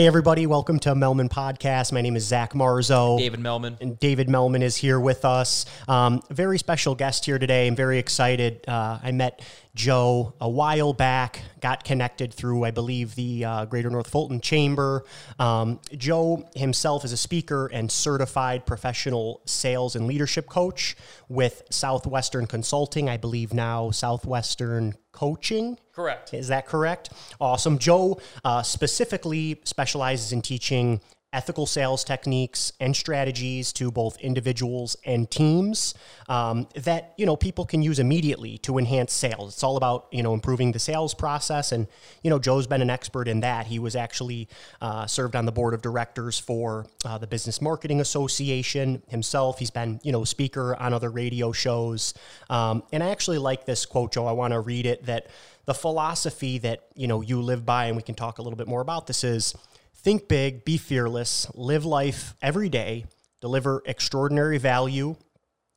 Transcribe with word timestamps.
Hey, 0.00 0.06
everybody, 0.06 0.46
welcome 0.46 0.80
to 0.80 0.94
Melman 0.94 1.28
Podcast. 1.28 1.92
My 1.92 2.00
name 2.00 2.16
is 2.16 2.24
Zach 2.24 2.54
Marzo. 2.54 3.18
David 3.18 3.38
Melman. 3.38 3.78
And 3.82 3.98
David 3.98 4.28
Melman 4.28 4.62
is 4.62 4.74
here 4.74 4.98
with 4.98 5.26
us. 5.26 5.66
Um, 5.88 6.22
very 6.30 6.56
special 6.56 6.94
guest 6.94 7.26
here 7.26 7.38
today. 7.38 7.66
I'm 7.66 7.76
very 7.76 7.98
excited. 7.98 8.66
Uh, 8.66 8.98
I 9.02 9.12
met 9.12 9.42
Joe 9.74 10.32
a 10.40 10.48
while 10.48 10.94
back, 10.94 11.42
got 11.60 11.84
connected 11.84 12.32
through, 12.32 12.64
I 12.64 12.70
believe, 12.70 13.14
the 13.14 13.44
uh, 13.44 13.64
Greater 13.66 13.90
North 13.90 14.08
Fulton 14.08 14.40
Chamber. 14.40 15.04
Um, 15.38 15.78
Joe 15.94 16.48
himself 16.56 17.04
is 17.04 17.12
a 17.12 17.18
speaker 17.18 17.66
and 17.66 17.92
certified 17.92 18.64
professional 18.64 19.42
sales 19.44 19.96
and 19.96 20.06
leadership 20.06 20.46
coach 20.46 20.96
with 21.28 21.62
Southwestern 21.68 22.46
Consulting, 22.46 23.10
I 23.10 23.18
believe 23.18 23.52
now 23.52 23.90
Southwestern 23.90 24.94
Coaching. 25.12 25.78
Correct. 25.92 26.32
Is 26.34 26.48
that 26.48 26.66
correct? 26.66 27.10
Awesome. 27.40 27.78
Joe 27.78 28.20
uh, 28.44 28.62
specifically 28.62 29.60
specializes 29.64 30.32
in 30.32 30.42
teaching 30.42 31.00
ethical 31.32 31.64
sales 31.64 32.02
techniques 32.02 32.72
and 32.80 32.96
strategies 32.96 33.72
to 33.72 33.90
both 33.92 34.18
individuals 34.18 34.96
and 35.04 35.30
teams 35.30 35.94
um, 36.28 36.66
that 36.74 37.14
you 37.16 37.24
know 37.24 37.36
people 37.36 37.64
can 37.64 37.82
use 37.82 38.00
immediately 38.00 38.58
to 38.58 38.78
enhance 38.78 39.12
sales. 39.12 39.54
It's 39.54 39.62
all 39.62 39.76
about 39.76 40.08
you 40.10 40.22
know 40.22 40.34
improving 40.34 40.72
the 40.72 40.78
sales 40.78 41.14
process. 41.14 41.70
And 41.70 41.86
you 42.22 42.30
know 42.30 42.38
joe's 42.38 42.66
been 42.66 42.82
an 42.82 42.90
expert 42.90 43.28
in 43.28 43.40
that. 43.40 43.66
He 43.66 43.78
was 43.78 43.94
actually 43.94 44.48
uh, 44.80 45.06
served 45.06 45.36
on 45.36 45.46
the 45.46 45.52
board 45.52 45.72
of 45.72 45.82
directors 45.82 46.38
for 46.38 46.86
uh, 47.04 47.18
the 47.18 47.26
business 47.26 47.62
marketing 47.62 48.00
association 48.00 49.02
himself. 49.08 49.58
He's 49.60 49.70
been 49.70 50.00
you 50.02 50.10
know 50.10 50.24
speaker 50.24 50.74
on 50.76 50.92
other 50.92 51.10
radio 51.10 51.52
shows. 51.52 52.14
Um, 52.48 52.82
and 52.92 53.02
i 53.02 53.10
actually 53.10 53.38
like 53.38 53.66
this 53.66 53.86
quote 53.86 54.12
joe. 54.12 54.26
I 54.26 54.32
want 54.32 54.52
to 54.52 54.60
read 54.60 54.86
it 54.86 55.06
that 55.06 55.28
the 55.66 55.74
philosophy 55.74 56.58
that 56.58 56.86
you 56.96 57.06
know 57.06 57.20
you 57.20 57.40
live 57.40 57.64
by 57.64 57.86
and 57.86 57.96
we 57.96 58.02
can 58.02 58.16
talk 58.16 58.38
a 58.38 58.42
little 58.42 58.56
bit 58.56 58.66
more 58.66 58.80
about 58.80 59.06
this 59.06 59.22
is 59.22 59.54
Think 60.02 60.28
big, 60.28 60.64
be 60.64 60.78
fearless, 60.78 61.46
live 61.54 61.84
life 61.84 62.34
every 62.40 62.70
day, 62.70 63.04
deliver 63.42 63.82
extraordinary 63.84 64.56
value, 64.56 65.14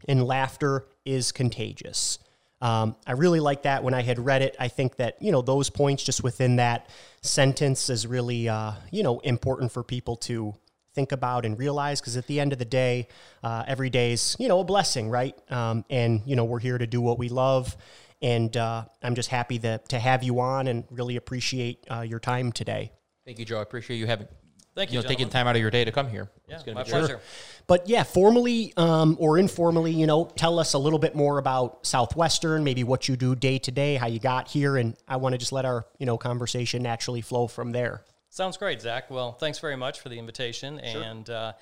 and 0.07 0.23
laughter 0.23 0.85
is 1.03 1.33
contagious. 1.33 2.19
Um, 2.61 2.95
I 3.05 3.11
really 3.11 3.41
like 3.41 3.63
that 3.63 3.83
when 3.83 3.93
I 3.93 4.01
had 4.01 4.19
read 4.25 4.41
it. 4.41 4.55
I 4.57 4.69
think 4.69 4.95
that, 4.95 5.21
you 5.21 5.33
know, 5.33 5.41
those 5.41 5.69
points 5.69 6.03
just 6.03 6.23
within 6.23 6.55
that 6.55 6.89
sentence 7.21 7.89
is 7.89 8.07
really, 8.07 8.47
uh, 8.47 8.71
you 8.93 9.03
know, 9.03 9.19
important 9.19 9.73
for 9.73 9.83
people 9.83 10.15
to 10.17 10.53
think 10.95 11.11
about 11.11 11.43
and 11.43 11.59
realize 11.59 11.99
because 11.99 12.15
at 12.15 12.25
the 12.27 12.39
end 12.39 12.53
of 12.53 12.59
the 12.59 12.65
day, 12.65 13.09
uh, 13.43 13.65
every 13.67 13.89
day 13.89 14.13
is, 14.13 14.37
you 14.39 14.47
know, 14.47 14.61
a 14.61 14.63
blessing, 14.63 15.09
right? 15.09 15.35
Um, 15.51 15.83
and, 15.89 16.21
you 16.25 16.37
know, 16.37 16.45
we're 16.45 16.59
here 16.59 16.77
to 16.77 16.87
do 16.87 17.01
what 17.01 17.19
we 17.19 17.27
love. 17.27 17.75
And 18.21 18.55
uh, 18.55 18.85
I'm 19.01 19.15
just 19.15 19.27
happy 19.27 19.57
that, 19.57 19.89
to 19.89 19.99
have 19.99 20.23
you 20.23 20.39
on 20.39 20.67
and 20.67 20.85
really 20.89 21.17
appreciate 21.17 21.85
uh, 21.91 22.01
your 22.01 22.19
time 22.19 22.53
today. 22.53 22.93
Thank 23.25 23.39
you, 23.39 23.45
Joe. 23.45 23.59
I 23.59 23.61
appreciate 23.61 23.97
you 23.97 24.07
having 24.07 24.27
Thank 24.75 24.91
you, 24.91 24.97
you 24.97 25.03
know, 25.03 25.07
taking 25.07 25.29
time 25.29 25.47
out 25.47 25.55
of 25.55 25.61
your 25.61 25.69
day 25.69 25.85
to 25.85 25.91
come 25.91 26.09
here. 26.09 26.31
Yeah, 26.47 26.55
it's 26.55 26.63
gonna 26.63 26.75
my 26.75 26.83
be 26.83 26.89
pleasure. 26.89 27.19
But 27.67 27.87
yeah, 27.87 28.03
formally 28.03 28.73
um, 28.75 29.17
or 29.19 29.37
informally, 29.37 29.91
you 29.91 30.07
know, 30.07 30.25
tell 30.35 30.57
us 30.57 30.73
a 30.73 30.79
little 30.79 30.97
bit 30.97 31.15
more 31.15 31.37
about 31.37 31.85
Southwestern, 31.85 32.63
maybe 32.63 32.83
what 32.83 33.07
you 33.07 33.15
do 33.15 33.35
day 33.35 33.59
to 33.59 33.71
day, 33.71 33.95
how 33.95 34.07
you 34.07 34.19
got 34.19 34.47
here, 34.47 34.77
and 34.77 34.95
I 35.07 35.17
want 35.17 35.33
to 35.33 35.37
just 35.37 35.51
let 35.51 35.65
our 35.65 35.85
you 35.99 36.07
know 36.07 36.17
conversation 36.17 36.81
naturally 36.81 37.21
flow 37.21 37.47
from 37.47 37.71
there. 37.71 38.03
Sounds 38.29 38.57
great, 38.57 38.81
Zach. 38.81 39.11
Well, 39.11 39.33
thanks 39.33 39.59
very 39.59 39.75
much 39.75 39.99
for 39.99 40.09
the 40.09 40.17
invitation. 40.17 40.79
And 40.79 41.29
uh, 41.29 41.53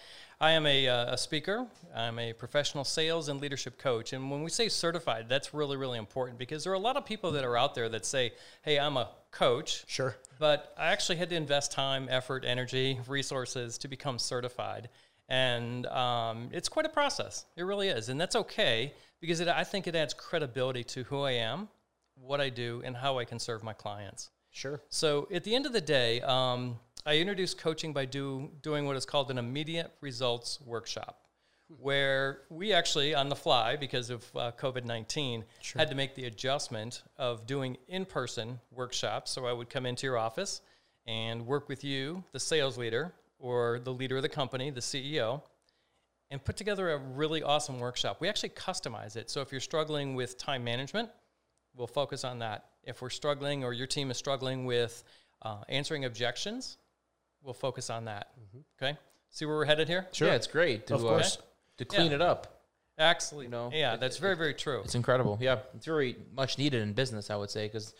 I 0.42 0.54
am 0.54 0.66
a, 0.66 0.88
uh, 0.88 1.14
a 1.14 1.18
speaker. 1.20 1.68
I'm 1.96 2.18
a 2.18 2.34
professional 2.34 2.84
sales 2.84 3.30
and 3.30 3.40
leadership 3.40 3.78
coach. 3.78 4.12
And 4.12 4.32
when 4.32 4.42
we 4.42 4.50
say 4.50 4.70
certified, 4.70 5.30
that's 5.30 5.54
really, 5.54 5.78
really 5.78 6.00
important 6.00 6.40
because 6.40 6.64
there 6.64 6.74
are 6.74 6.76
a 6.76 6.80
lot 6.80 6.98
of 6.98 7.06
people 7.06 7.30
that 7.34 7.44
are 7.44 7.56
out 7.56 7.76
there 7.76 7.88
that 7.90 8.08
say, 8.08 8.34
hey, 8.64 8.80
I'm 8.80 8.98
a 8.98 9.12
coach. 9.30 9.84
Sure. 9.86 10.16
But 10.40 10.74
I 10.80 10.88
actually 10.88 11.18
had 11.18 11.30
to 11.30 11.36
invest 11.36 11.72
time, 11.72 12.08
effort, 12.10 12.44
energy, 12.44 13.00
resources 13.08 13.78
to 13.78 13.88
become 13.88 14.18
certified. 14.18 14.90
And 15.30 15.86
um, 15.86 16.50
it's 16.52 16.70
quite 16.70 16.88
a 16.88 16.90
process. 16.90 17.46
It 17.56 17.62
really 17.62 17.90
is. 17.90 18.10
And 18.10 18.20
that's 18.20 18.36
okay 18.36 18.96
because 19.20 19.42
it, 19.42 19.48
I 19.48 19.64
think 19.64 19.86
it 19.86 19.96
adds 19.96 20.16
credibility 20.16 20.84
to 20.86 21.04
who 21.04 21.22
I 21.22 21.34
am, 21.34 21.70
what 22.16 22.42
I 22.42 22.50
do, 22.50 22.82
and 22.84 22.98
how 22.98 23.20
I 23.20 23.26
can 23.26 23.38
serve 23.38 23.62
my 23.62 23.74
clients. 23.74 24.32
Sure. 24.50 24.82
So 24.90 25.28
at 25.32 25.44
the 25.44 25.54
end 25.54 25.66
of 25.66 25.72
the 25.72 25.82
day, 25.82 26.20
um, 26.22 26.80
I 27.04 27.18
introduced 27.18 27.58
coaching 27.58 27.94
by 27.94 28.06
do, 28.06 28.52
doing 28.62 28.86
what 28.86 28.96
is 28.96 29.08
called 29.08 29.32
an 29.32 29.40
immediate 29.40 29.92
results 30.02 30.60
workshop, 30.62 31.26
where 31.68 32.42
we 32.52 32.74
actually, 32.74 33.16
on 33.16 33.28
the 33.28 33.36
fly, 33.36 33.76
because 33.76 34.12
of 34.12 34.24
uh, 34.36 34.52
COVID 34.52 34.86
19, 34.86 35.44
had 35.76 35.90
to 35.90 35.96
make 35.96 36.14
the 36.14 36.26
adjustment 36.26 37.02
of 37.18 37.48
doing 37.48 37.78
in 37.88 38.06
person 38.06 38.60
workshops. 38.72 39.32
So 39.32 39.48
I 39.48 39.54
would 39.54 39.68
come 39.68 39.88
into 39.88 40.06
your 40.06 40.20
office 40.20 40.62
and 41.08 41.48
work 41.48 41.70
with 41.70 41.84
you, 41.84 42.24
the 42.34 42.40
sales 42.40 42.78
leader, 42.78 43.12
or 43.40 43.80
the 43.80 43.94
leader 43.94 44.18
of 44.18 44.22
the 44.22 44.30
company, 44.30 44.70
the 44.70 44.80
CEO, 44.80 45.42
and 46.30 46.44
put 46.44 46.56
together 46.56 46.92
a 46.92 47.00
really 47.00 47.42
awesome 47.42 47.80
workshop. 47.80 48.18
We 48.20 48.30
actually 48.30 48.50
customize 48.50 49.16
it. 49.16 49.32
So 49.32 49.42
if 49.42 49.52
you're 49.52 49.60
struggling 49.60 50.14
with 50.14 50.38
time 50.38 50.64
management, 50.64 51.10
we'll 51.76 51.88
focus 51.88 52.24
on 52.24 52.38
that. 52.40 52.66
If 52.84 53.02
we're 53.02 53.10
struggling 53.10 53.64
or 53.64 53.74
your 53.74 53.88
team 53.88 54.12
is 54.12 54.18
struggling 54.18 54.66
with 54.66 55.04
uh, 55.42 55.62
answering 55.68 56.06
objections, 56.06 56.78
we'll 57.44 57.54
focus 57.54 57.90
on 57.90 58.06
that. 58.06 58.32
Okay? 58.82 58.98
See 59.30 59.46
where 59.46 59.56
we're 59.56 59.66
headed 59.66 59.88
here? 59.88 60.08
Sure. 60.12 60.28
Yeah, 60.28 60.36
it's 60.36 60.48
great 60.48 60.88
to, 60.88 60.96
Of 60.96 61.06
uh, 61.06 61.08
course. 61.10 61.38
to 61.78 61.86
clean 61.86 62.10
Yeah. 62.12 62.16
it 62.16 62.22
up. 62.22 62.58
Actually, 62.98 63.46
You 63.46 63.52
know, 63.52 63.70
yeah, 63.74 63.94
it- 63.96 64.00
that's 64.00 64.18
very, 64.18 64.36
very 64.36 64.54
true. 64.54 64.82
It's 64.84 64.96
incredible. 64.96 65.38
Yeah, 65.42 65.60
it's 65.74 65.86
very 65.86 66.18
much 66.34 66.58
needed 66.58 66.82
in 66.82 66.94
business, 66.94 67.30
I 67.30 67.36
would 67.36 67.50
say, 67.50 67.66
because 67.68 67.94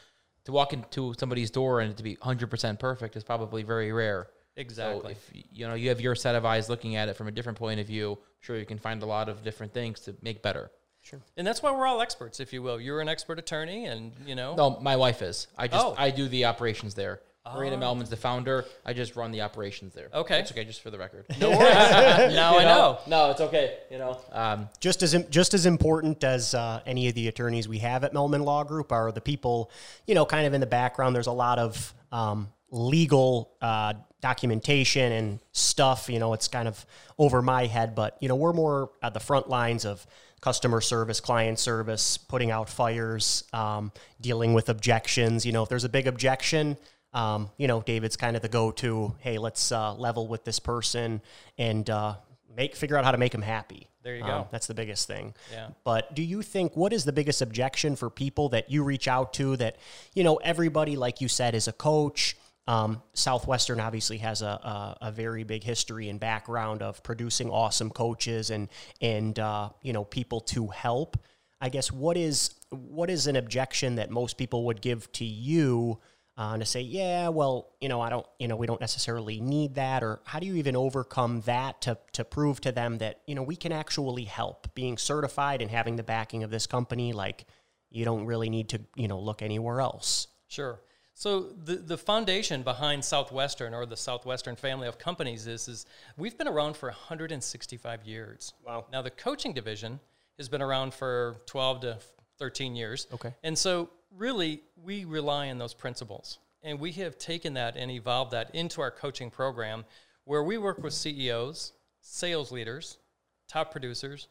to 0.46 0.52
walk 0.52 0.74
into 0.74 1.14
somebody's 1.18 1.50
door 1.50 1.80
and 1.80 1.96
to 1.98 2.04
be 2.04 2.18
100% 2.18 2.80
perfect 2.80 3.16
is 3.16 3.24
probably 3.24 3.64
very 3.64 3.92
rare. 3.92 4.28
Exactly. 4.58 5.02
So 5.02 5.08
if 5.08 5.30
you 5.52 5.68
know 5.68 5.76
you 5.76 5.90
have 5.90 6.02
your 6.02 6.14
set 6.14 6.36
of 6.36 6.44
eyes 6.46 6.70
looking 6.70 6.96
at 6.98 7.08
it 7.08 7.16
from 7.16 7.28
a 7.28 7.32
different 7.32 7.58
point 7.58 7.80
of 7.80 7.88
view, 7.88 8.12
I'm 8.14 8.18
sure 8.42 8.58
you 8.58 8.66
can 8.66 8.78
find 8.80 9.02
a 9.02 9.06
lot 9.06 9.30
of 9.30 9.44
different 9.44 9.74
things 9.74 10.02
to 10.02 10.16
make 10.22 10.42
better. 10.42 10.70
Sure. 11.04 11.22
And 11.38 11.48
that's 11.48 11.64
why 11.64 11.72
we're 11.72 11.88
all 11.88 12.02
experts, 12.02 12.40
if 12.40 12.52
you 12.54 12.62
will. 12.62 12.80
You're 12.80 13.00
an 13.02 13.08
expert 13.08 13.40
attorney, 13.40 13.86
and, 13.86 14.12
you 14.26 14.36
know, 14.36 14.54
No, 14.56 14.72
my 14.82 14.98
wife 14.98 15.22
is. 15.22 15.48
I 15.58 15.68
just 15.68 15.84
Oh. 15.84 15.96
I 15.98 16.12
do 16.12 16.28
the 16.28 16.46
operations 16.46 16.94
there. 16.96 17.22
Marina 17.46 17.76
Melman's 17.78 18.10
the 18.10 18.18
founder. 18.18 18.66
I 18.86 18.94
just 18.94 19.16
run 19.16 19.32
the 19.32 19.42
operations 19.42 19.94
there. 19.96 20.10
Okay. 20.14 20.40
It's 20.40 20.52
okay, 20.52 20.64
just 20.64 20.82
for 20.82 20.92
the 20.92 20.98
record. 21.00 21.26
no 21.40 21.50
worries. 21.50 21.60
now 22.36 22.58
I 22.58 22.64
know. 22.64 23.00
No, 23.08 23.32
it's 23.32 23.42
okay. 23.42 23.78
You 23.90 23.98
know, 23.98 24.22
um, 24.32 24.70
just 24.80 25.02
as 25.02 25.16
just 25.30 25.54
as 25.54 25.66
important 25.66 26.24
as 26.24 26.54
uh, 26.54 26.82
any 26.86 27.08
of 27.08 27.16
the 27.16 27.28
attorneys 27.28 27.68
we 27.68 27.80
have 27.80 28.04
at 28.04 28.14
Melman 28.14 28.44
Law 28.44 28.64
Group 28.64 28.92
are 28.92 29.12
the 29.12 29.22
people, 29.22 29.72
you 30.06 30.14
know, 30.14 30.26
kind 30.26 30.46
of 30.46 30.54
in 30.54 30.62
the 30.62 30.68
background. 30.68 31.16
There's 31.16 31.28
a 31.28 31.32
lot 31.32 31.58
of 31.58 31.94
um, 32.12 32.50
legal 32.70 33.52
uh, 33.60 33.94
documentation 34.22 35.12
and 35.12 35.40
stuff. 35.52 36.10
You 36.10 36.20
know, 36.20 36.34
it's 36.34 36.48
kind 36.48 36.68
of 36.68 36.86
over 37.18 37.42
my 37.42 37.66
head, 37.66 37.96
but 37.96 38.18
you 38.22 38.28
know, 38.28 38.36
we're 38.36 38.54
more 38.54 38.92
at 39.02 39.16
the 39.16 39.20
front 39.20 39.50
lines 39.50 39.84
of 39.84 40.06
customer 40.42 40.80
service, 40.82 41.20
client 41.20 41.58
service, 41.58 42.18
putting 42.18 42.52
out 42.52 42.70
fires, 42.70 43.44
um, 43.52 43.92
dealing 44.20 44.54
with 44.54 44.70
objections. 44.70 45.44
You 45.44 45.54
know, 45.54 45.64
if 45.64 45.70
there's 45.70 45.86
a 45.86 45.90
big 45.90 46.06
objection. 46.06 46.78
Um, 47.14 47.50
you 47.58 47.68
know, 47.68 47.82
David's 47.82 48.16
kind 48.16 48.36
of 48.36 48.42
the 48.42 48.50
go-to. 48.50 49.16
Hey, 49.20 49.38
let's 49.38 49.72
uh, 49.72 49.94
level 49.96 50.28
with 50.28 50.46
this 50.46 50.60
person 50.60 51.22
and 51.58 51.90
uh, 51.90 52.16
make 52.56 52.76
figure 52.76 52.98
out 52.98 53.04
how 53.04 53.12
to 53.12 53.18
make 53.18 53.32
them 53.34 53.42
happy. 53.42 53.88
There 54.04 54.16
you 54.16 54.24
Um, 54.24 54.30
go. 54.30 54.48
that's 54.52 54.66
the 54.68 54.74
biggest 54.74 55.08
thing. 55.08 55.36
Yeah. 55.52 55.68
But 55.84 56.16
do 56.16 56.24
you 56.24 56.42
think 56.42 56.76
what 56.76 56.92
is 56.94 57.06
the 57.06 57.12
biggest 57.14 57.42
objection 57.42 57.96
for 57.96 58.10
people 58.10 58.50
that 58.50 58.72
you 58.72 58.84
reach 58.84 59.08
out 59.08 59.34
to 59.34 59.58
that, 59.58 59.76
you 60.16 60.24
know, 60.24 60.38
everybody, 60.38 60.96
like 60.96 61.22
you 61.22 61.28
said, 61.28 61.54
is 61.54 61.68
a 61.68 61.74
coach? 61.74 62.36
Um, 62.68 63.02
Southwestern 63.14 63.80
obviously 63.80 64.18
has 64.20 64.42
a, 64.42 64.46
a, 64.46 64.98
a 65.02 65.12
very 65.12 65.44
big 65.44 65.64
history 65.64 66.10
and 66.10 66.20
background 66.20 66.82
of 66.82 67.04
producing 67.04 67.50
awesome 67.50 67.90
coaches 67.90 68.50
and, 68.50 68.70
and, 69.02 69.38
uh, 69.38 69.70
you 69.82 69.94
know, 69.94 70.04
people 70.06 70.40
to 70.42 70.68
help. 70.68 71.18
I 71.60 71.70
guess 71.70 71.92
what 71.92 72.18
is, 72.18 72.56
what 72.70 73.10
is 73.10 73.28
an 73.28 73.36
objection 73.36 73.96
that 73.96 74.10
most 74.10 74.38
people 74.38 74.66
would 74.66 74.82
give 74.82 75.12
to 75.14 75.26
you 75.26 76.00
uh, 76.38 76.58
to 76.58 76.66
say, 76.66 76.82
yeah, 76.82 77.28
well, 77.30 77.74
you 77.82 77.90
know, 77.90 78.02
I 78.02 78.10
don't, 78.10 78.26
you 78.40 78.48
know, 78.48 78.56
we 78.56 78.66
don't 78.66 78.82
necessarily 78.82 79.40
need 79.42 79.76
that, 79.76 80.02
or 80.04 80.22
how 80.24 80.40
do 80.40 80.48
you 80.48 80.56
even 80.56 80.76
overcome 80.76 81.42
that 81.42 81.82
to 81.82 81.98
to 82.14 82.24
prove 82.24 82.62
to 82.62 82.72
them 82.72 82.98
that 83.00 83.22
you 83.28 83.36
know 83.36 83.44
we 83.44 83.56
can 83.56 83.72
actually 83.72 84.24
help? 84.24 84.74
Being 84.74 84.98
certified 84.98 85.62
and 85.62 85.70
having 85.70 85.98
the 85.98 86.04
backing 86.04 86.44
of 86.44 86.50
this 86.50 86.68
company, 86.68 87.14
like 87.14 87.46
you 87.90 88.06
don't 88.06 88.26
really 88.26 88.50
need 88.50 88.70
to, 88.70 88.82
you 88.96 89.08
know, 89.08 89.20
look 89.20 89.42
anywhere 89.42 89.82
else. 89.82 90.28
Sure. 90.48 90.80
So 91.14 91.42
the, 91.42 91.76
the 91.76 91.98
foundation 91.98 92.64
behind 92.64 93.06
Southwestern 93.06 93.74
or 93.74 93.86
the 93.86 93.98
Southwestern 93.98 94.56
family 94.56 94.88
of 94.88 94.98
companies 94.98 95.46
is, 95.46 95.68
is 95.68 95.86
we've 96.18 96.38
been 96.38 96.48
around 96.48 96.76
for 96.76 96.88
165 96.90 98.04
years. 98.06 98.54
Wow. 98.66 98.86
Now 98.92 99.02
the 99.02 99.12
coaching 99.12 99.54
division 99.54 100.00
has 100.38 100.50
been 100.50 100.62
around 100.62 100.94
for 100.94 101.36
12 101.46 101.82
to 101.82 101.98
13 102.40 102.76
years. 102.76 103.08
Okay. 103.14 103.36
And 103.44 103.56
so 103.56 103.90
really 104.16 104.62
we 104.84 105.06
rely 105.06 105.50
on 105.50 105.58
those 105.58 105.74
principles. 105.74 106.40
And 106.64 106.80
we 106.80 106.92
have 106.94 107.18
taken 107.18 107.56
that 107.56 107.76
and 107.76 107.90
evolved 107.90 108.32
that 108.32 108.54
into 108.54 108.82
our 108.82 108.92
coaching 108.92 109.32
program 109.32 109.84
where 110.26 110.44
we 110.44 110.58
work 110.58 110.84
with 110.84 110.94
CEOs, 110.94 111.74
sales 112.02 112.52
leaders, 112.52 113.00
top 113.48 113.72
producers, 113.72 114.28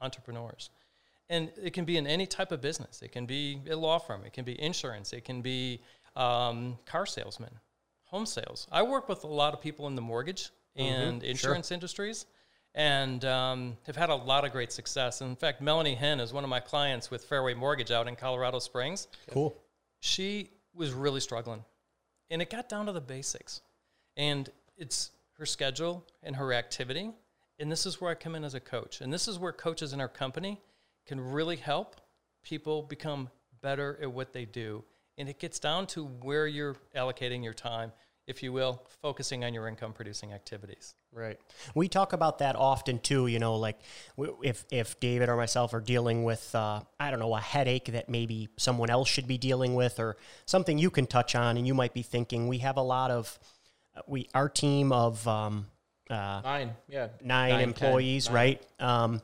entrepreneurs. 0.00 0.70
And 1.28 1.50
it 1.62 1.72
can 1.72 1.84
be 1.84 1.96
in 1.96 2.06
any 2.06 2.26
type 2.26 2.52
of 2.52 2.60
business. 2.60 3.02
It 3.02 3.12
can 3.12 3.24
be 3.24 3.60
a 3.70 3.76
law 3.76 3.98
firm. 3.98 4.24
It 4.24 4.32
can 4.32 4.44
be 4.44 4.60
insurance. 4.60 5.12
It 5.12 5.24
can 5.24 5.42
be 5.42 5.80
um, 6.16 6.78
car 6.86 7.06
salesmen, 7.06 7.52
home 8.04 8.26
sales. 8.26 8.66
I 8.70 8.82
work 8.82 9.08
with 9.08 9.24
a 9.24 9.28
lot 9.28 9.54
of 9.54 9.60
people 9.60 9.86
in 9.86 9.94
the 9.94 10.02
mortgage 10.02 10.50
and 10.76 11.22
insurance 11.22 11.70
industries 11.70 12.26
and 12.74 13.24
um, 13.24 13.76
have 13.86 13.96
had 13.96 14.10
a 14.10 14.14
lot 14.14 14.44
of 14.44 14.52
great 14.52 14.72
success. 14.72 15.20
In 15.20 15.36
fact, 15.36 15.60
Melanie 15.60 15.94
Henn 15.94 16.20
is 16.20 16.32
one 16.32 16.44
of 16.44 16.50
my 16.50 16.60
clients 16.60 17.10
with 17.10 17.24
Fairway 17.24 17.54
Mortgage 17.54 17.90
out 17.90 18.06
in 18.08 18.16
Colorado 18.16 18.58
Springs. 18.58 19.08
Cool. 19.30 19.56
She 20.00 20.50
was 20.74 20.92
really 20.92 21.20
struggling, 21.20 21.64
and 22.30 22.40
it 22.40 22.50
got 22.50 22.68
down 22.68 22.86
to 22.86 22.92
the 22.92 23.00
basics. 23.00 23.60
And 24.16 24.50
it's 24.76 25.10
her 25.38 25.46
schedule 25.46 26.06
and 26.22 26.36
her 26.36 26.52
activity. 26.52 27.10
And 27.58 27.70
this 27.70 27.86
is 27.86 28.00
where 28.00 28.10
I 28.10 28.14
come 28.14 28.34
in 28.34 28.44
as 28.44 28.54
a 28.54 28.60
coach. 28.60 29.00
And 29.00 29.12
this 29.12 29.28
is 29.28 29.38
where 29.38 29.52
coaches 29.52 29.92
in 29.92 30.00
our 30.00 30.08
company 30.08 30.60
can 31.06 31.20
really 31.20 31.56
help 31.56 32.00
people 32.42 32.82
become 32.82 33.30
better 33.62 33.98
at 34.00 34.10
what 34.10 34.32
they 34.32 34.44
do. 34.44 34.84
And 35.18 35.28
it 35.28 35.38
gets 35.38 35.58
down 35.58 35.86
to 35.88 36.04
where 36.04 36.46
you're 36.46 36.76
allocating 36.96 37.44
your 37.44 37.52
time, 37.52 37.92
if 38.26 38.42
you 38.42 38.52
will, 38.52 38.82
focusing 39.02 39.44
on 39.44 39.52
your 39.52 39.68
income 39.68 39.92
producing 39.92 40.32
activities. 40.32 40.94
Right. 41.12 41.38
We 41.74 41.88
talk 41.88 42.12
about 42.12 42.38
that 42.38 42.54
often 42.54 43.00
too. 43.00 43.26
You 43.26 43.40
know, 43.40 43.56
like 43.56 43.80
if 44.42 44.64
if 44.70 45.00
David 45.00 45.28
or 45.28 45.36
myself 45.36 45.74
are 45.74 45.80
dealing 45.80 46.22
with, 46.22 46.54
uh, 46.54 46.82
I 47.00 47.10
don't 47.10 47.18
know, 47.18 47.34
a 47.34 47.40
headache 47.40 47.86
that 47.86 48.08
maybe 48.08 48.48
someone 48.56 48.90
else 48.90 49.08
should 49.08 49.26
be 49.26 49.36
dealing 49.36 49.74
with, 49.74 49.98
or 49.98 50.16
something 50.46 50.78
you 50.78 50.88
can 50.88 51.06
touch 51.06 51.34
on, 51.34 51.56
and 51.56 51.66
you 51.66 51.74
might 51.74 51.94
be 51.94 52.02
thinking, 52.02 52.46
we 52.46 52.58
have 52.58 52.76
a 52.76 52.82
lot 52.82 53.10
of, 53.10 53.38
uh, 53.96 54.02
we 54.06 54.28
our 54.34 54.48
team 54.48 54.92
of 54.92 55.26
um, 55.26 55.66
uh, 56.08 56.42
Nine, 56.44 56.76
yeah, 56.88 57.08
nine, 57.22 57.50
ten, 57.50 57.60
employees, 57.62 58.26
nine. 58.26 58.34
right? 58.34 58.62
Um, 58.78 59.22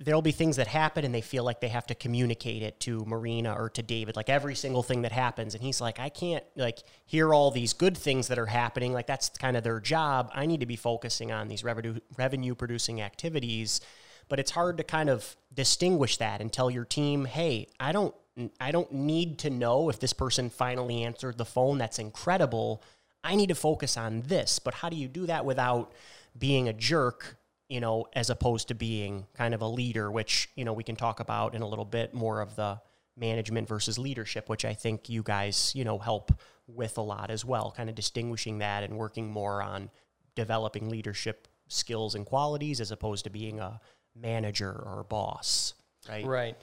there'll 0.00 0.22
be 0.22 0.32
things 0.32 0.56
that 0.56 0.66
happen 0.66 1.04
and 1.04 1.14
they 1.14 1.20
feel 1.20 1.44
like 1.44 1.60
they 1.60 1.68
have 1.68 1.86
to 1.86 1.94
communicate 1.94 2.62
it 2.62 2.80
to 2.80 3.04
Marina 3.04 3.54
or 3.54 3.70
to 3.70 3.82
David, 3.82 4.16
like 4.16 4.28
every 4.28 4.54
single 4.54 4.82
thing 4.82 5.02
that 5.02 5.12
happens. 5.12 5.54
And 5.54 5.62
he's 5.62 5.80
like, 5.80 6.00
I 6.00 6.08
can't 6.08 6.44
like 6.56 6.80
hear 7.06 7.32
all 7.32 7.50
these 7.50 7.72
good 7.72 7.96
things 7.96 8.28
that 8.28 8.38
are 8.38 8.46
happening. 8.46 8.92
Like 8.92 9.06
that's 9.06 9.28
kind 9.28 9.56
of 9.56 9.62
their 9.62 9.80
job. 9.80 10.30
I 10.34 10.46
need 10.46 10.60
to 10.60 10.66
be 10.66 10.76
focusing 10.76 11.30
on 11.32 11.48
these 11.48 11.62
revenue 11.62 11.98
revenue 12.16 12.54
producing 12.54 13.00
activities. 13.00 13.80
But 14.28 14.38
it's 14.40 14.50
hard 14.50 14.76
to 14.78 14.84
kind 14.84 15.08
of 15.08 15.36
distinguish 15.54 16.18
that 16.18 16.40
and 16.40 16.52
tell 16.52 16.70
your 16.70 16.84
team, 16.84 17.24
hey, 17.24 17.68
I 17.78 17.92
don't 17.92 18.14
I 18.60 18.70
don't 18.70 18.92
need 18.92 19.38
to 19.40 19.50
know 19.50 19.88
if 19.88 20.00
this 20.00 20.12
person 20.12 20.50
finally 20.50 21.02
answered 21.02 21.38
the 21.38 21.44
phone. 21.44 21.78
That's 21.78 21.98
incredible. 21.98 22.82
I 23.24 23.34
need 23.34 23.48
to 23.48 23.54
focus 23.54 23.96
on 23.96 24.22
this. 24.22 24.58
But 24.58 24.74
how 24.74 24.88
do 24.88 24.96
you 24.96 25.08
do 25.08 25.26
that 25.26 25.44
without 25.44 25.92
being 26.38 26.68
a 26.68 26.72
jerk 26.72 27.37
you 27.68 27.80
know, 27.80 28.06
as 28.14 28.30
opposed 28.30 28.68
to 28.68 28.74
being 28.74 29.26
kind 29.34 29.54
of 29.54 29.62
a 29.62 29.66
leader, 29.66 30.10
which, 30.10 30.48
you 30.54 30.64
know, 30.64 30.72
we 30.72 30.82
can 30.82 30.96
talk 30.96 31.20
about 31.20 31.54
in 31.54 31.62
a 31.62 31.68
little 31.68 31.84
bit 31.84 32.14
more 32.14 32.40
of 32.40 32.56
the 32.56 32.80
management 33.16 33.68
versus 33.68 33.98
leadership, 33.98 34.48
which 34.48 34.64
I 34.64 34.74
think 34.74 35.08
you 35.08 35.22
guys, 35.22 35.72
you 35.74 35.84
know, 35.84 35.98
help 35.98 36.32
with 36.66 36.98
a 36.98 37.02
lot 37.02 37.30
as 37.30 37.44
well, 37.44 37.72
kind 37.76 37.88
of 37.88 37.94
distinguishing 37.94 38.58
that 38.58 38.84
and 38.84 38.96
working 38.96 39.30
more 39.30 39.62
on 39.62 39.90
developing 40.34 40.88
leadership 40.88 41.48
skills 41.68 42.14
and 42.14 42.24
qualities 42.24 42.80
as 42.80 42.90
opposed 42.90 43.24
to 43.24 43.30
being 43.30 43.60
a 43.60 43.80
manager 44.14 44.70
or 44.70 45.00
a 45.00 45.04
boss, 45.04 45.74
right? 46.08 46.24
Right. 46.24 46.56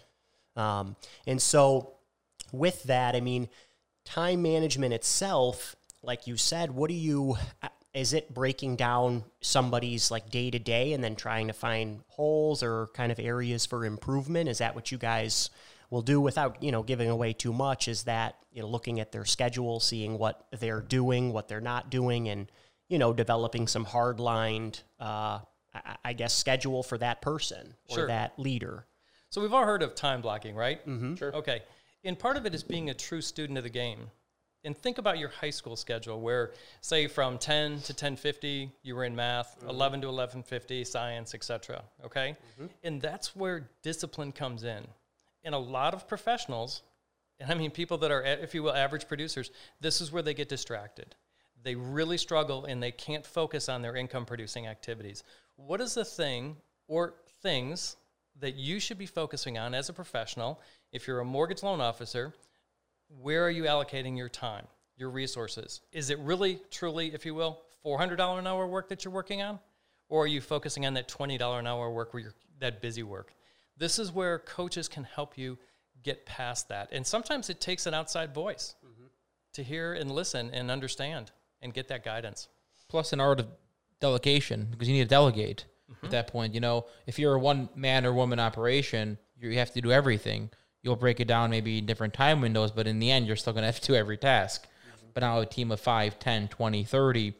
Um, 0.55 0.95
and 1.27 1.41
so, 1.41 1.93
with 2.51 2.83
that, 2.83 3.15
I 3.15 3.19
mean, 3.19 3.49
time 4.05 4.41
management 4.41 4.93
itself, 4.93 5.75
like 6.01 6.27
you 6.27 6.37
said, 6.37 6.71
what 6.71 6.89
do 6.89 6.93
you, 6.95 7.37
is 7.95 8.11
it 8.13 8.33
breaking 8.33 8.75
down 8.75 9.23
somebody's 9.39 10.11
like 10.11 10.29
day 10.29 10.51
to 10.51 10.59
day 10.59 10.91
and 10.93 11.01
then 11.03 11.15
trying 11.15 11.47
to 11.47 11.53
find 11.53 12.01
holes 12.09 12.61
or 12.61 12.87
kind 12.93 13.11
of 13.11 13.19
areas 13.19 13.65
for 13.65 13.85
improvement? 13.85 14.49
Is 14.49 14.57
that 14.57 14.75
what 14.75 14.91
you 14.91 14.97
guys 14.97 15.49
will 15.89 16.01
do 16.01 16.19
without, 16.19 16.61
you 16.61 16.71
know, 16.73 16.83
giving 16.83 17.09
away 17.09 17.31
too 17.31 17.53
much? 17.53 17.87
Is 17.87 18.03
that, 18.03 18.35
you 18.51 18.61
know, 18.61 18.67
looking 18.67 18.99
at 18.99 19.13
their 19.13 19.23
schedule, 19.23 19.79
seeing 19.79 20.17
what 20.19 20.45
they're 20.59 20.81
doing, 20.81 21.31
what 21.31 21.47
they're 21.47 21.61
not 21.61 21.89
doing, 21.89 22.27
and, 22.27 22.51
you 22.89 22.97
know, 22.99 23.13
developing 23.13 23.65
some 23.65 23.85
hard 23.85 24.19
lined, 24.19 24.81
uh, 24.99 25.39
I- 25.73 25.97
I 26.03 26.13
guess, 26.13 26.33
schedule 26.33 26.83
for 26.83 26.97
that 26.97 27.21
person 27.21 27.75
or 27.89 27.95
Sure. 27.95 28.07
that 28.07 28.37
leader? 28.37 28.87
So 29.29 29.41
we've 29.41 29.53
all 29.53 29.63
heard 29.65 29.83
of 29.83 29.95
time 29.95 30.21
blocking, 30.21 30.53
right? 30.55 30.85
Mm-hmm. 30.85 31.15
Sure. 31.15 31.33
Okay. 31.33 31.63
And 32.03 32.19
part 32.19 32.35
of 32.35 32.45
it 32.45 32.53
is 32.53 32.61
being 32.63 32.89
a 32.89 32.93
true 32.93 33.21
student 33.21 33.57
of 33.57 33.63
the 33.63 33.69
game. 33.69 34.11
And 34.65 34.75
think 34.75 34.97
about 34.97 35.19
your 35.19 35.29
high 35.29 35.51
school 35.51 35.75
schedule 35.75 36.19
where 36.19 36.51
say 36.81 37.07
from 37.07 37.37
10 37.37 37.81
to 37.81 37.93
10:50 37.93 38.71
you 38.81 38.95
were 38.95 39.03
in 39.03 39.15
math, 39.15 39.57
mm-hmm. 39.59 39.69
11 39.69 40.01
to 40.01 40.07
11:50 40.07 40.85
science, 40.85 41.35
etc. 41.35 41.83
Okay? 42.03 42.35
Mm-hmm. 42.53 42.65
And 42.83 43.01
that's 43.01 43.35
where 43.35 43.69
discipline 43.83 44.31
comes 44.31 44.63
in. 44.63 44.87
And 45.43 45.53
a 45.53 45.59
lot 45.59 45.93
of 45.93 46.07
professionals, 46.07 46.81
and 47.39 47.51
I 47.51 47.55
mean 47.55 47.69
people 47.69 47.99
that 47.99 48.11
are 48.11 48.23
if 48.23 48.55
you 48.55 48.63
will 48.63 48.73
average 48.73 49.07
producers, 49.07 49.51
this 49.79 50.01
is 50.01 50.11
where 50.11 50.23
they 50.23 50.33
get 50.33 50.49
distracted. 50.49 51.15
They 51.63 51.75
really 51.75 52.17
struggle 52.17 52.65
and 52.65 52.81
they 52.81 52.91
can't 52.91 53.25
focus 53.25 53.69
on 53.69 53.81
their 53.81 53.95
income 53.95 54.25
producing 54.25 54.67
activities. 54.67 55.23
What 55.55 55.79
is 55.79 55.93
the 55.93 56.05
thing 56.05 56.57
or 56.87 57.13
things 57.41 57.97
that 58.39 58.55
you 58.55 58.79
should 58.79 58.97
be 58.97 59.05
focusing 59.05 59.57
on 59.57 59.73
as 59.73 59.89
a 59.89 59.93
professional 59.93 60.59
if 60.91 61.07
you're 61.07 61.19
a 61.19 61.25
mortgage 61.25 61.63
loan 61.63 61.81
officer 61.81 62.33
where 63.21 63.43
are 63.45 63.49
you 63.49 63.63
allocating 63.63 64.17
your 64.17 64.29
time 64.29 64.65
your 64.97 65.09
resources 65.09 65.81
is 65.91 66.09
it 66.09 66.19
really 66.19 66.59
truly 66.71 67.13
if 67.13 67.25
you 67.25 67.33
will 67.35 67.61
$400 67.85 68.39
an 68.39 68.47
hour 68.47 68.65
work 68.67 68.89
that 68.89 69.05
you're 69.05 69.13
working 69.13 69.41
on 69.41 69.59
or 70.09 70.23
are 70.23 70.27
you 70.27 70.41
focusing 70.41 70.85
on 70.85 70.93
that 70.95 71.07
$20 71.07 71.59
an 71.59 71.67
hour 71.67 71.91
work 71.91 72.13
where 72.13 72.23
you're 72.23 72.33
that 72.59 72.81
busy 72.81 73.03
work 73.03 73.33
this 73.77 73.99
is 73.99 74.11
where 74.11 74.39
coaches 74.39 74.87
can 74.87 75.03
help 75.03 75.37
you 75.37 75.57
get 76.03 76.25
past 76.25 76.69
that 76.69 76.89
and 76.91 77.05
sometimes 77.05 77.49
it 77.49 77.59
takes 77.59 77.85
an 77.85 77.93
outside 77.93 78.33
voice 78.33 78.75
to 79.53 79.63
hear 79.63 79.93
and 79.93 80.11
listen 80.11 80.49
and 80.53 80.69
understand 80.71 81.31
and 81.61 81.73
get 81.73 81.87
that 81.87 82.03
guidance 82.03 82.47
plus 82.87 83.13
an 83.13 83.19
art 83.19 83.39
of 83.39 83.47
delegation 83.99 84.67
because 84.71 84.87
you 84.87 84.93
need 84.93 85.03
to 85.03 85.09
delegate 85.09 85.65
Mm-hmm. 85.85 86.05
at 86.07 86.11
that 86.13 86.27
point. 86.29 86.55
You 86.55 86.61
know, 86.61 86.87
if 87.05 87.19
you're 87.19 87.35
a 87.35 87.39
one 87.39 87.69
man 87.75 88.07
or 88.07 88.11
woman 88.11 88.39
operation, 88.39 89.19
you 89.39 89.51
have 89.59 89.71
to 89.73 89.81
do 89.81 89.91
everything. 89.91 90.49
You'll 90.85 90.95
break 90.95 91.19
it 91.19 91.27
down 91.27 91.49
maybe 91.49 91.79
in 91.79 91.87
different 91.87 92.13
time 92.13 92.41
windows, 92.41 92.69
but 92.69 92.85
in 92.85 92.99
the 92.99 93.09
end, 93.09 93.25
you're 93.25 93.35
still 93.35 93.53
going 93.53 93.63
to 93.63 93.67
have 93.67 93.79
to 93.79 93.87
do 93.87 93.95
every 93.95 94.17
task. 94.17 94.67
Mm-hmm. 94.67 95.07
But 95.15 95.21
now 95.21 95.39
a 95.39 95.45
team 95.47 95.71
of 95.71 95.79
5, 95.79 96.19
10, 96.19 96.47
20, 96.47 96.83
30, 96.83 97.33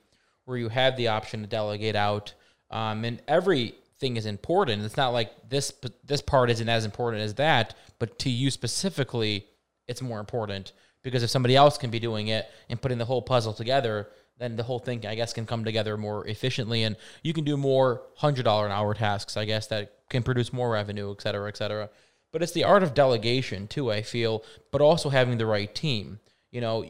where 0.46 0.58
you 0.58 0.70
have 0.70 0.98
the 0.98 1.10
option 1.10 1.42
to 1.42 1.48
delegate 1.48 1.96
out, 1.96 2.34
um, 2.72 3.06
and 3.06 3.22
everything 3.28 4.18
is 4.18 4.26
important. 4.26 4.84
It's 4.84 4.98
not 4.98 5.10
like 5.10 5.48
this 5.48 5.72
this 6.04 6.22
part 6.22 6.50
isn't 6.50 6.68
as 6.68 6.86
important 6.86 7.22
as 7.22 7.36
that, 7.36 7.76
but 8.00 8.18
to 8.20 8.32
you 8.32 8.50
specifically, 8.50 9.46
it's 9.88 10.02
more 10.02 10.20
important 10.20 10.72
because 11.04 11.22
if 11.22 11.30
somebody 11.30 11.56
else 11.56 11.78
can 11.78 11.92
be 11.92 12.00
doing 12.00 12.30
it 12.30 12.50
and 12.68 12.82
putting 12.82 12.98
the 12.98 13.06
whole 13.06 13.22
puzzle 13.22 13.54
together, 13.54 14.10
then 14.40 14.56
the 14.56 14.64
whole 14.64 14.80
thing, 14.80 15.06
I 15.06 15.14
guess, 15.14 15.34
can 15.34 15.46
come 15.46 15.64
together 15.64 15.98
more 15.98 16.28
efficiently, 16.28 16.84
and 16.84 16.96
you 17.22 17.32
can 17.32 17.44
do 17.44 17.58
more 17.58 18.02
hundred 18.16 18.44
dollar 18.44 18.66
an 18.66 18.72
hour 18.72 18.94
tasks, 18.94 19.38
I 19.38 19.46
guess, 19.46 19.68
that 19.68 19.94
can 20.10 20.24
produce 20.24 20.52
more 20.52 20.72
revenue, 20.72 21.12
et 21.12 21.22
cetera, 21.22 21.48
et 21.48 21.58
cetera. 21.58 21.90
But 22.36 22.44
it's 22.44 22.52
the 22.52 22.66
art 22.66 22.84
of 22.84 22.94
delegation 22.94 23.66
too, 23.66 23.90
I 23.90 24.02
feel, 24.02 24.44
but 24.70 24.82
also 24.82 25.08
having 25.08 25.38
the 25.38 25.46
right 25.46 25.74
team. 25.74 26.20
You 26.52 26.60
know, 26.60 26.84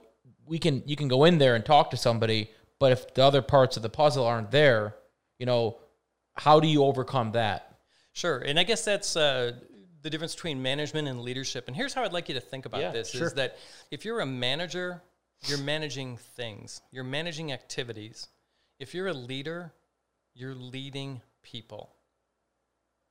we 0.48 0.58
can 0.58 0.82
you 0.88 0.96
can 0.96 1.08
go 1.08 1.24
in 1.24 1.38
there 1.38 1.54
and 1.54 1.64
talk 1.64 1.92
to 1.92 1.98
somebody, 1.98 2.50
but 2.80 2.92
if 2.92 3.14
the 3.14 3.24
other 3.24 3.44
parts 3.44 3.78
of 3.78 3.84
the 3.84 3.90
puzzle 3.90 4.26
aren't 4.26 4.50
there, 4.50 4.96
you 5.38 5.46
know, 5.46 5.78
how 6.34 6.60
do 6.60 6.68
you 6.68 6.84
overcome 6.84 7.34
that? 7.34 7.78
Sure, 8.14 8.40
and 8.40 8.58
I 8.58 8.64
guess 8.64 8.84
that's 8.84 9.16
uh, 9.16 9.52
the 10.02 10.10
difference 10.10 10.34
between 10.34 10.64
management 10.64 11.08
and 11.08 11.22
leadership. 11.22 11.68
And 11.68 11.76
here's 11.76 11.94
how 11.94 12.04
I'd 12.04 12.12
like 12.12 12.28
you 12.28 12.34
to 12.34 12.42
think 12.42 12.66
about 12.66 12.82
Yeah, 12.82 12.90
this: 12.90 13.12
sure. 13.12 13.28
is 13.28 13.34
that 13.36 13.60
if 13.92 14.04
you're 14.04 14.22
a 14.22 14.26
manager, 14.26 15.04
you're 15.48 15.60
managing 15.60 16.18
things, 16.18 16.82
you're 16.90 17.04
managing 17.04 17.52
activities. 17.52 18.30
If 18.80 18.96
you're 18.96 19.10
a 19.10 19.14
leader, 19.14 19.74
you're 20.34 20.56
leading 20.56 21.22
people. 21.44 21.94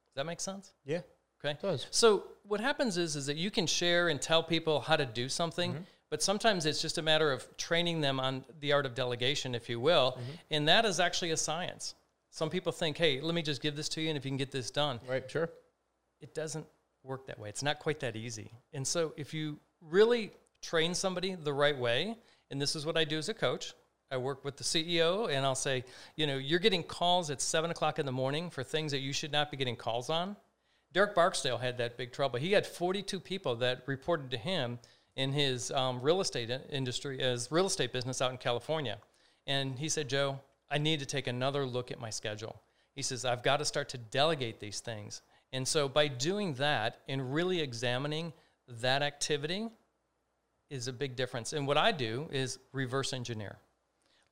Does 0.09 0.17
that 0.17 0.27
make 0.27 0.41
sense? 0.41 0.73
Yeah. 0.85 1.03
Okay. 1.45 1.59
does. 1.61 1.87
So 1.91 2.25
what 2.47 2.61
happens 2.61 2.97
is 2.97 3.17
is 3.17 3.27
that 3.27 3.37
you 3.37 3.51
can 3.51 3.67
share 3.67 4.09
and 4.09 4.21
tell 4.21 4.43
people 4.43 4.81
how 4.81 4.97
to 4.97 5.07
do 5.07 5.29
something, 5.29 5.73
mm-hmm. 5.73 5.83
but 6.11 6.23
sometimes 6.23 6.67
it's 6.67 6.81
just 6.81 6.99
a 6.99 7.03
matter 7.03 7.33
of 7.33 7.47
training 7.57 8.01
them 8.01 8.21
on 8.21 8.45
the 8.61 8.73
art 8.73 8.87
of 8.87 8.95
delegation, 8.95 9.55
if 9.55 9.69
you 9.69 9.81
will, 9.81 10.13
mm-hmm. 10.13 10.31
and 10.51 10.69
that 10.69 10.85
is 10.85 11.01
actually 11.01 11.31
a 11.31 11.37
science. 11.37 11.95
Some 12.31 12.51
people 12.51 12.73
think, 12.73 12.97
"Hey, 12.97 13.21
let 13.21 13.35
me 13.35 13.43
just 13.43 13.63
give 13.63 13.77
this 13.77 13.89
to 13.91 14.01
you, 14.01 14.09
and 14.09 14.19
if 14.19 14.25
you 14.25 14.31
can 14.31 14.39
get 14.39 14.51
this 14.51 14.71
done," 14.71 15.01
Right, 15.09 15.31
sure. 15.31 15.51
it 16.21 16.35
doesn't 16.35 16.67
work 17.05 17.27
that 17.27 17.39
way. 17.39 17.49
It's 17.49 17.63
not 17.63 17.79
quite 17.79 18.01
that 18.01 18.17
easy. 18.17 18.51
And 18.73 18.87
so 18.87 19.13
if 19.17 19.35
you 19.35 19.61
really 19.81 20.33
train 20.63 20.95
somebody 20.95 21.35
the 21.35 21.53
right 21.53 21.79
way, 21.79 22.17
and 22.51 22.61
this 22.61 22.75
is 22.75 22.87
what 22.87 22.97
I 22.97 23.05
do 23.05 23.19
as 23.19 23.29
a 23.29 23.35
coach, 23.35 23.75
I 24.11 24.17
work 24.17 24.45
with 24.45 24.57
the 24.57 24.65
CEO 24.65 25.29
and 25.31 25.45
I'll 25.45 25.55
say, 25.55 25.85
you 26.17 26.27
know, 26.27 26.37
you're 26.37 26.61
getting 26.61 26.83
calls 26.83 27.31
at 27.31 27.41
seven 27.41 27.71
o'clock 27.71 27.99
in 27.99 28.07
the 28.07 28.13
morning 28.13 28.51
for 28.51 28.63
things 28.63 28.93
that 28.93 29.01
you 29.01 29.13
should 29.13 29.33
not 29.33 29.51
be 29.51 29.57
getting 29.57 29.77
calls 29.77 30.09
on. 30.09 30.37
Derek 30.95 31.17
Barksdale 31.17 31.59
had 31.59 31.77
that 31.79 31.99
big 31.99 32.13
trouble. 32.13 32.39
He 32.39 32.53
had 32.53 32.65
42 32.65 33.19
people 33.19 33.57
that 33.57 33.83
reported 33.87 34.31
to 34.31 34.37
him 34.39 34.79
in 35.17 35.33
his 35.33 35.73
um, 35.73 36.01
real 36.01 36.21
estate 36.21 36.51
industry, 36.71 37.19
his 37.19 37.51
real 37.51 37.67
estate 37.67 37.93
business 37.93 38.23
out 38.23 38.31
in 38.31 38.39
California. 38.39 38.99
And 39.47 39.77
he 39.77 39.89
said, 39.89 40.09
Joe, 40.09 40.41
I 40.71 40.79
need 40.79 41.01
to 41.01 41.07
take 41.07 41.27
another 41.27 41.67
look 41.67 41.91
at 41.91 42.01
my 42.01 42.11
schedule. 42.11 42.63
He 42.95 43.03
says, 43.03 43.25
I've 43.25 43.43
got 43.43 43.57
to 43.57 43.65
start 43.65 43.89
to 43.91 43.99
delegate 43.99 44.61
these 44.61 44.79
things. 44.79 45.21
And 45.53 45.67
so 45.67 45.89
by 45.89 46.07
doing 46.07 46.55
that 46.55 47.01
and 47.09 47.35
really 47.35 47.61
examining 47.61 48.33
that 48.81 49.03
activity 49.03 49.69
is 50.71 50.87
a 50.87 50.93
big 50.93 51.17
difference. 51.17 51.53
And 51.53 51.67
what 51.67 51.77
I 51.77 51.91
do 51.91 52.29
is 52.33 52.59
reverse 52.73 53.13
engineer. 53.13 53.59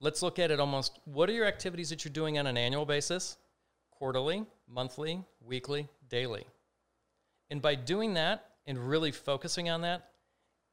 let's 0.01 0.23
look 0.23 0.39
at 0.39 0.51
it 0.51 0.59
almost 0.59 1.01
what 1.05 1.29
are 1.29 1.33
your 1.33 1.47
activities 1.47 1.91
that 1.91 2.05
you're 2.05 2.13
doing 2.13 2.39
on 2.39 2.47
an 2.47 2.57
annual 2.57 2.85
basis, 2.85 3.37
quarterly, 3.91 4.45
monthly, 4.69 5.23
weekly, 5.47 5.89
daily? 6.09 6.47
And 7.51 7.61
by 7.61 7.75
doing 7.75 8.15
that 8.15 8.47
and 8.67 8.79
really 8.79 9.13
focusing 9.13 9.69
on 9.69 9.83
that 9.83 10.09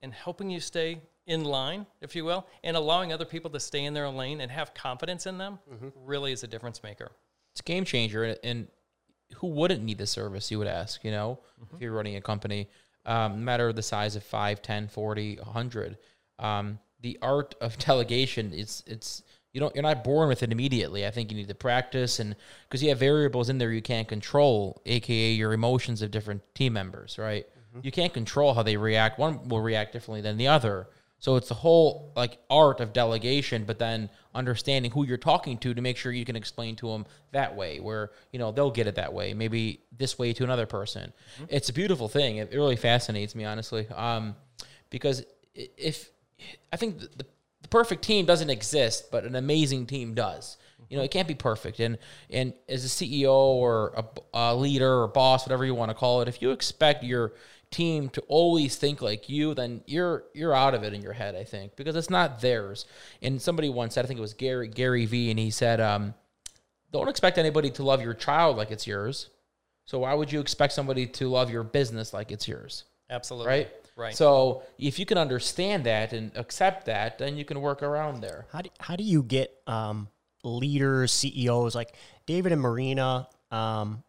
and 0.01 0.13
helping 0.13 0.49
you 0.49 0.59
stay 0.59 1.01
in 1.27 1.43
line, 1.43 1.85
if 2.01 2.15
you 2.15 2.25
will, 2.25 2.47
and 2.63 2.75
allowing 2.75 3.13
other 3.13 3.25
people 3.25 3.51
to 3.51 3.59
stay 3.59 3.85
in 3.85 3.93
their 3.93 4.09
lane 4.09 4.41
and 4.41 4.49
have 4.51 4.73
confidence 4.73 5.25
in 5.27 5.37
them 5.37 5.59
really 6.05 6.31
is 6.31 6.43
a 6.43 6.47
difference 6.47 6.81
maker. 6.81 7.11
it's 7.51 7.61
a 7.61 7.63
game 7.63 7.85
changer 7.85 8.23
and, 8.23 8.39
and 8.43 8.67
who 9.35 9.47
wouldn't 9.47 9.83
need 9.83 9.97
this 9.97 10.11
service 10.11 10.49
you 10.49 10.57
would 10.57 10.67
ask 10.67 11.03
you 11.03 11.11
know 11.11 11.39
if 11.73 11.81
you're 11.81 11.93
running 11.93 12.15
a 12.15 12.21
company 12.21 12.67
um, 13.05 13.33
no 13.33 13.37
matter 13.37 13.73
the 13.73 13.81
size 13.83 14.15
of 14.15 14.23
5 14.23 14.61
10 14.61 14.87
40 14.87 15.35
100 15.37 15.97
um, 16.39 16.79
the 17.01 17.17
art 17.21 17.55
of 17.61 17.77
delegation 17.85 18.51
it's 18.53 18.83
it's 18.87 19.23
you 19.53 19.59
don't 19.59 19.73
you're 19.75 19.83
not 19.83 20.03
born 20.03 20.29
with 20.29 20.43
it 20.43 20.51
immediately. 20.51 21.05
I 21.05 21.11
think 21.11 21.31
you 21.31 21.37
need 21.37 21.47
to 21.47 21.55
practice 21.55 22.19
and 22.19 22.35
because 22.67 22.83
you 22.83 22.89
have 22.89 22.99
variables 22.99 23.49
in 23.49 23.57
there 23.57 23.71
you 23.71 23.81
can't 23.81 24.07
control 24.07 24.81
aka 24.85 25.31
your 25.31 25.53
emotions 25.53 26.01
of 26.01 26.11
different 26.11 26.41
team 26.55 26.73
members 26.73 27.17
right? 27.17 27.45
You 27.81 27.91
can't 27.91 28.13
control 28.13 28.53
how 28.53 28.63
they 28.63 28.77
react. 28.77 29.19
One 29.19 29.47
will 29.47 29.61
react 29.61 29.93
differently 29.93 30.21
than 30.21 30.37
the 30.37 30.47
other. 30.47 30.87
So 31.19 31.35
it's 31.35 31.49
the 31.49 31.55
whole 31.55 32.13
like 32.15 32.37
art 32.49 32.79
of 32.79 32.93
delegation, 32.93 33.65
but 33.65 33.77
then 33.77 34.09
understanding 34.33 34.89
who 34.91 35.05
you're 35.05 35.17
talking 35.17 35.57
to 35.59 35.73
to 35.73 35.81
make 35.81 35.97
sure 35.97 36.11
you 36.11 36.23
can 36.23 36.37
explain 36.37 36.77
to 36.77 36.87
them 36.87 37.05
that 37.31 37.55
way, 37.55 37.79
where 37.79 38.11
you 38.31 38.39
know 38.39 38.51
they'll 38.51 38.71
get 38.71 38.87
it 38.87 38.95
that 38.95 39.13
way, 39.13 39.33
maybe 39.33 39.81
this 39.97 40.17
way 40.17 40.31
to 40.33 40.43
another 40.45 40.65
person. 40.65 41.11
It's 41.49 41.69
a 41.69 41.73
beautiful 41.73 42.07
thing. 42.07 42.37
It, 42.37 42.53
it 42.53 42.55
really 42.55 42.77
fascinates 42.77 43.35
me 43.35 43.43
honestly, 43.43 43.87
um, 43.89 44.35
because 44.89 45.25
if 45.53 46.09
I 46.71 46.77
think 46.77 46.99
the, 46.99 47.09
the, 47.17 47.25
the 47.61 47.67
perfect 47.67 48.03
team 48.03 48.25
doesn't 48.25 48.49
exist, 48.49 49.11
but 49.11 49.23
an 49.25 49.35
amazing 49.35 49.85
team 49.85 50.13
does. 50.13 50.57
You 50.89 50.97
know, 50.97 51.03
it 51.03 51.11
can't 51.11 51.27
be 51.27 51.35
perfect. 51.35 51.79
And 51.79 51.97
and 52.29 52.53
as 52.67 52.83
a 52.83 52.87
CEO 52.87 53.31
or 53.31 53.93
a, 53.95 54.05
a 54.33 54.55
leader 54.55 55.03
or 55.03 55.07
boss, 55.07 55.45
whatever 55.45 55.65
you 55.65 55.75
want 55.75 55.89
to 55.91 55.95
call 55.95 56.21
it, 56.21 56.27
if 56.27 56.41
you 56.41 56.51
expect 56.51 57.03
your 57.03 57.33
team 57.71 58.09
to 58.09 58.21
always 58.21 58.75
think 58.75 59.01
like 59.01 59.29
you, 59.29 59.53
then 59.53 59.83
you're 59.85 60.23
you're 60.33 60.53
out 60.53 60.73
of 60.73 60.83
it 60.83 60.93
in 60.93 61.01
your 61.01 61.13
head. 61.13 61.35
I 61.35 61.43
think 61.43 61.75
because 61.75 61.95
it's 61.95 62.09
not 62.09 62.41
theirs. 62.41 62.85
And 63.21 63.41
somebody 63.41 63.69
once 63.69 63.93
said, 63.93 64.05
I 64.05 64.07
think 64.07 64.17
it 64.17 64.21
was 64.21 64.33
Gary 64.33 64.67
Gary 64.67 65.05
V, 65.05 65.29
and 65.29 65.37
he 65.39 65.51
said, 65.51 65.79
um, 65.79 66.13
"Don't 66.91 67.09
expect 67.09 67.37
anybody 67.37 67.69
to 67.71 67.83
love 67.83 68.01
your 68.01 68.13
child 68.13 68.57
like 68.57 68.71
it's 68.71 68.87
yours. 68.87 69.29
So 69.85 69.99
why 69.99 70.13
would 70.13 70.31
you 70.31 70.39
expect 70.39 70.73
somebody 70.73 71.05
to 71.07 71.29
love 71.29 71.51
your 71.51 71.63
business 71.63 72.13
like 72.13 72.31
it's 72.31 72.47
yours?" 72.47 72.85
Absolutely. 73.09 73.47
right? 73.47 73.71
Right. 73.99 74.15
So 74.15 74.63
if 74.77 74.97
you 74.97 75.05
can 75.05 75.17
understand 75.17 75.83
that 75.83 76.13
and 76.13 76.31
accept 76.35 76.85
that, 76.85 77.17
then 77.17 77.35
you 77.35 77.43
can 77.43 77.59
work 77.59 77.83
around 77.83 78.21
there. 78.21 78.45
How 78.51 78.61
do, 78.61 78.69
how 78.79 78.95
do 78.95 79.03
you 79.03 79.23
get 79.23 79.53
um, 79.67 80.07
leaders, 80.43 81.11
CEOs 81.11 81.75
like 81.75 81.93
David 82.25 82.53
and 82.53 82.61
Marina 82.61 83.27
um, 83.51 84.03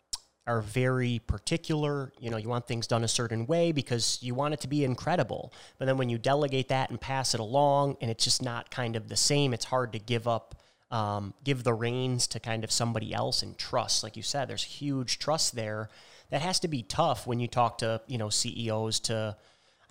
are 0.46 0.60
very 0.60 1.20
particular. 1.26 2.12
You 2.20 2.30
know, 2.30 2.36
you 2.36 2.48
want 2.48 2.68
things 2.68 2.86
done 2.86 3.02
a 3.02 3.08
certain 3.08 3.46
way 3.46 3.72
because 3.72 4.18
you 4.22 4.34
want 4.34 4.54
it 4.54 4.60
to 4.60 4.68
be 4.68 4.84
incredible. 4.84 5.52
But 5.78 5.86
then 5.86 5.96
when 5.96 6.08
you 6.08 6.18
delegate 6.18 6.68
that 6.68 6.90
and 6.90 7.00
pass 7.00 7.34
it 7.34 7.40
along, 7.40 7.96
and 8.00 8.10
it's 8.10 8.22
just 8.22 8.42
not 8.42 8.70
kind 8.70 8.94
of 8.94 9.08
the 9.08 9.16
same, 9.16 9.52
it's 9.52 9.64
hard 9.64 9.92
to 9.92 9.98
give 9.98 10.28
up. 10.28 10.54
Um, 10.92 11.34
give 11.44 11.62
the 11.62 11.72
reins 11.72 12.26
to 12.26 12.40
kind 12.40 12.64
of 12.64 12.72
somebody 12.72 13.14
else 13.14 13.44
and 13.44 13.56
trust. 13.56 14.02
Like 14.02 14.16
you 14.16 14.24
said, 14.24 14.48
there's 14.48 14.64
huge 14.64 15.20
trust 15.20 15.54
there. 15.54 15.88
That 16.30 16.42
has 16.42 16.58
to 16.60 16.68
be 16.68 16.82
tough 16.82 17.28
when 17.28 17.38
you 17.38 17.46
talk 17.46 17.78
to 17.78 18.00
you 18.08 18.18
know 18.18 18.28
CEOs 18.28 18.98
to 19.00 19.36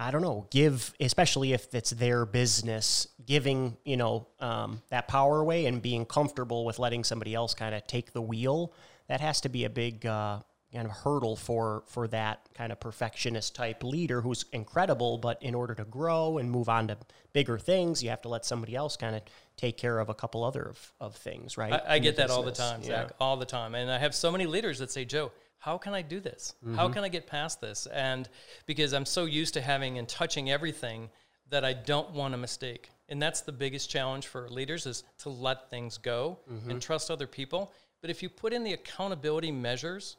I 0.01 0.11
don't 0.11 0.21
know, 0.21 0.47
give, 0.49 0.93
especially 1.01 1.51
if 1.51 1.75
it's 1.75 1.89
their 1.89 2.25
business, 2.25 3.07
giving, 3.25 3.75
you 3.83 3.97
know, 3.97 4.27
um, 4.39 4.81
that 4.89 5.09
power 5.09 5.41
away 5.41 5.65
and 5.65 5.81
being 5.81 6.05
comfortable 6.05 6.63
with 6.63 6.79
letting 6.79 7.03
somebody 7.03 7.35
else 7.35 7.53
kind 7.53 7.75
of 7.75 7.85
take 7.85 8.13
the 8.13 8.21
wheel. 8.21 8.73
That 9.09 9.19
has 9.19 9.41
to 9.41 9.49
be 9.49 9.65
a 9.65 9.69
big 9.69 10.05
uh, 10.05 10.39
kind 10.73 10.85
of 10.85 10.93
hurdle 10.93 11.35
for 11.35 11.83
for 11.87 12.07
that 12.09 12.47
kind 12.53 12.71
of 12.71 12.79
perfectionist 12.79 13.55
type 13.55 13.83
leader 13.83 14.21
who's 14.21 14.45
incredible, 14.53 15.17
but 15.17 15.41
in 15.41 15.53
order 15.53 15.75
to 15.75 15.83
grow 15.83 16.37
and 16.37 16.49
move 16.49 16.69
on 16.69 16.87
to 16.87 16.97
bigger 17.33 17.57
things, 17.57 18.01
you 18.01 18.09
have 18.09 18.21
to 18.21 18.29
let 18.29 18.45
somebody 18.45 18.75
else 18.75 18.95
kind 18.95 19.15
of 19.15 19.21
take 19.57 19.77
care 19.77 19.99
of 19.99 20.07
a 20.07 20.13
couple 20.13 20.43
other 20.43 20.63
of, 20.63 20.93
of 21.01 21.15
things, 21.15 21.57
right? 21.57 21.73
I, 21.73 21.95
I 21.95 21.99
get 21.99 22.15
that 22.15 22.29
all 22.29 22.43
the 22.43 22.51
time, 22.51 22.81
Yeah. 22.81 22.87
Zach, 22.87 23.11
all 23.19 23.35
the 23.35 23.45
time. 23.45 23.75
And 23.75 23.91
I 23.91 23.97
have 23.97 24.15
so 24.15 24.31
many 24.31 24.45
leaders 24.45 24.79
that 24.79 24.91
say, 24.91 25.03
Joe, 25.03 25.31
how 25.59 25.77
can 25.77 25.93
I 25.93 26.01
do 26.01 26.19
this? 26.19 26.55
How 26.75 26.85
Mm-hmm. 26.85 26.93
can 26.93 27.03
I 27.03 27.09
get 27.09 27.27
past 27.27 27.61
this? 27.61 27.85
And 27.87 28.27
because 28.65 28.93
I'm 28.93 29.05
so 29.05 29.25
used 29.25 29.53
to 29.55 29.61
having 29.61 29.97
and 29.97 30.07
touching 30.07 30.49
everything 30.49 31.09
that 31.49 31.63
I 31.65 31.73
don't 31.73 32.11
want 32.11 32.33
a 32.33 32.37
mistake. 32.37 32.89
And 33.09 33.21
that's 33.21 33.41
the 33.41 33.51
biggest 33.51 33.89
challenge 33.89 34.27
for 34.27 34.49
leaders 34.49 34.85
is 34.85 35.03
to 35.19 35.29
let 35.29 35.69
things 35.69 35.97
go 35.97 36.39
Mm-hmm. 36.51 36.71
and 36.71 36.81
trust 36.81 37.11
other 37.11 37.27
people. 37.27 37.71
But 38.01 38.09
if 38.09 38.23
you 38.23 38.29
put 38.29 38.53
in 38.53 38.63
the 38.63 38.73
accountability 38.73 39.51
measures, 39.51 40.15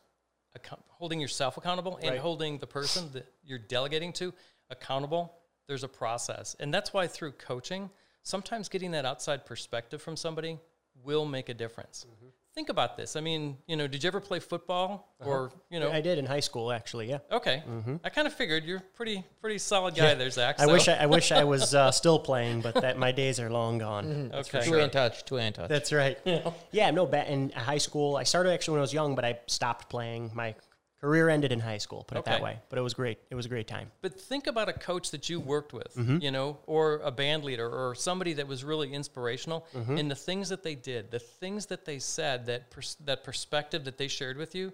account- 0.54 0.82
holding 0.88 1.20
yourself 1.20 1.56
accountable 1.56 1.96
and 2.02 2.10
Right. 2.10 2.20
holding 2.20 2.58
the 2.58 2.66
person 2.66 3.10
that 3.12 3.26
you're 3.42 3.58
delegating 3.58 4.12
to 4.14 4.34
accountable, 4.68 5.32
there's 5.68 5.84
a 5.84 5.88
process. 5.88 6.54
And 6.60 6.74
that's 6.74 6.92
why 6.92 7.06
through 7.06 7.32
coaching, 7.32 7.88
sometimes 8.22 8.68
getting 8.68 8.90
that 8.90 9.06
outside 9.06 9.46
perspective 9.46 10.02
from 10.02 10.16
somebody 10.16 10.58
will 11.02 11.24
make 11.24 11.48
a 11.48 11.54
difference. 11.54 12.04
Mm-hmm. 12.06 12.26
Think 12.54 12.68
about 12.68 12.96
this. 12.96 13.14
I 13.14 13.20
mean, 13.20 13.58
you 13.68 13.76
know, 13.76 13.86
did 13.86 14.02
you 14.02 14.08
ever 14.08 14.20
play 14.20 14.40
football 14.40 15.14
or, 15.20 15.52
you 15.70 15.78
know, 15.78 15.90
I 15.90 16.00
did 16.00 16.18
in 16.18 16.26
high 16.26 16.40
school, 16.40 16.72
actually. 16.72 17.08
Yeah. 17.08 17.18
okay. 17.30 17.62
I 18.02 18.08
kind 18.08 18.26
of 18.26 18.34
figured 18.34 18.64
you're 18.64 18.80
pretty 18.94 19.24
pretty 19.40 19.58
solid 19.58 19.94
guy 19.94 20.14
there, 20.14 20.30
Zach. 20.30 20.58
Mm-hmm. 20.58 20.68
I 20.68 20.72
wish 20.72 20.88
I, 20.88 20.94
I 20.94 21.06
wish 21.06 21.30
I 21.32 21.44
was 21.44 21.74
uh, 21.80 21.92
still 21.92 22.18
playing, 22.18 22.60
but 22.60 22.74
that 22.74 22.98
my 22.98 23.12
days 23.12 23.38
are 23.38 23.50
long 23.50 23.78
gone. 23.78 24.30
okay. 24.34 24.62
Two 24.64 24.78
in 24.78 24.90
touch, 24.90 25.24
two 25.24 25.36
in 25.36 25.52
touch. 25.52 25.68
That's 25.68 25.92
right. 25.92 26.18
Yeah, 26.72 26.90
no, 26.90 27.06
ba- 27.06 27.30
in 27.30 27.50
high 27.50 27.78
school, 27.78 28.16
I 28.16 28.22
started 28.24 28.52
actually 28.52 28.72
when 28.72 28.80
I 28.80 28.82
was 28.82 28.92
young, 28.92 29.14
but 29.14 29.24
I 29.24 29.38
stopped 29.46 29.88
playing. 29.88 30.30
My 30.34 30.54
career 31.00 31.28
ended 31.30 31.50
in 31.52 31.60
high 31.60 31.78
school, 31.78 32.04
put 32.04 32.18
it 32.18 32.24
that 32.26 32.42
way. 32.42 32.58
But 32.68 32.78
it 32.78 32.82
was 32.82 32.94
great. 32.94 33.18
It 33.30 33.34
was 33.34 33.46
a 33.46 33.48
great 33.48 33.66
time. 33.66 33.90
But 34.02 34.20
think 34.20 34.46
about 34.46 34.68
a 34.68 34.72
coach 34.72 35.10
that 35.12 35.28
you 35.30 35.40
worked 35.40 35.72
with, 35.72 35.94
Mm-hmm. 35.96 36.18
you 36.20 36.30
know, 36.30 36.58
or 36.66 37.00
a 37.02 37.10
band 37.10 37.42
leader 37.44 37.68
or 37.68 37.94
somebody 37.94 38.34
that 38.34 38.46
was 38.46 38.64
really 38.64 38.92
inspirational 38.92 39.66
Mm-hmm. 39.74 39.96
in 39.98 40.08
the 40.08 40.14
things 40.14 40.48
that 40.50 40.62
they 40.62 40.74
did, 40.74 41.10
the 41.10 41.18
things 41.18 41.66
that 41.66 41.84
they 41.84 41.98
said, 41.98 42.46
that 42.46 42.70
pers- 42.70 42.96
that 43.04 43.24
perspective 43.24 43.84
that 43.84 43.96
they 43.98 44.08
shared 44.08 44.36
with 44.36 44.54
you, 44.54 44.72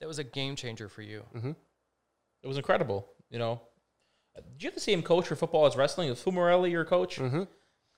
that 0.00 0.06
was 0.08 0.18
a 0.18 0.24
game 0.24 0.56
changer 0.56 0.88
for 0.88 1.02
you. 1.02 1.22
Mm-hmm. 1.34 1.52
It 2.42 2.46
was 2.46 2.56
incredible. 2.56 3.08
You 3.30 3.38
know, 3.38 3.60
did 4.36 4.62
you 4.62 4.66
have 4.68 4.74
the 4.74 4.80
same 4.80 5.02
coach 5.02 5.26
for 5.26 5.36
football 5.36 5.64
as 5.66 5.76
wrestling? 5.76 6.10
Was 6.10 6.20
Fumarelli 6.22 6.70
your 6.70 6.84
coach? 6.84 7.16
Mm-hmm. 7.18 7.44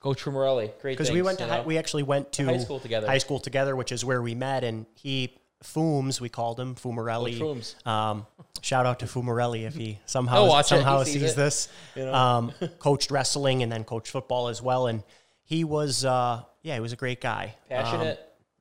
Coach 0.01 0.23
Fumarelli, 0.23 0.71
great. 0.81 0.99
Because 0.99 1.11
we 1.11 1.23
went 1.23 1.39
to 1.39 1.47
high, 1.47 1.63
we 1.63 1.79
actually 1.79 2.03
went 2.03 2.31
to 2.33 2.45
high 2.45 2.59
school 2.59 2.79
together. 2.79 3.07
High 3.07 3.19
school 3.19 3.41
together, 3.41 3.75
which 3.75 3.91
is 3.91 4.05
where 4.05 4.21
we 4.21 4.35
met, 4.35 4.63
and 4.63 4.85
he 4.95 5.39
Fooms, 5.63 6.21
we 6.21 6.29
called 6.29 6.61
him 6.61 6.75
Fumarelli. 6.75 7.39
Coach 7.39 7.59
Fooms. 7.59 7.87
Um, 7.87 8.27
shout 8.61 8.87
out 8.87 8.99
to 9.01 9.07
Fumarelli 9.07 9.67
if 9.67 9.75
he 9.75 9.99
somehow 10.07 10.61
somehow 10.63 11.01
He 11.01 11.13
sees 11.13 11.23
sees 11.23 11.35
this. 11.35 11.69
Um, 11.97 12.53
coached 12.79 13.11
wrestling 13.11 13.63
and 13.63 13.71
then 13.71 13.85
coached 13.85 14.11
football 14.11 14.49
as 14.49 14.61
well, 14.61 14.87
and 14.87 15.03
he 15.45 15.65
was 15.65 16.05
uh, 16.05 16.43
yeah, 16.63 16.75
he 16.75 16.81
was 16.81 16.93
a 16.93 16.97
great 16.97 17.21
guy. 17.21 17.55
passionate, 17.69 18.21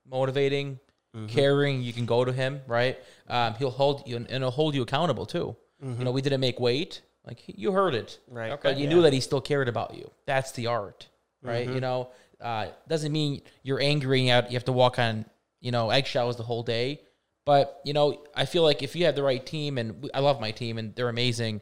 motivating, 0.09 0.79
caring. 1.27 1.81
You 1.81 1.93
can 1.93 2.05
go 2.05 2.23
to 2.23 2.31
him, 2.31 2.61
right? 2.67 2.97
Um, 3.27 3.55
he'll 3.55 3.69
hold 3.69 4.07
you 4.07 4.17
and, 4.17 4.29
he'll 4.29 4.51
hold 4.51 4.75
you 4.75 4.81
accountable 4.81 5.25
too. 5.25 5.55
You 5.81 6.05
know, 6.05 6.11
we 6.11 6.21
didn't 6.21 6.39
make 6.39 6.61
weight. 6.61 7.01
Like 7.25 7.41
you 7.45 7.71
heard 7.71 7.93
it, 7.93 8.19
Right. 8.29 8.51
Okay. 8.51 8.69
But 8.71 8.77
you 8.77 8.87
knew 8.87 9.01
that 9.01 9.13
he 9.13 9.19
still 9.19 9.41
cared 9.41 9.67
about 9.69 9.95
you. 9.95 10.09
That's 10.25 10.51
the 10.53 10.67
art, 10.67 11.07
right? 11.41 11.65
Mm-hmm. 11.65 11.75
You 11.75 11.81
know, 11.81 12.09
uh, 12.41 12.67
doesn't 12.87 13.11
mean 13.11 13.41
you're 13.63 13.79
angry 13.79 14.27
and 14.29 14.45
you 14.49 14.55
have 14.55 14.65
to 14.65 14.73
walk 14.73 14.99
on, 14.99 15.25
you 15.63 15.71
know, 15.71 15.89
eggshells 15.89 16.35
the 16.37 16.43
whole 16.43 16.61
day. 16.61 17.01
But 17.45 17.81
you 17.83 17.93
know, 17.93 18.23
I 18.35 18.45
feel 18.45 18.61
like 18.61 18.83
if 18.83 18.95
you 18.95 19.05
have 19.05 19.15
the 19.15 19.23
right 19.23 19.43
team, 19.43 19.79
and 19.79 20.09
I 20.13 20.19
love 20.19 20.39
my 20.39 20.51
team, 20.51 20.77
and 20.77 20.93
they're 20.93 21.09
amazing. 21.09 21.61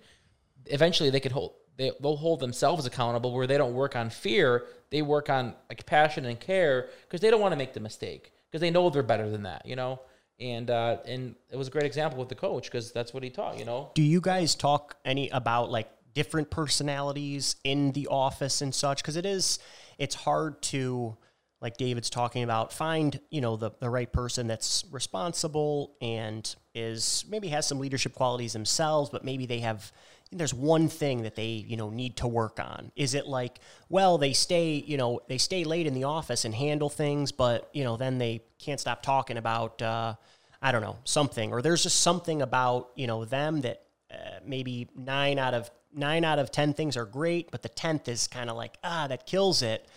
Eventually, 0.65 1.09
they 1.09 1.21
could 1.21 1.31
hold. 1.31 1.53
They, 1.77 1.91
they'll 2.01 2.17
hold 2.17 2.41
themselves 2.41 2.85
accountable 2.85 3.33
where 3.33 3.47
they 3.47 3.57
don't 3.57 3.73
work 3.73 3.95
on 3.95 4.09
fear. 4.09 4.65
They 4.89 5.01
work 5.01 5.29
on 5.29 5.55
like 5.69 5.85
passion 5.85 6.25
and 6.25 6.37
care 6.37 6.89
because 7.03 7.21
they 7.21 7.31
don't 7.31 7.39
want 7.39 7.53
to 7.53 7.55
make 7.55 7.73
the 7.73 7.79
mistake 7.79 8.33
because 8.49 8.59
they 8.59 8.69
know 8.69 8.89
they're 8.89 9.03
better 9.03 9.29
than 9.29 9.43
that. 9.43 9.65
You 9.65 9.77
know. 9.77 10.01
And 10.39 10.71
uh, 10.71 10.97
and 11.05 11.35
it 11.51 11.55
was 11.55 11.67
a 11.67 11.71
great 11.71 11.85
example 11.85 12.19
with 12.19 12.29
the 12.29 12.35
coach 12.35 12.63
because 12.63 12.91
that's 12.91 13.13
what 13.13 13.21
he 13.21 13.29
taught. 13.29 13.59
You 13.59 13.65
know, 13.65 13.91
Do 13.93 14.01
you 14.01 14.19
guys 14.19 14.55
talk 14.55 14.97
any 15.05 15.29
about 15.29 15.69
like 15.69 15.89
different 16.15 16.49
personalities 16.49 17.55
in 17.63 17.91
the 17.91 18.07
office 18.07 18.61
and 18.61 18.73
such? 18.73 19.03
Because 19.03 19.15
it 19.15 19.25
is, 19.25 19.59
it's 19.99 20.15
hard 20.15 20.61
to, 20.63 21.15
like 21.61 21.77
David's 21.77 22.09
talking 22.09 22.43
about, 22.43 22.73
find 22.73 23.19
you 23.29 23.41
know 23.41 23.55
the 23.55 23.71
the 23.79 23.89
right 23.89 24.11
person 24.11 24.47
that's 24.47 24.83
responsible 24.91 25.95
and 26.01 26.55
is 26.73 27.25
maybe 27.29 27.49
has 27.49 27.67
some 27.67 27.79
leadership 27.79 28.15
qualities 28.15 28.53
themselves, 28.53 29.09
but 29.09 29.23
maybe 29.23 29.45
they 29.45 29.59
have. 29.59 29.91
There's 30.33 30.53
one 30.53 30.87
thing 30.87 31.23
that 31.23 31.35
they 31.35 31.65
you 31.67 31.75
know 31.75 31.89
need 31.89 32.17
to 32.17 32.27
work 32.27 32.59
on. 32.59 32.91
Is 32.95 33.13
it 33.13 33.27
like, 33.27 33.59
well, 33.89 34.17
they 34.17 34.33
stay 34.33 34.83
you 34.85 34.97
know 34.97 35.19
they 35.27 35.37
stay 35.37 35.63
late 35.63 35.87
in 35.87 35.93
the 35.93 36.05
office 36.05 36.45
and 36.45 36.55
handle 36.55 36.89
things, 36.89 37.31
but 37.31 37.69
you 37.73 37.83
know 37.83 37.97
then 37.97 38.17
they 38.17 38.41
can't 38.57 38.79
stop 38.79 39.03
talking 39.03 39.37
about. 39.37 39.81
Uh, 39.81 40.15
I 40.63 40.71
don't 40.71 40.83
know, 40.83 40.97
something, 41.05 41.51
or 41.51 41.63
there's 41.63 41.81
just 41.81 42.01
something 42.01 42.43
about, 42.43 42.91
you 42.95 43.07
know, 43.07 43.25
them 43.25 43.61
that 43.61 43.81
uh, 44.11 44.39
maybe 44.45 44.87
nine 44.95 45.39
out 45.39 45.55
of 45.55 45.71
nine 45.93 46.23
out 46.23 46.39
of 46.39 46.51
10 46.51 46.73
things 46.73 46.95
are 46.97 47.05
great, 47.05 47.51
but 47.51 47.61
the 47.61 47.69
10th 47.69 48.07
is 48.07 48.27
kind 48.27 48.49
of 48.49 48.55
like, 48.55 48.77
ah, 48.83 49.07
that 49.07 49.25
kills 49.25 49.61
it. 49.61 49.87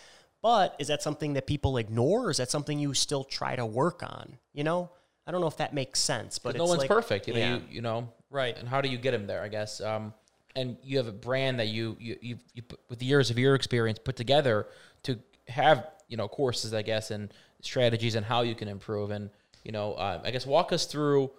But 0.44 0.76
is 0.78 0.88
that 0.88 1.02
something 1.02 1.32
that 1.32 1.46
people 1.46 1.78
ignore 1.78 2.26
or 2.26 2.30
is 2.30 2.36
that 2.36 2.50
something 2.50 2.78
you 2.78 2.92
still 2.92 3.24
try 3.24 3.56
to 3.56 3.64
work 3.64 4.02
on? 4.02 4.36
You 4.52 4.62
know? 4.62 4.90
I 5.26 5.32
don't 5.32 5.40
know 5.40 5.46
if 5.46 5.56
that 5.56 5.72
makes 5.72 6.00
sense, 6.00 6.38
but 6.38 6.54
no 6.54 6.66
one's 6.66 6.80
like- 6.80 6.88
perfect. 6.88 7.26
You 7.26 7.32
know, 7.32 7.40
yeah. 7.40 7.54
you, 7.54 7.62
you 7.70 7.80
know, 7.80 8.12
Right. 8.30 8.54
And 8.58 8.68
how 8.68 8.82
do 8.82 8.90
you 8.90 8.98
get 8.98 9.12
them 9.12 9.26
there? 9.26 9.42
I 9.42 9.48
guess. 9.48 9.80
Um, 9.80 10.12
and 10.54 10.76
you 10.82 10.98
have 10.98 11.06
a 11.06 11.12
brand 11.12 11.60
that 11.60 11.68
you 11.68 11.96
you 11.98 12.18
you, 12.20 12.38
you 12.52 12.60
put, 12.60 12.78
with 12.90 12.98
the 12.98 13.06
years 13.06 13.30
of 13.30 13.38
your 13.38 13.54
experience 13.54 13.98
put 13.98 14.16
together 14.16 14.66
to 15.04 15.18
have 15.48 15.86
you 16.08 16.18
know 16.18 16.28
courses, 16.28 16.74
I 16.74 16.82
guess, 16.82 17.10
and 17.10 17.32
strategies 17.62 18.14
and 18.14 18.26
how 18.26 18.42
you 18.42 18.54
can 18.54 18.68
improve. 18.68 19.12
And 19.12 19.30
you 19.62 19.72
know, 19.72 19.94
uh, 19.94 20.20
I 20.22 20.30
guess 20.30 20.44
walk 20.44 20.74
us 20.74 20.84
through 20.84 21.30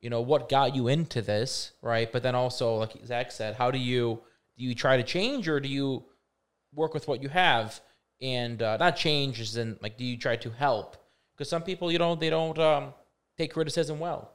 you 0.00 0.08
know 0.08 0.22
what 0.22 0.48
got 0.48 0.74
you 0.74 0.88
into 0.88 1.20
this, 1.20 1.72
right? 1.82 2.10
But 2.10 2.22
then 2.22 2.34
also, 2.34 2.76
like 2.76 2.92
Zach 3.04 3.30
said, 3.30 3.56
how 3.56 3.70
do 3.70 3.78
you 3.78 4.22
do 4.56 4.64
you 4.64 4.74
try 4.74 4.96
to 4.96 5.02
change 5.02 5.48
or 5.48 5.60
do 5.60 5.68
you 5.68 6.04
work 6.72 6.94
with 6.94 7.06
what 7.08 7.22
you 7.22 7.28
have 7.28 7.78
and 8.20 8.62
uh, 8.62 8.76
not 8.76 8.96
change 8.96 9.40
as 9.40 9.56
in 9.56 9.76
like 9.82 9.96
do 9.96 10.04
you 10.04 10.16
try 10.16 10.36
to 10.36 10.50
help 10.50 10.96
because 11.34 11.48
some 11.48 11.62
people 11.62 11.90
you 11.90 11.98
know 11.98 12.14
they 12.14 12.30
don't 12.30 12.58
um, 12.58 12.94
take 13.36 13.52
criticism 13.52 13.98
well 13.98 14.34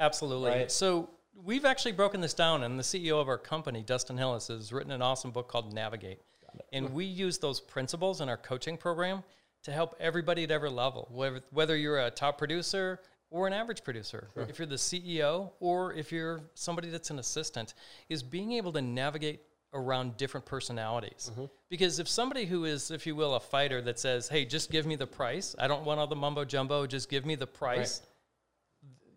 Absolutely. 0.00 0.50
Right. 0.50 0.70
So 0.70 1.10
we've 1.34 1.64
actually 1.64 1.92
broken 1.92 2.20
this 2.20 2.34
down, 2.34 2.62
and 2.62 2.78
the 2.78 2.82
CEO 2.82 3.20
of 3.20 3.28
our 3.28 3.38
company, 3.38 3.82
Dustin 3.82 4.18
Hillis, 4.18 4.48
has 4.48 4.72
written 4.72 4.92
an 4.92 5.02
awesome 5.02 5.30
book 5.30 5.48
called 5.48 5.72
Navigate. 5.72 6.20
And 6.72 6.92
we 6.92 7.04
use 7.04 7.38
those 7.38 7.60
principles 7.60 8.20
in 8.20 8.28
our 8.28 8.36
coaching 8.36 8.76
program 8.76 9.24
to 9.64 9.72
help 9.72 9.96
everybody 9.98 10.44
at 10.44 10.52
every 10.52 10.70
level, 10.70 11.08
whether, 11.10 11.40
whether 11.50 11.76
you're 11.76 11.98
a 11.98 12.10
top 12.10 12.38
producer 12.38 13.00
or 13.30 13.48
an 13.48 13.52
average 13.52 13.82
producer, 13.82 14.28
if 14.36 14.58
you're 14.58 14.66
the 14.66 14.76
CEO 14.76 15.50
or 15.58 15.92
if 15.94 16.12
you're 16.12 16.42
somebody 16.54 16.90
that's 16.90 17.10
an 17.10 17.18
assistant, 17.18 17.74
is 18.08 18.22
being 18.22 18.52
able 18.52 18.72
to 18.72 18.82
navigate 18.82 19.40
around 19.74 20.16
different 20.16 20.46
personalities. 20.46 21.30
Mm-hmm. 21.32 21.44
Because 21.68 21.98
if 21.98 22.08
somebody 22.08 22.46
who 22.46 22.64
is, 22.64 22.90
if 22.90 23.06
you 23.06 23.14
will, 23.14 23.34
a 23.34 23.40
fighter 23.40 23.82
that 23.82 23.98
says, 23.98 24.28
hey, 24.28 24.44
just 24.44 24.70
give 24.70 24.86
me 24.86 24.96
the 24.96 25.06
price, 25.06 25.54
I 25.58 25.66
don't 25.66 25.84
want 25.84 26.00
all 26.00 26.06
the 26.06 26.16
mumbo 26.16 26.44
jumbo, 26.44 26.86
just 26.86 27.10
give 27.10 27.26
me 27.26 27.34
the 27.34 27.46
price. 27.46 28.00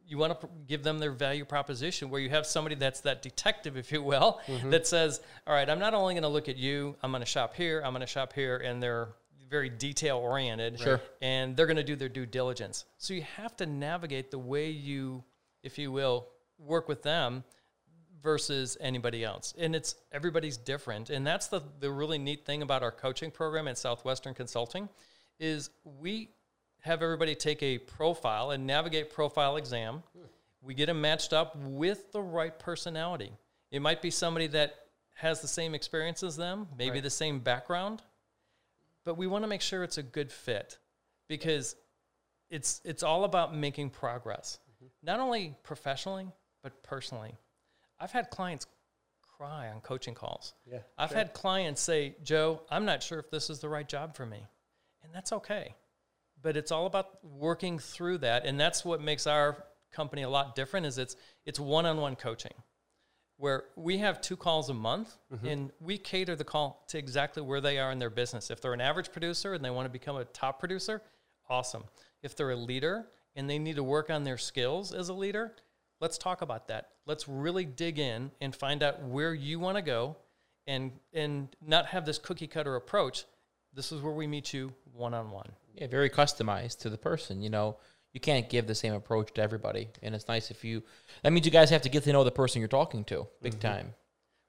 You 0.06 0.18
want 0.18 0.40
to 0.40 0.48
pr- 0.48 0.54
give 0.68 0.84
them 0.84 1.00
their 1.00 1.12
value 1.12 1.46
proposition 1.46 2.10
where 2.10 2.22
you 2.22 2.30
have 2.30 2.46
somebody 2.46 2.76
that's 2.76 3.02
that 3.02 3.22
detective 3.22 3.78
if 3.78 3.92
you 3.92 4.02
will 4.02 4.40
mm-hmm. 4.48 4.70
that 4.70 4.88
says 4.88 5.20
all 5.46 5.54
right 5.54 5.70
i'm 5.70 5.80
not 5.80 5.94
only 5.94 6.14
going 6.14 6.24
to 6.24 6.30
look 6.30 6.48
at 6.48 6.56
you 6.56 6.96
i'm 7.04 7.12
going 7.12 7.20
to 7.20 7.26
shop 7.26 7.54
here 7.54 7.82
i'm 7.84 7.92
going 7.92 8.00
to 8.00 8.08
shop 8.08 8.32
here 8.32 8.56
and 8.56 8.82
they're 8.82 9.10
very 9.50 9.70
detail 9.70 10.18
oriented 10.18 10.80
Sure. 10.80 11.02
and 11.22 11.56
they're 11.56 11.66
going 11.66 11.78
to 11.78 11.84
do 11.84 11.96
their 11.96 12.10
due 12.10 12.26
diligence. 12.26 12.86
So 12.98 13.14
you 13.14 13.24
have 13.36 13.56
to 13.58 13.66
navigate 13.66 14.32
the 14.32 14.40
way 14.40 14.70
you 14.70 15.24
if 15.64 15.78
you 15.78 15.92
will 15.92 16.28
work 16.60 16.88
with 16.88 17.04
them 17.04 17.44
versus 18.22 18.78
anybody 18.80 19.24
else. 19.24 19.54
And 19.58 19.76
it's 19.76 19.96
everybody's 20.12 20.58
different. 20.58 21.10
And 21.10 21.26
that's 21.26 21.48
the, 21.48 21.62
the 21.80 21.92
really 21.92 22.18
neat 22.18 22.46
thing 22.46 22.62
about 22.62 22.84
our 22.84 22.92
coaching 22.92 23.32
program 23.32 23.68
at 23.68 23.78
southwestern 23.78 24.34
consulting 24.34 24.90
is 25.40 25.70
we 26.00 26.30
have 26.82 27.02
everybody 27.02 27.36
take 27.36 27.62
a 27.62 27.78
profile 27.78 28.52
and 28.52 28.66
navigate 28.66 29.12
profile 29.12 29.58
exam. 29.58 30.04
We 30.62 30.74
get 30.74 30.88
them 30.88 31.02
matched 31.02 31.34
up 31.34 31.56
with 31.56 32.12
the 32.12 32.22
right 32.22 32.58
personality. 32.58 33.32
It 33.72 33.82
might 33.82 34.02
be 34.02 34.10
somebody 34.10 34.48
that 34.48 34.76
has 35.14 35.42
the 35.42 35.48
same 35.48 35.74
experience 35.74 36.22
as 36.22 36.38
them 36.38 36.68
maybe 36.78 37.00
the 37.00 37.10
same 37.10 37.40
background 37.40 38.04
but 39.08 39.18
we 39.18 39.26
want 39.26 39.44
to 39.44 39.48
make 39.48 39.62
sure 39.62 39.84
it's 39.84 39.98
a 39.98 40.04
good 40.04 40.30
fit 40.30 40.78
because 41.30 41.78
it's 42.50 42.82
it's 42.84 43.04
all 43.04 43.24
about 43.24 43.56
making 43.56 43.90
progress. 43.90 44.60
Mm-hmm. 44.70 44.88
Not 45.02 45.22
only 45.22 45.56
professionally 45.64 46.28
but 46.62 46.84
personally 46.84 47.34
i've 48.00 48.12
had 48.12 48.30
clients 48.30 48.66
cry 49.38 49.70
on 49.70 49.82
coaching 49.82 50.16
calls. 50.16 50.54
Yeah, 50.66 50.80
i've 50.98 51.12
had 51.12 51.34
clients 51.34 51.82
say 51.82 52.16
joe 52.24 52.62
i'm 52.72 52.86
not 52.86 53.04
sure 53.04 53.20
if 53.20 53.30
this 53.30 53.50
is 53.50 53.60
the 53.60 53.70
right 53.70 53.88
job 53.88 54.16
for 54.16 54.26
me. 54.26 54.46
And 55.04 55.14
that's 55.14 55.32
okay. 55.32 55.74
But 56.42 56.58
it's 56.58 56.72
all 56.72 56.86
about 56.86 57.24
working 57.24 57.80
through 57.80 58.20
that 58.20 58.46
and 58.46 58.60
that's 58.60 58.84
what 58.84 59.02
makes 59.02 59.28
our 59.28 59.64
company 59.92 60.24
a 60.24 60.30
lot 60.30 60.56
different 60.56 60.86
is 60.86 60.98
it's 60.98 61.16
it's 61.46 61.60
one-on-one 61.60 62.16
coaching 62.16 62.54
where 63.38 63.66
we 63.76 64.00
have 64.00 64.20
two 64.20 64.36
calls 64.36 64.70
a 64.70 64.74
month 64.74 65.16
mm-hmm. 65.32 65.48
and 65.48 65.72
we 65.80 65.98
cater 65.98 66.36
the 66.36 66.44
call 66.44 66.84
to 66.88 66.98
exactly 66.98 67.42
where 67.42 67.62
they 67.62 67.78
are 67.78 67.92
in 67.92 68.00
their 68.00 68.10
business. 68.10 68.50
If 68.50 68.62
they're 68.62 68.74
an 68.74 68.82
average 68.82 69.12
producer 69.12 69.54
and 69.54 69.64
they 69.64 69.70
want 69.70 69.86
to 69.86 69.92
become 69.92 70.18
a 70.18 70.26
top 70.26 70.60
producer, 70.60 71.04
awesome. 71.48 71.84
If 72.24 72.36
they're 72.36 72.52
a 72.52 72.56
leader 72.56 73.08
and 73.36 73.48
they 73.48 73.60
need 73.60 73.76
to 73.76 73.84
work 73.84 74.10
on 74.10 74.24
their 74.24 74.40
skills 74.40 74.92
as 74.92 75.10
a 75.10 75.14
leader, 75.14 75.54
let's 76.00 76.18
talk 76.18 76.42
about 76.42 76.68
that. 76.68 76.90
Let's 77.06 77.28
really 77.28 77.66
dig 77.66 78.00
in 78.00 78.32
and 78.42 78.56
find 78.56 78.84
out 78.84 79.02
where 79.02 79.34
you 79.34 79.60
want 79.60 79.78
to 79.78 79.82
go 79.82 80.18
and 80.66 80.92
and 81.14 81.50
not 81.66 81.88
have 81.88 82.06
this 82.06 82.18
cookie 82.18 82.48
cutter 82.48 82.76
approach. 82.76 83.26
This 83.74 83.92
is 83.92 84.02
where 84.02 84.14
we 84.14 84.28
meet 84.28 84.54
you 84.54 84.74
one 84.94 85.14
on 85.14 85.32
one. 85.32 85.50
Yeah, 85.76 85.88
very 85.88 86.10
customized 86.10 86.80
to 86.80 86.90
the 86.90 86.98
person. 86.98 87.42
You 87.42 87.50
know, 87.50 87.78
you 88.14 88.20
can't 88.20 88.50
give 88.50 88.68
the 88.68 88.76
same 88.76 88.94
approach 88.94 89.34
to 89.34 89.42
everybody, 89.42 89.90
and 90.02 90.16
it's 90.16 90.28
nice 90.28 90.52
if 90.52 90.64
you. 90.64 90.84
That 91.24 91.32
means 91.32 91.46
you 91.46 91.52
guys 91.52 91.70
have 91.70 91.84
to 91.84 91.90
get 91.90 92.04
to 92.04 92.12
know 92.12 92.24
the 92.24 92.32
person 92.32 92.60
you're 92.60 92.68
talking 92.68 93.04
to, 93.06 93.28
big 93.42 93.54
mm-hmm. 93.54 93.62
time. 93.62 93.94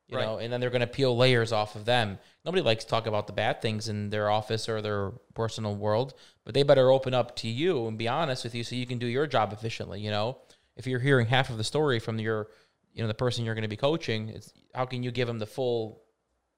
You 0.08 0.16
Right. 0.16 0.24
know, 0.24 0.38
and 0.38 0.50
then 0.50 0.60
they're 0.60 0.70
going 0.70 0.80
to 0.80 0.86
peel 0.86 1.14
layers 1.14 1.52
off 1.52 1.76
of 1.76 1.84
them. 1.84 2.18
Nobody 2.42 2.62
likes 2.62 2.84
to 2.84 2.88
talk 2.88 3.06
about 3.06 3.26
the 3.26 3.34
bad 3.34 3.60
things 3.60 3.90
in 3.90 4.08
their 4.08 4.30
office 4.30 4.66
or 4.66 4.80
their 4.80 5.10
personal 5.34 5.76
world, 5.76 6.14
but 6.44 6.54
they 6.54 6.62
better 6.62 6.90
open 6.90 7.12
up 7.12 7.36
to 7.36 7.48
you 7.48 7.86
and 7.86 7.98
be 7.98 8.08
honest 8.08 8.42
with 8.42 8.54
you, 8.54 8.64
so 8.64 8.74
you 8.74 8.86
can 8.86 8.98
do 8.98 9.06
your 9.06 9.26
job 9.26 9.52
efficiently. 9.52 10.00
You 10.00 10.10
know, 10.10 10.38
if 10.78 10.86
you're 10.86 11.00
hearing 11.00 11.26
half 11.26 11.50
of 11.50 11.58
the 11.58 11.64
story 11.64 11.98
from 11.98 12.18
your, 12.18 12.48
you 12.94 13.02
know, 13.02 13.08
the 13.08 13.14
person 13.14 13.44
you're 13.44 13.54
going 13.54 13.62
to 13.62 13.68
be 13.68 13.76
coaching, 13.76 14.30
it's 14.30 14.52
how 14.74 14.86
can 14.86 15.02
you 15.02 15.10
give 15.10 15.26
them 15.26 15.38
the 15.38 15.46
full 15.46 16.02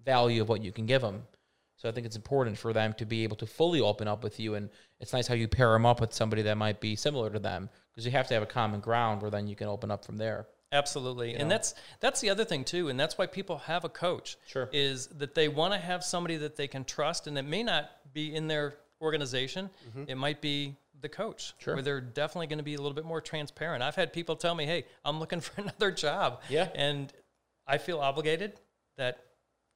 value 0.05 0.43
of 0.43 0.49
what 0.49 0.63
you 0.63 0.71
can 0.71 0.87
give 0.87 1.03
them? 1.03 1.25
So 1.77 1.89
I 1.89 1.93
think 1.93 2.07
it's 2.07 2.17
important 2.17 2.59
for 2.59 2.75
them 2.75 2.95
to 2.99 3.07
be 3.07 3.25
able 3.25 3.37
to 3.39 3.47
fully 3.47 3.81
open 3.81 4.07
up 4.07 4.23
with 4.23 4.39
you, 4.39 4.55
and 4.55 4.69
it's 5.01 5.15
nice 5.15 5.27
how 5.27 5.35
you 5.35 5.49
pair 5.49 5.73
them 5.73 5.87
up 5.87 6.01
with 6.01 6.13
somebody 6.13 6.43
that 6.43 6.59
might 6.59 6.79
be 6.79 6.95
similar 6.95 7.31
to 7.31 7.39
them 7.39 7.71
because 7.91 8.05
you 8.05 8.13
have 8.13 8.29
to 8.29 8.35
have 8.35 8.43
a 8.43 8.47
common 8.47 8.81
ground 8.81 9.23
where 9.23 9.31
then 9.31 9.49
you 9.49 9.57
can 9.57 9.67
open 9.67 9.91
up 9.91 10.05
from 10.05 10.19
there. 10.19 10.47
Absolutely. 10.73 11.35
And 11.35 11.51
that's 11.51 11.75
that's 11.99 12.21
the 12.21 12.31
other 12.31 12.45
thing 12.45 12.65
too, 12.65 12.91
and 12.91 13.01
that's 13.01 13.19
why 13.19 13.27
people 13.27 13.59
have 13.59 13.85
a 13.85 13.89
coach. 13.89 14.37
Sure. 14.47 14.69
Is 14.73 15.09
that 15.09 15.35
they 15.35 15.49
want 15.49 15.73
to 15.73 15.81
have 15.81 16.05
somebody 16.05 16.37
that 16.37 16.55
they 16.55 16.69
can 16.69 16.85
trust 16.85 17.27
and 17.27 17.37
it 17.37 17.45
may 17.45 17.63
not 17.63 17.91
be 18.13 18.33
in 18.35 18.47
their 18.47 18.75
organization. 19.01 19.71
Mm-hmm. 19.89 20.05
It 20.09 20.17
might 20.17 20.41
be 20.41 20.77
the 21.01 21.09
coach. 21.09 21.55
Sure. 21.59 21.75
Where 21.75 21.83
they're 21.83 22.01
definitely 22.01 22.47
going 22.49 22.59
to 22.59 22.65
be 22.65 22.75
a 22.75 22.79
little 22.79 22.95
bit 22.95 23.05
more 23.05 23.21
transparent. 23.21 23.83
I've 23.83 23.97
had 23.97 24.13
people 24.13 24.37
tell 24.37 24.55
me, 24.55 24.67
"Hey, 24.67 24.85
I'm 25.05 25.19
looking 25.21 25.41
for 25.47 25.61
another 25.61 25.91
job." 25.91 26.41
Yeah. 26.49 26.69
And 26.75 27.13
I 27.67 27.79
feel 27.79 27.99
obligated 28.01 28.55
that 28.97 29.25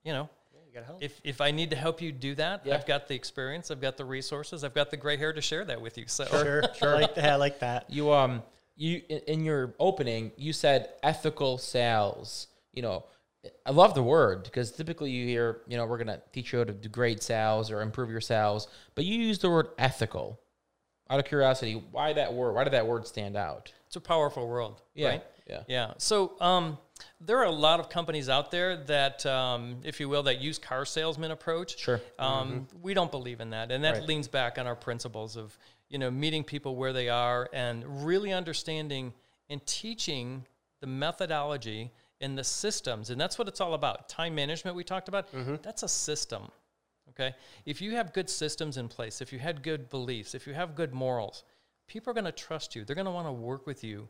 you 0.05 0.13
know, 0.13 0.29
You 0.75 0.83
help. 0.83 1.03
if 1.03 1.21
if 1.25 1.41
I 1.41 1.51
need 1.51 1.71
to 1.71 1.77
help 1.77 2.03
you 2.03 2.13
do 2.13 2.35
that, 2.35 2.67
Yeah. 2.67 2.75
I've 2.75 2.87
got 2.87 3.09
the 3.09 3.15
experience, 3.15 3.71
I've 3.71 3.81
got 3.81 3.97
the 3.97 4.05
resources, 4.05 4.65
I've 4.65 4.75
got 4.75 4.91
the 4.91 4.97
gray 4.97 5.17
hair 5.17 5.33
to 5.33 5.41
share 5.41 5.65
that 5.65 5.81
with 5.81 5.97
you. 5.97 6.05
So 6.09 6.25
Sure, 6.27 6.63
sure. 6.77 6.97
I 6.97 7.01
like 7.01 7.15
that. 7.15 7.25
I 7.33 7.37
like 7.37 7.59
that. 7.61 7.89
You 7.89 8.13
um 8.13 8.43
you 8.77 9.01
in, 9.09 9.19
in 9.29 9.45
your 9.45 9.75
opening 9.79 10.33
you 10.37 10.53
said 10.53 10.91
ethical 11.03 11.59
sales. 11.59 12.49
You 12.73 12.83
know, 12.83 13.05
I 13.65 13.71
love 13.71 13.95
the 13.95 14.03
word 14.03 14.43
because 14.45 14.73
typically 14.73 15.11
you 15.11 15.27
hear 15.27 15.61
you 15.69 15.77
know 15.77 15.87
we're 15.87 15.99
gonna 15.99 16.21
teach 16.33 16.53
you 16.53 16.59
how 16.59 16.65
to 16.65 16.73
do 16.73 16.89
great 16.89 17.23
sales 17.23 17.71
or 17.71 17.81
improve 17.81 18.11
your 18.11 18.21
sales, 18.21 18.67
but 18.97 19.05
you 19.05 19.17
use 19.17 19.39
the 19.39 19.49
word 19.49 19.69
ethical. 19.79 20.41
Out 21.11 21.19
of 21.19 21.27
curiosity, 21.27 21.83
why 21.91 22.13
that 22.15 22.33
word? 22.33 22.53
Why 22.55 22.65
did 22.65 22.73
that 22.73 22.87
word 22.87 23.07
stand 23.07 23.37
out? 23.37 23.73
it's 23.87 23.97
a 23.97 24.01
powerful 24.01 24.49
world, 24.49 24.81
Yeah, 24.95 25.09
right? 25.09 25.25
yeah. 25.47 25.63
Yeah. 25.69 25.93
So 25.99 26.33
um, 26.41 26.79
there 27.21 27.39
are 27.39 27.45
a 27.45 27.51
lot 27.51 27.79
of 27.79 27.89
companies 27.89 28.29
out 28.29 28.51
there 28.51 28.77
that, 28.87 29.25
um, 29.25 29.77
if 29.85 30.01
you 30.01 30.09
will, 30.09 30.25
that 30.25 30.41
use 30.41 30.59
car 30.59 30.85
salesman 30.85 31.31
approach. 31.31 31.79
Sure. 31.79 32.01
Um, 32.19 32.67
We 32.83 32.93
don't 32.95 33.11
believe 33.13 33.41
in 33.41 33.51
that, 33.51 33.71
and 33.71 33.85
that 33.85 33.95
Right. 33.99 34.03
leans 34.09 34.27
back 34.27 34.59
on 34.59 34.67
our 34.67 34.75
principles 34.75 35.37
of 35.37 35.57
you 35.91 35.99
know 35.99 36.11
meeting 36.11 36.43
people 36.43 36.75
where 36.75 36.93
they 36.93 37.09
are 37.09 37.49
and 37.53 38.05
really 38.05 38.33
understanding 38.33 39.13
and 39.49 39.65
teaching 39.67 40.45
the 40.81 40.87
methodology 40.89 41.93
and 42.21 42.37
the 42.39 42.45
systems, 42.45 43.11
and 43.11 43.21
that's 43.21 43.39
what 43.39 43.47
it's 43.47 43.61
all 43.61 43.75
about. 43.75 44.09
Time 44.09 44.35
management 44.35 44.75
we 44.77 44.83
talked 44.83 45.09
about. 45.09 45.29
That's 45.63 45.83
a 45.83 45.89
system. 45.89 46.51
Okay. 47.11 47.35
If 47.65 47.81
you 47.81 47.93
have 47.97 48.13
good 48.13 48.29
systems 48.29 48.77
in 48.77 48.89
place, 48.89 49.21
if 49.21 49.33
you 49.33 49.39
had 49.39 49.63
good 49.63 49.89
beliefs, 49.91 50.35
if 50.35 50.47
you 50.47 50.55
have 50.55 50.75
good 50.75 50.93
morals, 50.93 51.45
people 51.87 52.11
are 52.11 52.15
going 52.15 52.25
to 52.25 52.33
trust 52.33 52.75
you. 52.75 52.85
They're 52.85 52.97
going 52.97 53.05
to 53.07 53.11
want 53.13 53.29
to 53.29 53.33
work 53.33 53.67
with 53.67 53.85
you 53.85 54.09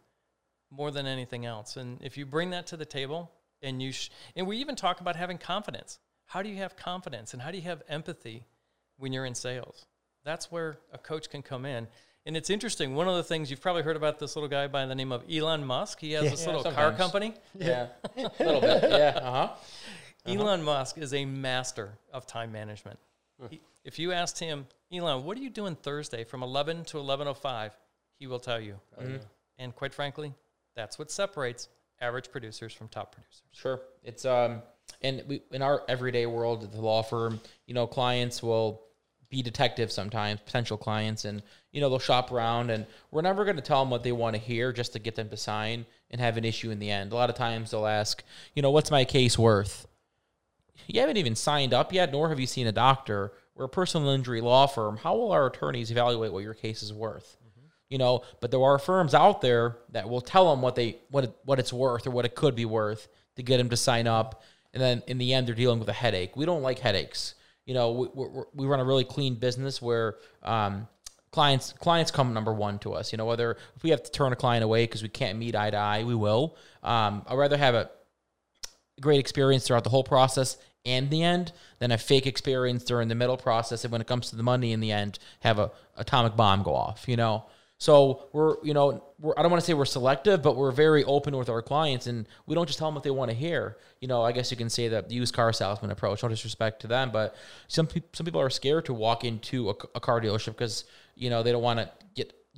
more 0.70 0.90
than 0.90 1.06
anything 1.06 1.44
else. 1.44 1.76
And 1.76 1.98
if 2.02 2.16
you 2.16 2.24
bring 2.24 2.50
that 2.50 2.66
to 2.68 2.76
the 2.76 2.84
table 2.86 3.30
and 3.62 3.82
you, 3.82 3.92
sh- 3.92 4.10
and 4.36 4.46
we 4.46 4.56
even 4.58 4.76
talk 4.76 5.00
about 5.00 5.16
having 5.16 5.38
confidence. 5.38 5.98
How 6.26 6.42
do 6.42 6.48
you 6.48 6.56
have 6.56 6.76
confidence 6.76 7.32
and 7.34 7.42
how 7.42 7.50
do 7.50 7.58
you 7.58 7.64
have 7.64 7.82
empathy 7.88 8.44
when 8.96 9.12
you're 9.12 9.26
in 9.26 9.34
sales? 9.34 9.84
That's 10.24 10.50
where 10.50 10.78
a 10.92 10.98
coach 10.98 11.28
can 11.28 11.42
come 11.42 11.66
in. 11.66 11.86
And 12.26 12.34
it's 12.38 12.48
interesting. 12.48 12.94
One 12.94 13.06
of 13.06 13.16
the 13.16 13.22
things 13.22 13.50
you've 13.50 13.60
probably 13.60 13.82
heard 13.82 13.96
about 13.96 14.18
this 14.18 14.34
little 14.34 14.48
guy 14.48 14.66
by 14.66 14.86
the 14.86 14.94
name 14.94 15.12
of 15.12 15.22
Elon 15.30 15.62
Musk. 15.66 16.00
He 16.00 16.12
has 16.12 16.24
Yeah. 16.24 16.30
this 16.30 16.46
Yeah, 16.46 16.56
little 16.56 16.72
car 16.72 16.92
company. 16.92 17.34
Yeah, 17.54 17.88
a 18.16 18.30
little 18.42 18.62
bit. 18.62 18.82
Yeah, 18.84 19.18
uh 19.22 19.30
huh. 19.48 19.54
Elon 20.26 20.62
Musk 20.62 20.98
is 20.98 21.12
a 21.12 21.24
master 21.24 21.98
of 22.12 22.26
time 22.26 22.52
management. 22.52 22.98
He- 23.50 23.60
if 23.84 23.98
you 23.98 24.12
asked 24.12 24.38
him, 24.38 24.66
Elon, 24.92 25.24
what 25.24 25.36
are 25.36 25.40
you 25.40 25.50
doing 25.50 25.74
Thursday 25.76 26.24
from 26.24 26.42
11 26.42 26.84
to 26.86 26.98
11:05? 26.98 27.76
He 28.18 28.26
will 28.26 28.40
tell 28.40 28.60
you. 28.60 28.80
And 29.58 29.74
quite 29.74 29.92
frankly, 29.92 30.34
that's 30.74 30.98
what 30.98 31.10
separates 31.10 31.68
average 32.00 32.30
producers 32.30 32.72
from 32.72 32.88
top 32.88 33.12
producers. 33.14 33.42
Sure. 33.52 33.80
It's 34.02 34.24
um 34.24 34.62
and 35.02 35.22
we 35.26 35.42
in 35.50 35.62
our 35.62 35.82
everyday 35.88 36.26
world 36.26 36.64
at 36.64 36.72
the 36.72 36.80
law 36.80 37.02
firm, 37.02 37.40
you 37.66 37.74
know, 37.74 37.86
clients 37.86 38.42
will 38.42 38.80
be 39.30 39.42
detectives 39.42 39.92
sometimes, 39.94 40.40
potential 40.40 40.76
clients, 40.76 41.24
and 41.24 41.42
you 41.72 41.80
know 41.80 41.88
they'll 41.90 41.98
shop 41.98 42.30
around, 42.30 42.70
and 42.70 42.86
we're 43.10 43.22
never 43.22 43.44
going 43.44 43.56
to 43.56 43.62
tell 43.62 43.80
them 43.82 43.90
what 43.90 44.02
they 44.04 44.12
want 44.12 44.34
to 44.36 44.40
hear 44.40 44.72
just 44.72 44.92
to 44.92 44.98
get 44.98 45.16
them 45.16 45.28
to 45.28 45.36
sign 45.36 45.86
and 46.10 46.20
have 46.20 46.36
an 46.36 46.44
issue 46.44 46.70
in 46.70 46.78
the 46.78 46.90
end. 46.90 47.12
A 47.12 47.14
lot 47.16 47.30
of 47.30 47.36
times 47.36 47.70
they'll 47.72 47.86
ask, 47.86 48.22
you 48.54 48.62
know, 48.62 48.70
what's 48.70 48.90
my 48.90 49.04
case 49.04 49.36
worth? 49.38 49.86
You 50.86 51.00
haven't 51.00 51.16
even 51.16 51.34
signed 51.34 51.72
up 51.72 51.92
yet, 51.92 52.12
nor 52.12 52.28
have 52.28 52.40
you 52.40 52.46
seen 52.46 52.66
a 52.66 52.72
doctor. 52.72 53.32
We're 53.54 53.66
a 53.66 53.68
personal 53.68 54.08
injury 54.10 54.40
law 54.40 54.66
firm. 54.66 54.96
How 54.96 55.14
will 55.16 55.32
our 55.32 55.46
attorneys 55.46 55.90
evaluate 55.90 56.32
what 56.32 56.42
your 56.42 56.54
case 56.54 56.82
is 56.82 56.92
worth? 56.92 57.36
You 57.88 57.98
know, 57.98 58.22
but 58.40 58.50
there 58.50 58.62
are 58.62 58.78
firms 58.78 59.14
out 59.14 59.40
there 59.40 59.76
that 59.90 60.08
will 60.08 60.20
tell 60.20 60.50
them 60.50 60.62
what 60.62 60.74
they 60.74 60.98
what 61.10 61.24
it, 61.24 61.36
what 61.44 61.60
it's 61.60 61.72
worth 61.72 62.06
or 62.06 62.10
what 62.10 62.24
it 62.24 62.34
could 62.34 62.56
be 62.56 62.64
worth 62.64 63.08
to 63.36 63.42
get 63.42 63.58
them 63.58 63.68
to 63.70 63.76
sign 63.76 64.06
up, 64.06 64.42
and 64.72 64.82
then 64.82 65.02
in 65.06 65.18
the 65.18 65.32
end 65.32 65.46
they're 65.46 65.54
dealing 65.54 65.78
with 65.78 65.88
a 65.88 65.92
headache. 65.92 66.36
We 66.36 66.46
don't 66.46 66.62
like 66.62 66.78
headaches. 66.78 67.34
You 67.66 67.74
know, 67.74 67.92
we, 67.92 68.08
we, 68.14 68.42
we 68.54 68.66
run 68.66 68.80
a 68.80 68.84
really 68.84 69.04
clean 69.04 69.36
business 69.36 69.80
where 69.80 70.16
um, 70.42 70.88
clients 71.30 71.72
clients 71.74 72.10
come 72.10 72.32
number 72.34 72.52
one 72.52 72.78
to 72.80 72.94
us. 72.94 73.12
You 73.12 73.18
know, 73.18 73.26
whether 73.26 73.58
if 73.76 73.82
we 73.82 73.90
have 73.90 74.02
to 74.02 74.10
turn 74.10 74.32
a 74.32 74.36
client 74.36 74.64
away 74.64 74.84
because 74.84 75.02
we 75.02 75.08
can't 75.08 75.38
meet 75.38 75.54
eye 75.54 75.70
to 75.70 75.76
eye, 75.76 76.04
we 76.04 76.14
will. 76.14 76.56
Um, 76.82 77.22
I'd 77.28 77.36
rather 77.36 77.56
have 77.56 77.74
a 77.74 77.90
great 79.00 79.20
experience 79.20 79.66
throughout 79.66 79.84
the 79.84 79.90
whole 79.90 80.04
process 80.04 80.56
and 80.84 81.10
the 81.10 81.22
end 81.22 81.52
than 81.78 81.90
a 81.90 81.98
fake 81.98 82.26
experience 82.26 82.84
during 82.84 83.08
the 83.08 83.14
middle 83.14 83.36
process. 83.36 83.84
And 83.84 83.92
when 83.92 84.00
it 84.00 84.06
comes 84.06 84.30
to 84.30 84.36
the 84.36 84.42
money 84.42 84.72
in 84.72 84.80
the 84.80 84.92
end, 84.92 85.18
have 85.40 85.58
a 85.58 85.70
atomic 85.96 86.36
bomb 86.36 86.62
go 86.62 86.74
off. 86.74 87.08
You 87.08 87.16
know. 87.16 87.44
So 87.78 88.28
we're, 88.32 88.56
you 88.62 88.72
know, 88.72 89.04
we're, 89.18 89.34
I 89.36 89.42
don't 89.42 89.50
want 89.50 89.60
to 89.60 89.66
say 89.66 89.74
we're 89.74 89.84
selective, 89.84 90.42
but 90.42 90.56
we're 90.56 90.70
very 90.70 91.04
open 91.04 91.36
with 91.36 91.48
our 91.48 91.60
clients, 91.60 92.06
and 92.06 92.26
we 92.46 92.54
don't 92.54 92.66
just 92.66 92.78
tell 92.78 92.88
them 92.88 92.94
what 92.94 93.02
they 93.02 93.10
want 93.10 93.30
to 93.30 93.36
hear. 93.36 93.76
You 94.00 94.08
know, 94.08 94.22
I 94.22 94.32
guess 94.32 94.50
you 94.50 94.56
can 94.56 94.70
say 94.70 94.88
that 94.88 95.08
the 95.08 95.14
used 95.14 95.34
car 95.34 95.52
salesman 95.52 95.90
approach. 95.90 96.22
No 96.22 96.28
disrespect 96.28 96.80
to 96.82 96.86
them, 96.86 97.10
but 97.10 97.34
some 97.68 97.86
pe- 97.86 98.02
some 98.12 98.24
people 98.24 98.40
are 98.40 98.48
scared 98.48 98.86
to 98.86 98.94
walk 98.94 99.24
into 99.24 99.70
a, 99.70 99.74
a 99.96 100.00
car 100.00 100.20
dealership 100.20 100.52
because 100.52 100.84
you 101.16 101.30
know 101.30 101.42
they 101.42 101.52
don't 101.52 101.62
want 101.62 101.80
to 101.80 101.90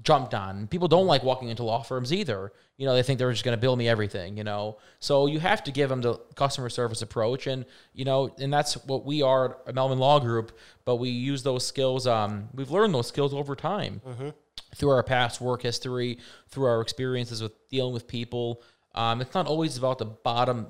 jumped 0.02 0.34
on. 0.34 0.66
People 0.66 0.88
don't 0.88 1.06
like 1.06 1.22
walking 1.22 1.48
into 1.48 1.62
law 1.62 1.82
firms 1.82 2.12
either. 2.12 2.52
You 2.76 2.86
know, 2.86 2.94
they 2.94 3.02
think 3.02 3.18
they're 3.18 3.32
just 3.32 3.44
going 3.44 3.56
to 3.56 3.60
bill 3.60 3.76
me 3.76 3.88
everything, 3.88 4.36
you 4.36 4.44
know. 4.44 4.76
So 5.00 5.26
you 5.26 5.38
have 5.40 5.64
to 5.64 5.72
give 5.72 5.88
them 5.88 6.02
the 6.02 6.14
customer 6.34 6.68
service 6.68 7.02
approach 7.02 7.46
and, 7.46 7.64
you 7.94 8.04
know, 8.04 8.34
and 8.38 8.52
that's 8.52 8.74
what 8.84 9.06
we 9.06 9.22
are 9.22 9.58
at 9.66 9.74
Melman 9.74 9.98
Law 9.98 10.18
Group, 10.20 10.52
but 10.84 10.96
we 10.96 11.08
use 11.08 11.42
those 11.42 11.66
skills 11.66 12.06
um 12.06 12.48
we've 12.54 12.70
learned 12.70 12.94
those 12.94 13.08
skills 13.08 13.32
over 13.32 13.56
time. 13.56 14.00
Through 14.74 14.90
our 14.90 15.02
past 15.02 15.40
work 15.40 15.62
history, 15.62 16.18
through 16.48 16.66
our 16.66 16.82
experiences 16.82 17.42
with 17.42 17.52
dealing 17.70 17.94
with 17.94 18.06
people, 18.06 18.62
um, 18.94 19.20
it's 19.22 19.34
not 19.34 19.46
always 19.46 19.78
about 19.78 19.98
the 19.98 20.04
bottom 20.04 20.66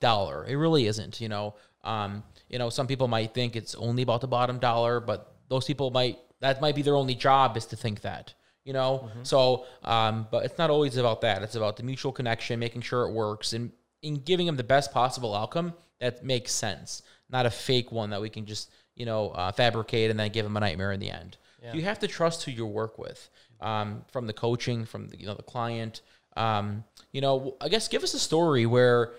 dollar. 0.00 0.44
It 0.46 0.56
really 0.56 0.86
isn't. 0.86 1.20
You 1.20 1.28
know, 1.30 1.54
um, 1.82 2.22
you 2.48 2.58
know, 2.58 2.68
some 2.68 2.86
people 2.86 3.08
might 3.08 3.32
think 3.32 3.56
it's 3.56 3.74
only 3.74 4.02
about 4.02 4.20
the 4.20 4.28
bottom 4.28 4.58
dollar, 4.58 5.00
but 5.00 5.34
those 5.48 5.64
people 5.64 5.90
might 5.90 6.18
that 6.40 6.60
might 6.60 6.74
be 6.74 6.82
their 6.82 6.96
only 6.96 7.14
job 7.14 7.56
is 7.56 7.66
to 7.66 7.76
think 7.76 8.02
that. 8.02 8.34
You 8.68 8.74
know, 8.74 9.08
so 9.22 9.64
um, 9.82 10.28
but 10.30 10.44
it's 10.44 10.58
not 10.58 10.68
always 10.68 10.98
about 10.98 11.22
that. 11.22 11.42
It's 11.42 11.54
about 11.54 11.78
the 11.78 11.82
mutual 11.82 12.12
connection, 12.12 12.60
making 12.60 12.82
sure 12.82 13.08
it 13.08 13.12
works, 13.14 13.54
and 13.54 13.72
in 14.02 14.16
giving 14.16 14.44
them 14.44 14.56
the 14.56 14.62
best 14.76 14.92
possible 14.92 15.34
outcome 15.34 15.72
that 16.00 16.22
makes 16.22 16.52
sense, 16.52 17.02
not 17.30 17.46
a 17.46 17.50
fake 17.50 17.90
one 17.90 18.10
that 18.10 18.20
we 18.20 18.28
can 18.28 18.44
just 18.44 18.70
you 18.94 19.06
know 19.06 19.30
uh, 19.30 19.52
fabricate 19.52 20.10
and 20.10 20.20
then 20.20 20.30
give 20.30 20.44
them 20.44 20.54
a 20.56 20.60
nightmare 20.60 20.92
in 20.92 21.00
the 21.00 21.10
end. 21.10 21.38
You 21.72 21.82
have 21.82 21.98
to 22.00 22.06
trust 22.06 22.44
who 22.44 22.50
you 22.50 22.66
work 22.66 22.98
with, 22.98 23.30
um, 23.60 24.04
from 24.12 24.26
the 24.26 24.34
coaching, 24.34 24.84
from 24.84 25.08
the, 25.08 25.18
you 25.18 25.26
know 25.26 25.34
the 25.34 25.42
client. 25.42 26.02
Um, 26.36 26.84
you 27.12 27.22
know, 27.22 27.56
I 27.62 27.68
guess 27.70 27.88
give 27.88 28.02
us 28.02 28.12
a 28.12 28.18
story 28.18 28.66
where, 28.66 29.14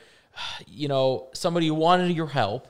you 0.68 0.88
know, 0.88 1.30
somebody 1.34 1.72
wanted 1.72 2.16
your 2.16 2.28
help, 2.28 2.68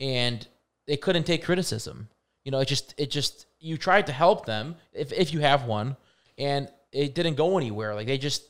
and 0.00 0.46
they 0.86 0.96
couldn't 0.96 1.24
take 1.24 1.44
criticism. 1.44 2.08
You 2.44 2.52
know, 2.52 2.60
it 2.60 2.68
just 2.68 2.94
it 2.96 3.10
just 3.10 3.46
you 3.60 3.76
tried 3.76 4.06
to 4.06 4.12
help 4.12 4.46
them 4.46 4.76
if 4.92 5.12
if 5.12 5.32
you 5.32 5.40
have 5.40 5.64
one, 5.64 5.96
and 6.38 6.68
it 6.92 7.14
didn't 7.14 7.34
go 7.34 7.56
anywhere. 7.56 7.94
Like 7.94 8.06
they 8.06 8.18
just 8.18 8.42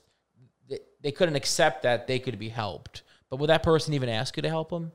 they, 0.69 0.79
they 1.03 1.13
couldn't 1.13 1.37
accept 1.37 1.83
that 1.83 2.07
they 2.07 2.19
could 2.19 2.39
be 2.39 2.49
helped. 2.49 3.03
But 3.31 3.37
would 3.39 3.51
that 3.51 3.63
person 3.63 3.95
even 3.95 4.09
ask 4.09 4.37
you 4.37 4.43
to 4.43 4.49
help 4.49 4.71
them? 4.71 4.93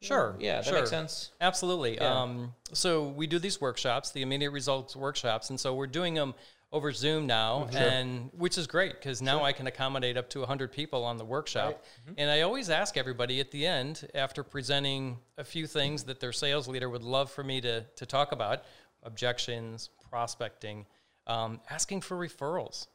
Sure. 0.00 0.36
Yeah, 0.38 0.56
that 0.56 0.66
sure. 0.66 0.74
makes 0.74 0.90
sense. 0.90 1.30
Absolutely. 1.40 1.98
Um, 1.98 2.54
so 2.72 3.08
we 3.08 3.26
do 3.26 3.38
these 3.38 3.60
workshops, 3.60 4.10
the 4.12 4.22
immediate 4.22 4.50
results 4.50 4.94
workshops, 4.94 5.50
and 5.50 5.58
so 5.58 5.74
we're 5.74 5.86
doing 5.86 6.14
them 6.14 6.34
over 6.74 6.90
Zoom 6.90 7.24
now, 7.26 7.68
mm-hmm. 7.70 7.76
and 7.76 8.30
which 8.36 8.58
is 8.58 8.66
great 8.66 8.94
because 8.94 9.22
now 9.22 9.44
I 9.44 9.52
can 9.52 9.68
accommodate 9.68 10.16
up 10.16 10.28
to 10.30 10.40
100 10.40 10.72
people 10.72 11.04
on 11.04 11.16
the 11.16 11.24
workshop. 11.24 11.84
Mm-hmm. 12.02 12.14
And 12.18 12.30
I 12.30 12.40
always 12.40 12.68
ask 12.68 12.96
everybody 12.96 13.38
at 13.38 13.52
the 13.52 13.64
end, 13.64 14.08
after 14.12 14.42
presenting 14.42 15.18
a 15.38 15.44
few 15.44 15.68
things 15.68 16.02
mm-hmm. 16.02 16.08
that 16.08 16.20
their 16.20 16.32
sales 16.32 16.66
leader 16.66 16.90
would 16.90 17.04
love 17.04 17.30
for 17.30 17.44
me 17.44 17.60
to, 17.60 17.82
to 17.82 18.06
talk 18.06 18.32
about 18.32 18.64
objections, 19.04 19.90
prospecting, 20.10 20.84
um, 21.26 21.60
asking 21.70 22.00
for 22.02 22.16
referrals. 22.18 22.86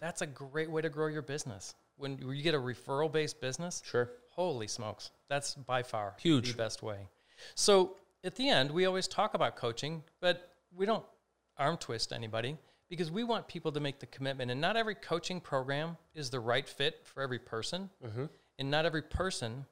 That's 0.00 0.20
a 0.22 0.26
great 0.26 0.68
way 0.70 0.82
to 0.82 0.88
grow 0.88 1.06
your 1.06 1.22
business. 1.22 1.74
When 1.96 2.18
you 2.18 2.42
get 2.42 2.54
a 2.54 2.58
referral 2.58 3.10
based 3.12 3.40
business, 3.40 3.82
Sure. 3.84 4.10
Holy 4.30 4.66
smokes. 4.66 5.10
That's 5.28 5.54
by 5.54 5.82
far 5.82 6.14
Huge. 6.18 6.50
the 6.52 6.56
best 6.56 6.82
way. 6.82 7.08
So 7.54 7.96
at 8.24 8.34
the 8.36 8.48
end, 8.48 8.70
we 8.70 8.86
always 8.86 9.06
talk 9.06 9.34
about 9.34 9.54
coaching, 9.56 10.02
but 10.20 10.54
we 10.74 10.86
don't 10.86 11.04
arm 11.58 11.76
twist 11.76 12.12
anybody 12.12 12.56
because 12.88 13.10
we 13.10 13.22
want 13.22 13.46
people 13.48 13.70
to 13.72 13.80
make 13.80 14.00
the 14.00 14.06
commitment. 14.06 14.50
And 14.50 14.60
not 14.60 14.76
every 14.76 14.94
coaching 14.94 15.40
program 15.40 15.96
is 16.14 16.30
the 16.30 16.40
right 16.40 16.68
fit 16.68 17.00
for 17.04 17.22
every 17.22 17.38
person, 17.38 17.90
and 18.58 18.70
not 18.70 18.86
every 18.86 19.02
person 19.02 19.66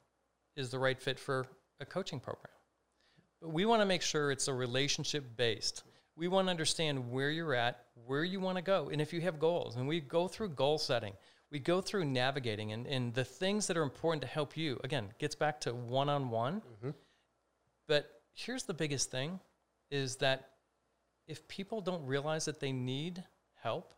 is 0.55 0.71
the 0.71 0.79
right 0.79 1.01
fit 1.01 1.19
for 1.19 1.47
a 1.81 1.87
coaching 1.87 2.21
program. 2.21 2.53
But 3.41 3.51
we 3.51 3.65
want 3.65 3.81
to 3.83 3.87
make 3.87 4.03
sure 4.03 4.31
it's 4.31 4.49
a 4.49 4.55
relationship 4.55 5.37
based. 5.37 5.83
We 6.17 6.29
want 6.29 6.47
to 6.49 6.51
understand 6.51 7.11
where 7.11 7.31
you're 7.31 7.55
at, 7.55 7.85
where 8.07 8.25
you 8.25 8.41
want 8.41 8.57
to 8.57 8.63
go, 8.63 8.89
and 8.91 9.01
if 9.01 9.13
you 9.13 9.21
have 9.23 9.39
goals. 9.39 9.77
And 9.77 9.87
we 9.87 10.01
go 10.01 10.29
through 10.29 10.51
goal 10.51 10.79
setting. 10.79 11.15
We 11.51 11.59
go 11.59 11.81
through 11.81 12.05
navigating 12.05 12.73
and, 12.73 12.87
and 12.87 13.15
the 13.15 13.25
things 13.25 13.67
that 13.69 13.77
are 13.77 13.83
important 13.83 14.21
to 14.23 14.29
help 14.29 14.57
you. 14.57 14.79
Again, 14.85 15.09
gets 15.19 15.35
back 15.35 15.61
to 15.63 15.75
one 15.75 16.09
on 16.09 16.31
one. 16.31 16.63
But 17.87 18.21
here's 18.35 18.65
the 18.65 18.75
biggest 18.75 19.11
thing 19.11 19.41
is 19.91 20.17
that 20.17 20.51
if 21.27 21.49
people 21.49 21.81
don't 21.81 22.05
realize 22.07 22.45
that 22.45 22.61
they 22.61 22.73
need 22.73 23.25
help, 23.63 23.95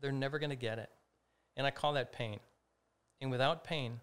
they're 0.00 0.12
never 0.12 0.38
going 0.38 0.50
to 0.50 0.56
get 0.56 0.78
it. 0.78 0.90
And 1.56 1.66
I 1.66 1.70
call 1.70 1.92
that 1.92 2.12
pain. 2.12 2.40
And 3.20 3.30
without 3.30 3.64
pain, 3.64 4.00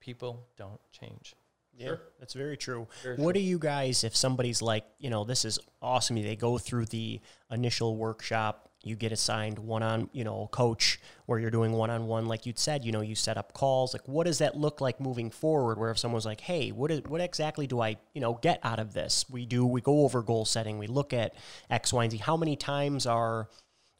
people 0.00 0.46
don't 0.56 0.80
change. 0.92 1.34
Yeah, 1.76 1.94
that's 2.18 2.34
very 2.34 2.56
true. 2.56 2.88
what 3.16 3.34
do 3.34 3.40
you 3.40 3.58
guys, 3.58 4.02
if 4.02 4.16
somebody's 4.16 4.60
like, 4.60 4.84
you 4.98 5.10
know, 5.10 5.22
this 5.22 5.44
is 5.44 5.60
awesome, 5.80 6.20
they 6.20 6.34
go 6.34 6.58
through 6.58 6.86
the 6.86 7.20
initial 7.52 7.96
workshop, 7.96 8.67
you 8.84 8.94
get 8.94 9.12
assigned 9.12 9.58
one 9.58 9.82
on, 9.82 10.08
you 10.12 10.24
know, 10.24 10.48
coach 10.52 11.00
where 11.26 11.38
you're 11.38 11.50
doing 11.50 11.72
one 11.72 11.90
on 11.90 12.06
one, 12.06 12.26
like 12.26 12.46
you'd 12.46 12.58
said, 12.58 12.84
you 12.84 12.92
know, 12.92 13.00
you 13.00 13.14
set 13.14 13.36
up 13.36 13.52
calls. 13.52 13.92
Like, 13.92 14.06
what 14.06 14.26
does 14.26 14.38
that 14.38 14.56
look 14.56 14.80
like 14.80 15.00
moving 15.00 15.30
forward? 15.30 15.78
Where 15.78 15.90
if 15.90 15.98
someone's 15.98 16.24
like, 16.24 16.40
hey, 16.40 16.70
what 16.70 16.90
is, 16.90 17.02
what 17.02 17.20
exactly 17.20 17.66
do 17.66 17.80
I, 17.80 17.96
you 18.14 18.20
know, 18.20 18.34
get 18.34 18.60
out 18.62 18.78
of 18.78 18.94
this? 18.94 19.24
We 19.28 19.46
do, 19.46 19.66
we 19.66 19.80
go 19.80 20.04
over 20.04 20.22
goal 20.22 20.44
setting, 20.44 20.78
we 20.78 20.86
look 20.86 21.12
at 21.12 21.34
X, 21.68 21.92
Y, 21.92 22.04
and 22.04 22.12
Z. 22.12 22.18
How 22.18 22.36
many 22.36 22.54
times 22.54 23.04
are, 23.04 23.48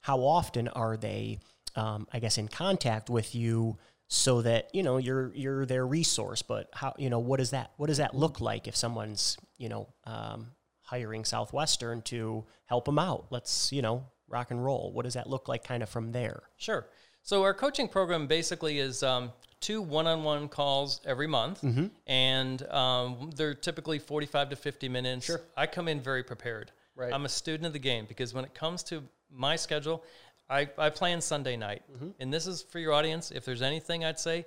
how 0.00 0.20
often 0.20 0.68
are 0.68 0.96
they, 0.96 1.40
um, 1.74 2.06
I 2.12 2.20
guess, 2.20 2.38
in 2.38 2.48
contact 2.48 3.10
with 3.10 3.34
you? 3.34 3.78
so 4.10 4.40
that 4.40 4.70
you 4.72 4.82
know 4.82 4.96
you're 4.96 5.34
you're 5.34 5.66
their 5.66 5.86
resource 5.86 6.40
but 6.40 6.70
how 6.72 6.94
you 6.96 7.10
know 7.10 7.18
what 7.18 7.36
does 7.36 7.50
that 7.50 7.72
what 7.76 7.88
does 7.88 7.98
that 7.98 8.14
look 8.14 8.40
like 8.40 8.66
if 8.66 8.74
someone's 8.74 9.36
you 9.58 9.68
know 9.68 9.86
um, 10.04 10.46
hiring 10.80 11.26
southwestern 11.26 12.00
to 12.00 12.42
help 12.64 12.86
them 12.86 12.98
out 12.98 13.26
let's 13.28 13.70
you 13.70 13.82
know 13.82 14.06
rock 14.28 14.50
and 14.50 14.64
roll 14.64 14.92
what 14.92 15.04
does 15.04 15.14
that 15.14 15.28
look 15.28 15.48
like 15.48 15.64
kind 15.64 15.82
of 15.82 15.88
from 15.88 16.12
there 16.12 16.42
Sure. 16.56 16.86
So 17.22 17.42
our 17.42 17.52
coaching 17.52 17.88
program 17.88 18.26
basically 18.26 18.78
is 18.78 19.02
um, 19.02 19.32
two 19.60 19.82
one-on-one 19.82 20.48
calls 20.48 21.00
every 21.04 21.26
month, 21.26 21.62
and 22.06 22.62
um, 22.70 23.30
they're 23.36 23.54
typically 23.54 23.98
forty-five 23.98 24.48
to 24.48 24.56
fifty 24.56 24.88
minutes. 24.88 25.26
Sure. 25.26 25.40
I 25.54 25.66
come 25.66 25.88
in 25.88 26.00
very 26.00 26.22
prepared. 26.22 26.70
Right. 26.96 27.12
I'm 27.12 27.26
a 27.26 27.28
student 27.28 27.66
of 27.66 27.74
the 27.74 27.78
game 27.78 28.06
because 28.08 28.32
when 28.32 28.44
it 28.44 28.54
comes 28.54 28.82
to 28.84 29.02
my 29.30 29.56
schedule, 29.56 30.04
I, 30.48 30.68
I 30.78 30.88
plan 30.88 31.20
Sunday 31.20 31.56
night, 31.56 31.82
and 32.18 32.32
this 32.32 32.46
is 32.46 32.62
for 32.62 32.78
your 32.78 32.94
audience. 32.94 33.30
If 33.30 33.44
there's 33.44 33.60
anything 33.60 34.04
I'd 34.06 34.18
say, 34.18 34.46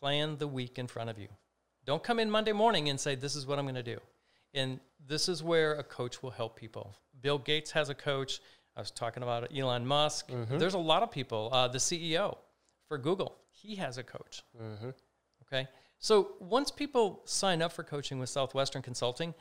plan 0.00 0.38
the 0.38 0.48
week 0.48 0.78
in 0.78 0.86
front 0.86 1.10
of 1.10 1.18
you. 1.18 1.28
Don't 1.84 2.02
come 2.02 2.18
in 2.18 2.30
Monday 2.30 2.52
morning 2.52 2.88
and 2.88 2.98
say 2.98 3.16
this 3.16 3.36
is 3.36 3.46
what 3.46 3.58
I'm 3.58 3.66
going 3.66 3.74
to 3.74 3.82
do. 3.82 3.98
And 4.54 4.80
this 5.06 5.28
is 5.28 5.42
where 5.42 5.74
a 5.74 5.82
coach 5.82 6.22
will 6.22 6.30
help 6.30 6.56
people. 6.56 6.94
Bill 7.20 7.38
Gates 7.38 7.72
has 7.72 7.90
a 7.90 7.94
coach. 7.94 8.40
I 8.76 8.80
was 8.80 8.90
talking 8.90 9.22
about 9.22 9.56
Elon 9.56 9.86
Musk. 9.86 10.30
Mm-hmm. 10.30 10.58
There's 10.58 10.74
a 10.74 10.78
lot 10.78 11.02
of 11.02 11.10
people. 11.10 11.48
Uh, 11.52 11.68
the 11.68 11.78
CEO 11.78 12.36
for 12.88 12.98
Google, 12.98 13.36
he 13.50 13.76
has 13.76 13.98
a 13.98 14.02
coach. 14.02 14.42
Mm-hmm. 14.60 14.90
Okay. 15.42 15.68
So 15.98 16.32
once 16.40 16.70
people 16.70 17.22
sign 17.24 17.62
up 17.62 17.72
for 17.72 17.82
coaching 17.82 18.18
with 18.18 18.28
Southwestern 18.28 18.82
Consulting, 18.82 19.32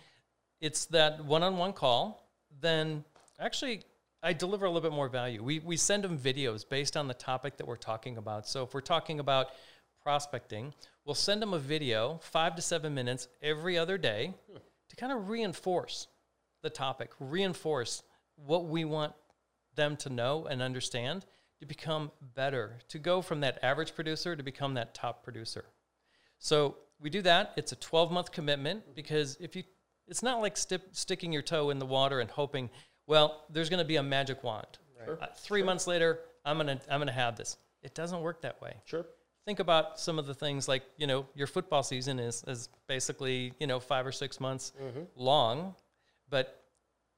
it's 0.61 0.85
that 0.87 1.23
one 1.25 1.43
on 1.43 1.57
one 1.57 1.73
call. 1.73 2.29
Then 2.61 3.03
actually, 3.39 3.81
I 4.21 4.33
deliver 4.33 4.65
a 4.65 4.69
little 4.69 4.87
bit 4.87 4.95
more 4.95 5.09
value. 5.09 5.43
We, 5.43 5.59
we 5.59 5.75
send 5.75 6.03
them 6.03 6.17
videos 6.17 6.67
based 6.67 6.95
on 6.95 7.07
the 7.07 7.13
topic 7.13 7.57
that 7.57 7.67
we're 7.67 7.75
talking 7.75 8.17
about. 8.17 8.47
So 8.47 8.63
if 8.63 8.73
we're 8.73 8.81
talking 8.81 9.19
about 9.19 9.47
prospecting, 10.01 10.73
we'll 11.05 11.15
send 11.15 11.41
them 11.41 11.53
a 11.53 11.59
video, 11.59 12.19
five 12.21 12.55
to 12.55 12.61
seven 12.61 12.93
minutes 12.93 13.27
every 13.41 13.77
other 13.77 13.97
day, 13.97 14.33
hmm. 14.49 14.57
to 14.89 14.95
kind 14.95 15.11
of 15.11 15.27
reinforce 15.27 16.07
the 16.61 16.69
topic, 16.69 17.11
reinforce 17.19 18.03
what 18.35 18.65
we 18.65 18.85
want 18.85 19.13
them 19.75 19.95
to 19.97 20.09
know 20.09 20.45
and 20.45 20.61
understand 20.61 21.25
to 21.59 21.65
become 21.65 22.11
better, 22.35 22.79
to 22.89 22.99
go 22.99 23.21
from 23.21 23.39
that 23.41 23.59
average 23.63 23.95
producer 23.95 24.35
to 24.35 24.43
become 24.43 24.73
that 24.73 24.93
top 24.93 25.23
producer. 25.23 25.65
So 26.39 26.75
we 26.99 27.09
do 27.09 27.21
that. 27.21 27.53
It's 27.55 27.71
a 27.71 27.75
12 27.75 28.11
month 28.11 28.31
commitment 28.31 28.95
because 28.95 29.37
if 29.39 29.55
you, 29.55 29.63
it's 30.07 30.23
not 30.23 30.41
like 30.41 30.57
sti- 30.57 30.79
sticking 30.91 31.31
your 31.31 31.41
toe 31.41 31.69
in 31.69 31.79
the 31.79 31.85
water 31.85 32.19
and 32.19 32.29
hoping, 32.29 32.69
well, 33.07 33.45
there's 33.49 33.69
going 33.69 33.79
to 33.79 33.85
be 33.85 33.95
a 33.97 34.03
magic 34.03 34.43
wand. 34.43 34.67
Sure. 35.05 35.17
Uh, 35.21 35.27
three 35.35 35.59
Sure. 35.59 35.65
months 35.65 35.87
later, 35.87 36.19
I'm 36.45 36.57
gonna 36.57 36.79
I'm 36.89 36.99
gonna 36.99 37.11
have 37.11 37.35
this. 37.35 37.57
It 37.81 37.93
doesn't 37.93 38.21
work 38.21 38.41
that 38.41 38.61
way. 38.61 38.75
Sure. 38.85 39.05
Think 39.45 39.59
about 39.59 39.99
some 39.99 40.17
of 40.19 40.25
the 40.27 40.33
things 40.33 40.67
like 40.69 40.83
you 40.97 41.07
know 41.07 41.25
your 41.35 41.47
football 41.47 41.83
season 41.83 42.19
is 42.19 42.43
is 42.47 42.69
basically 42.87 43.53
you 43.59 43.67
know 43.67 43.79
five 43.81 44.05
or 44.05 44.11
six 44.13 44.39
months 44.39 44.71
long, 45.17 45.75
but 46.29 46.63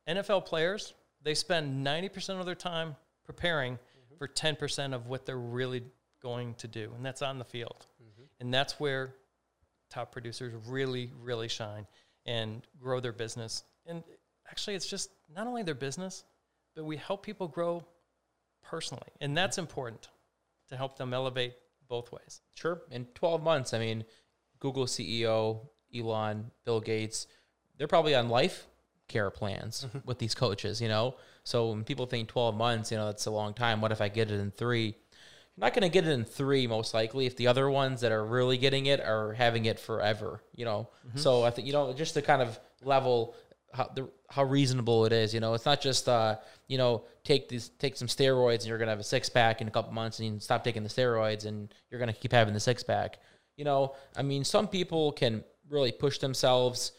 NFL 0.08 0.46
players 0.46 0.94
they 1.26 1.34
spend 1.34 1.84
ninety 1.84 2.08
percent 2.08 2.40
of 2.40 2.46
their 2.46 2.56
time 2.56 2.96
preparing 3.26 3.74
mm-hmm. 3.74 4.18
for 4.18 4.28
ten 4.28 4.56
percent 4.56 4.94
of 4.94 5.08
what 5.08 5.26
they're 5.26 5.38
really 5.38 5.84
going 6.22 6.54
to 6.56 6.68
do, 6.68 6.94
and 6.96 7.06
that's 7.06 7.22
on 7.22 7.38
the 7.38 7.44
field, 7.44 7.88
mm-hmm. 8.02 8.24
and 8.40 8.54
that's 8.54 8.80
where 8.80 9.14
top 9.90 10.12
producers 10.12 10.54
really 10.68 11.12
really 11.22 11.50
shine 11.50 11.86
and 12.26 12.66
grow 12.80 13.00
their 13.02 13.12
business. 13.12 13.64
And 13.86 14.04
actually, 14.50 14.76
it's 14.76 14.88
just 14.88 15.10
not 15.36 15.48
only 15.48 15.64
their 15.64 15.76
business, 15.76 16.24
but 16.76 16.86
we 16.86 16.96
help 16.96 17.24
people 17.24 17.48
grow 17.48 17.84
personally, 18.64 19.10
and 19.20 19.32
mm-hmm. 19.32 19.36
that's 19.36 19.58
important 19.58 20.08
to 20.70 20.78
help 20.78 20.98
them 20.98 21.14
elevate 21.14 21.54
both 21.88 22.12
ways. 22.12 22.42
Sure. 22.56 22.82
In 22.92 23.06
12 23.14 23.44
months, 23.44 23.74
I 23.74 23.80
mean, 23.80 24.04
Google 24.60 24.86
CEO, 24.86 25.60
Elon, 25.96 26.52
Bill 26.66 26.82
Gates, 26.82 27.28
they're 27.78 27.88
probably 27.88 28.16
on 28.16 28.30
life 28.30 28.68
care 29.08 29.30
plans 29.30 29.86
with 30.06 30.20
these 30.20 30.36
coaches, 30.36 30.82
you 30.82 30.88
know? 30.88 31.16
So 31.44 31.70
when 31.70 31.84
people 31.84 32.06
think 32.06 32.28
12 32.30 32.56
months, 32.56 32.92
you 32.92 32.98
know, 32.98 33.06
that's 33.06 33.26
a 33.26 33.32
long 33.32 33.54
time. 33.54 33.82
What 33.82 33.92
if 33.92 34.02
I 34.02 34.10
get 34.10 34.32
it 34.32 34.40
in 34.40 34.52
three? 34.52 34.86
You're 34.86 35.66
not 35.66 35.74
going 35.74 35.84
to 35.84 35.90
get 35.90 36.06
it 36.06 36.12
in 36.12 36.26
three, 36.26 36.68
most 36.68 36.94
likely, 36.94 37.26
if 37.26 37.38
the 37.38 37.48
other 37.48 37.70
ones 37.70 38.02
that 38.02 38.12
are 38.12 38.26
really 38.26 38.58
getting 38.58 38.88
it 38.88 39.00
are 39.00 39.34
having 39.34 39.66
it 39.66 39.80
forever, 39.80 40.42
you 40.56 40.66
know? 40.66 40.90
So 41.16 41.44
I 41.44 41.50
think, 41.52 41.68
you 41.68 41.74
know, 41.74 41.94
just 41.94 42.14
to 42.16 42.22
kind 42.22 42.42
of 42.42 42.60
level 42.84 43.36
how, 43.74 43.90
the, 43.94 44.10
how 44.30 44.44
reasonable 44.44 45.06
it 45.06 45.14
is, 45.14 45.34
you 45.34 45.40
know, 45.40 45.54
it's 45.54 45.66
not 45.66 45.82
just, 45.82 46.10
uh, 46.10 46.38
you 46.68 46.78
know, 46.78 47.04
take 47.24 47.48
these, 47.48 47.70
take 47.70 47.96
some 47.96 48.08
steroids 48.08 48.60
and 48.60 48.66
you're 48.66 48.78
going 48.78 48.88
to 48.88 48.92
have 48.92 49.00
a 49.00 49.04
six 49.04 49.30
pack 49.30 49.62
in 49.62 49.68
a 49.68 49.72
couple 49.72 49.92
months 49.94 50.20
and 50.20 50.34
you 50.34 50.40
stop 50.40 50.64
taking 50.64 50.84
the 50.84 50.90
steroids 50.90 51.46
and 51.46 51.74
you're 51.90 52.00
going 52.00 52.12
to 52.12 52.20
keep 52.20 52.32
having 52.32 52.54
the 52.54 52.60
six 52.60 52.84
pack. 52.84 53.20
You 53.58 53.66
know, 53.66 53.96
I 54.18 54.24
mean, 54.24 54.44
some 54.44 54.68
people 54.68 55.12
can 55.12 55.44
really 55.70 55.92
push 55.92 56.18
themselves 56.18 56.92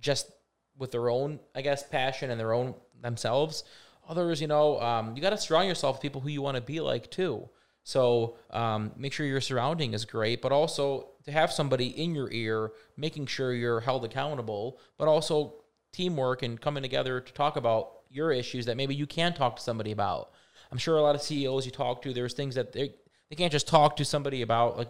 just 0.00 0.30
with 0.78 0.90
their 0.90 1.08
own, 1.08 1.40
I 1.54 1.62
guess, 1.62 1.82
passion 1.82 2.30
and 2.30 2.38
their 2.38 2.52
own 2.52 2.74
themselves. 3.00 3.64
Others, 4.08 4.40
you 4.40 4.46
know, 4.46 4.80
um, 4.80 5.16
you 5.16 5.22
got 5.22 5.30
to 5.30 5.38
surround 5.38 5.68
yourself 5.68 5.96
with 5.96 6.02
people 6.02 6.20
who 6.20 6.28
you 6.28 6.42
want 6.42 6.56
to 6.56 6.60
be 6.60 6.80
like 6.80 7.10
too. 7.10 7.48
So 7.84 8.36
um, 8.50 8.92
make 8.96 9.12
sure 9.12 9.26
your 9.26 9.40
surrounding 9.40 9.92
is 9.92 10.04
great, 10.04 10.40
but 10.40 10.52
also 10.52 11.08
to 11.24 11.32
have 11.32 11.52
somebody 11.52 11.86
in 11.86 12.14
your 12.14 12.30
ear, 12.32 12.72
making 12.96 13.26
sure 13.26 13.52
you're 13.52 13.80
held 13.80 14.04
accountable, 14.04 14.78
but 14.98 15.06
also 15.06 15.54
teamwork 15.92 16.42
and 16.42 16.60
coming 16.60 16.82
together 16.82 17.20
to 17.20 17.32
talk 17.32 17.56
about 17.56 17.90
your 18.10 18.32
issues 18.32 18.66
that 18.66 18.76
maybe 18.76 18.94
you 18.94 19.06
can 19.06 19.34
talk 19.34 19.56
to 19.56 19.62
somebody 19.62 19.92
about. 19.92 20.30
I'm 20.72 20.78
sure 20.78 20.96
a 20.96 21.02
lot 21.02 21.14
of 21.14 21.22
CEOs 21.22 21.66
you 21.66 21.72
talk 21.72 22.02
to, 22.02 22.12
there's 22.12 22.34
things 22.34 22.54
that 22.54 22.72
they 22.72 22.94
they 23.30 23.36
can't 23.36 23.52
just 23.52 23.68
talk 23.68 23.96
to 23.96 24.04
somebody 24.04 24.42
about 24.42 24.76
like 24.76 24.88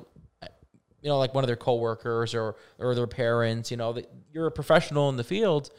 you 1.05 1.11
know, 1.11 1.19
like 1.19 1.35
one 1.35 1.45
of 1.45 1.49
their 1.49 1.57
coworkers 1.57 2.35
or 2.35 2.57
or 2.79 2.95
their 2.95 3.07
parents. 3.07 3.71
You 3.71 3.77
know, 3.77 3.93
that 3.93 4.11
you're 4.33 4.47
a 4.47 4.51
professional 4.51 5.11
in 5.11 5.17
the 5.17 5.23
field, 5.23 5.71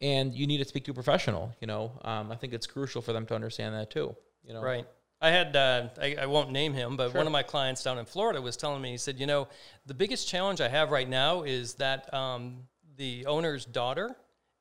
and 0.00 0.34
you 0.34 0.46
need 0.46 0.58
to 0.58 0.64
speak 0.66 0.84
to 0.84 0.90
a 0.90 0.94
professional. 0.94 1.52
You 1.60 1.66
know, 1.66 1.92
um, 2.04 2.30
I 2.30 2.36
think 2.36 2.52
it's 2.52 2.66
crucial 2.66 3.00
for 3.00 3.12
them 3.14 3.24
to 3.26 3.34
understand 3.34 3.74
that 3.74 3.90
too. 3.90 4.14
You 4.44 4.52
know, 4.52 4.62
Right. 4.62 4.86
I 5.22 5.30
had, 5.30 5.56
uh, 5.56 5.88
I, 5.98 6.16
I 6.20 6.26
won't 6.26 6.50
name 6.50 6.74
him, 6.74 6.98
but 6.98 7.12
Sure. 7.12 7.20
one 7.20 7.26
of 7.26 7.32
my 7.32 7.42
clients 7.42 7.82
down 7.82 7.96
in 7.96 8.04
Florida 8.04 8.42
was 8.42 8.58
telling 8.58 8.82
me, 8.82 8.90
he 8.90 8.98
said, 8.98 9.18
you 9.18 9.26
know, 9.26 9.48
the 9.86 9.94
biggest 9.94 10.28
challenge 10.28 10.60
I 10.60 10.68
have 10.68 10.90
right 10.90 11.08
now 11.08 11.44
is 11.44 11.74
that 11.74 12.12
um, 12.12 12.64
the 12.98 13.24
owner's 13.24 13.64
daughter 13.64 14.14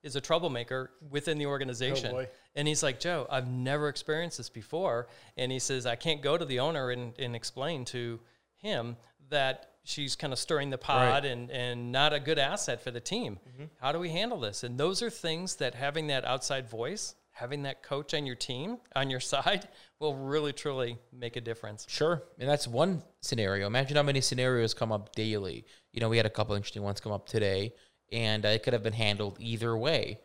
is 0.03 0.15
a 0.15 0.21
troublemaker 0.21 0.91
within 1.09 1.38
the 1.38 1.47
organization. 1.47 2.12
boy. 2.12 2.29
and 2.55 2.65
he's 2.65 2.81
like, 2.81 3.01
Joe, 3.01 3.27
I've 3.29 3.49
never 3.49 3.89
experienced 3.89 4.38
this 4.38 4.47
before. 4.49 5.07
And 5.36 5.51
he 5.51 5.59
says, 5.59 5.86
I 5.86 5.97
can't 5.97 6.21
go 6.21 6.38
to 6.38 6.45
the 6.45 6.62
owner 6.62 6.91
and, 6.91 7.13
and 7.19 7.36
explain 7.36 7.83
to 7.86 8.21
him 8.55 8.95
that 9.29 9.72
she's 9.83 10.15
kind 10.15 10.31
of 10.33 10.39
stirring 10.39 10.69
the 10.69 10.77
pot 10.77 11.25
and, 11.25 11.51
and 11.51 11.91
not 11.91 12.13
a 12.13 12.19
good 12.19 12.39
asset 12.39 12.81
for 12.81 12.91
the 12.91 12.99
team. 12.99 13.39
How 13.79 13.91
do 13.91 13.99
we 13.99 14.09
handle 14.09 14.39
this? 14.39 14.63
And 14.63 14.77
those 14.77 15.01
are 15.01 15.09
things 15.09 15.55
that 15.57 15.75
having 15.75 16.07
that 16.07 16.25
outside 16.25 16.69
voice, 16.69 17.15
having 17.31 17.63
that 17.63 17.83
coach 17.83 18.13
on 18.13 18.25
your 18.25 18.35
team, 18.35 18.77
on 18.95 19.09
your 19.09 19.19
side, 19.33 19.67
will 19.99 20.15
really, 20.15 20.53
truly 20.53 20.97
make 21.11 21.35
a 21.35 21.41
difference. 21.41 21.85
Sure, 21.89 22.23
and 22.39 22.49
that's 22.49 22.67
one 22.67 23.03
scenario. 23.21 23.67
Imagine 23.67 23.97
how 23.97 24.03
many 24.03 24.21
scenarios 24.21 24.73
come 24.73 24.91
up 24.91 25.13
daily. 25.15 25.65
You 25.91 26.01
know, 26.01 26.09
we 26.09 26.17
had 26.17 26.25
a 26.25 26.29
couple 26.29 26.55
interesting 26.55 26.83
ones 26.83 26.99
come 26.99 27.11
up 27.11 27.27
today, 27.27 27.73
and 28.11 28.45
uh, 28.45 28.49
it 28.49 28.63
could 28.63 28.73
have 28.73 28.83
been 28.83 28.93
handled 28.93 29.37
either 29.39 29.75
way. 29.77 30.19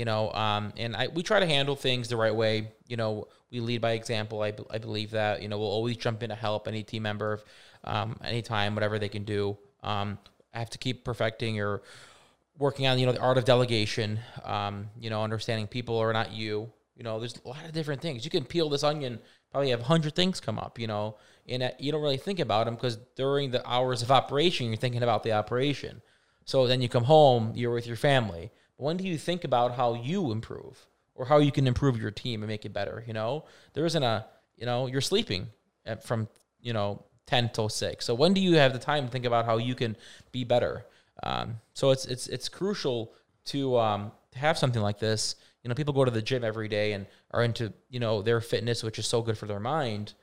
You 0.00 0.06
know, 0.06 0.32
um, 0.32 0.72
and 0.78 0.96
I 0.96 1.08
we 1.08 1.22
try 1.22 1.40
to 1.40 1.46
handle 1.46 1.76
things 1.76 2.08
the 2.08 2.16
right 2.16 2.34
way. 2.34 2.72
You 2.88 2.96
know, 2.96 3.28
we 3.50 3.60
lead 3.60 3.82
by 3.82 3.92
example. 3.92 4.40
I, 4.40 4.54
I 4.70 4.78
believe 4.78 5.10
that. 5.10 5.42
You 5.42 5.48
know, 5.48 5.58
we'll 5.58 5.68
always 5.68 5.98
jump 5.98 6.22
in 6.22 6.30
to 6.30 6.34
help 6.34 6.66
any 6.66 6.82
team 6.82 7.02
member, 7.02 7.40
um, 7.84 8.16
anytime, 8.24 8.74
whatever 8.74 8.98
they 8.98 9.10
can 9.10 9.24
do. 9.24 9.58
Um, 9.82 10.16
I 10.54 10.58
have 10.58 10.70
to 10.70 10.78
keep 10.78 11.04
perfecting 11.04 11.60
or 11.60 11.82
working 12.58 12.86
on 12.86 12.98
you 12.98 13.04
know 13.04 13.12
the 13.12 13.20
art 13.20 13.36
of 13.36 13.44
delegation 13.44 14.18
um, 14.42 14.88
you 14.98 15.10
know 15.10 15.22
understanding 15.22 15.66
people 15.66 15.98
are 15.98 16.14
not 16.14 16.32
you 16.32 16.72
you 16.96 17.04
know 17.04 17.18
there's 17.18 17.36
a 17.44 17.48
lot 17.48 17.62
of 17.66 17.72
different 17.72 18.00
things 18.00 18.24
you 18.24 18.30
can 18.30 18.44
peel 18.44 18.70
this 18.70 18.82
onion 18.82 19.18
probably 19.50 19.68
have 19.68 19.80
100 19.80 20.14
things 20.14 20.40
come 20.40 20.58
up 20.58 20.78
you 20.78 20.86
know 20.86 21.14
and 21.46 21.62
uh, 21.62 21.70
you 21.78 21.92
don't 21.92 22.02
really 22.02 22.16
think 22.16 22.38
about 22.38 22.64
them 22.64 22.74
because 22.74 22.96
during 23.16 23.50
the 23.50 23.66
hours 23.68 24.02
of 24.02 24.10
operation 24.10 24.66
you're 24.66 24.76
thinking 24.76 25.02
about 25.02 25.22
the 25.22 25.32
operation 25.32 26.02
so 26.46 26.66
then 26.66 26.82
you 26.82 26.88
come 26.88 27.04
home 27.04 27.52
you're 27.54 27.72
with 27.72 27.86
your 27.86 27.96
family 27.96 28.50
when 28.80 28.96
do 28.96 29.04
you 29.04 29.18
think 29.18 29.44
about 29.44 29.74
how 29.74 29.94
you 29.94 30.32
improve 30.32 30.86
or 31.14 31.26
how 31.26 31.38
you 31.38 31.52
can 31.52 31.66
improve 31.66 32.00
your 32.00 32.10
team 32.10 32.42
and 32.42 32.48
make 32.48 32.64
it 32.64 32.72
better 32.72 33.04
you 33.06 33.12
know 33.12 33.44
there 33.74 33.86
isn't 33.86 34.02
a 34.02 34.26
you 34.56 34.66
know 34.66 34.86
you're 34.86 35.00
sleeping 35.00 35.48
at, 35.86 36.02
from 36.02 36.28
you 36.60 36.72
know 36.72 37.02
10 37.26 37.50
till 37.50 37.68
6 37.68 38.04
so 38.04 38.14
when 38.14 38.32
do 38.32 38.40
you 38.40 38.56
have 38.56 38.72
the 38.72 38.78
time 38.78 39.06
to 39.06 39.10
think 39.10 39.24
about 39.24 39.44
how 39.44 39.56
you 39.56 39.74
can 39.74 39.96
be 40.32 40.44
better 40.44 40.84
um, 41.22 41.60
so 41.74 41.90
it's 41.90 42.04
it's 42.06 42.26
it's 42.28 42.48
crucial 42.48 43.12
to 43.46 43.78
um, 43.78 44.12
to 44.32 44.38
have 44.38 44.58
something 44.58 44.82
like 44.82 44.98
this. 44.98 45.36
You 45.62 45.68
know, 45.68 45.74
people 45.74 45.92
go 45.92 46.04
to 46.04 46.10
the 46.10 46.22
gym 46.22 46.44
every 46.44 46.68
day 46.68 46.92
and 46.92 47.06
are 47.32 47.42
into 47.42 47.72
you 47.88 48.00
know 48.00 48.22
their 48.22 48.40
fitness, 48.40 48.82
which 48.82 48.98
is 48.98 49.06
so 49.06 49.22
good 49.22 49.36
for 49.38 49.46
their 49.46 49.60
mind. 49.60 50.14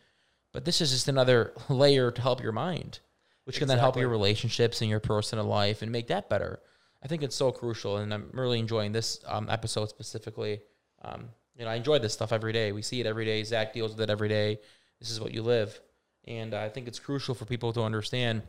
But 0.54 0.66
this 0.66 0.82
is 0.82 0.92
just 0.92 1.08
another 1.08 1.54
layer 1.70 2.12
to 2.12 2.22
help 2.22 2.42
your 2.42 2.52
mind, 2.52 3.00
which 3.44 3.60
can 3.60 3.68
then 3.68 3.80
help 3.80 3.98
your 3.98 4.10
relationships 4.10 4.82
and 4.82 4.90
your 4.90 5.00
personal 5.00 5.46
life 5.46 5.82
and 5.82 5.92
make 5.92 6.08
that 6.08 6.30
better. 6.30 6.60
I 7.04 7.08
think 7.08 7.24
it's 7.24 7.36
so 7.36 7.52
crucial, 7.52 7.98
and 7.98 8.14
I'm 8.14 8.30
really 8.34 8.60
enjoying 8.60 8.92
this 8.92 9.20
um, 9.28 9.50
episode 9.50 9.90
specifically. 9.90 10.62
Um, 11.04 11.30
you 11.56 11.66
know, 11.66 11.72
I 11.72 11.76
enjoy 11.76 12.00
this 12.00 12.14
stuff 12.14 12.32
every 12.32 12.54
day. 12.54 12.72
We 12.72 12.82
see 12.82 13.00
it 13.00 13.06
every 13.06 13.26
day. 13.26 13.44
Zach 13.44 13.74
deals 13.74 13.92
with 13.92 14.02
it 14.02 14.10
every 14.10 14.30
day. 14.30 14.60
This 15.00 15.12
is 15.12 15.22
what 15.22 15.34
you 15.34 15.44
live, 15.44 15.80
and 16.26 16.54
I 16.54 16.70
think 16.70 16.88
it's 16.88 17.00
crucial 17.00 17.36
for 17.36 17.46
people 17.46 17.72
to 17.74 17.84
understand 17.84 18.42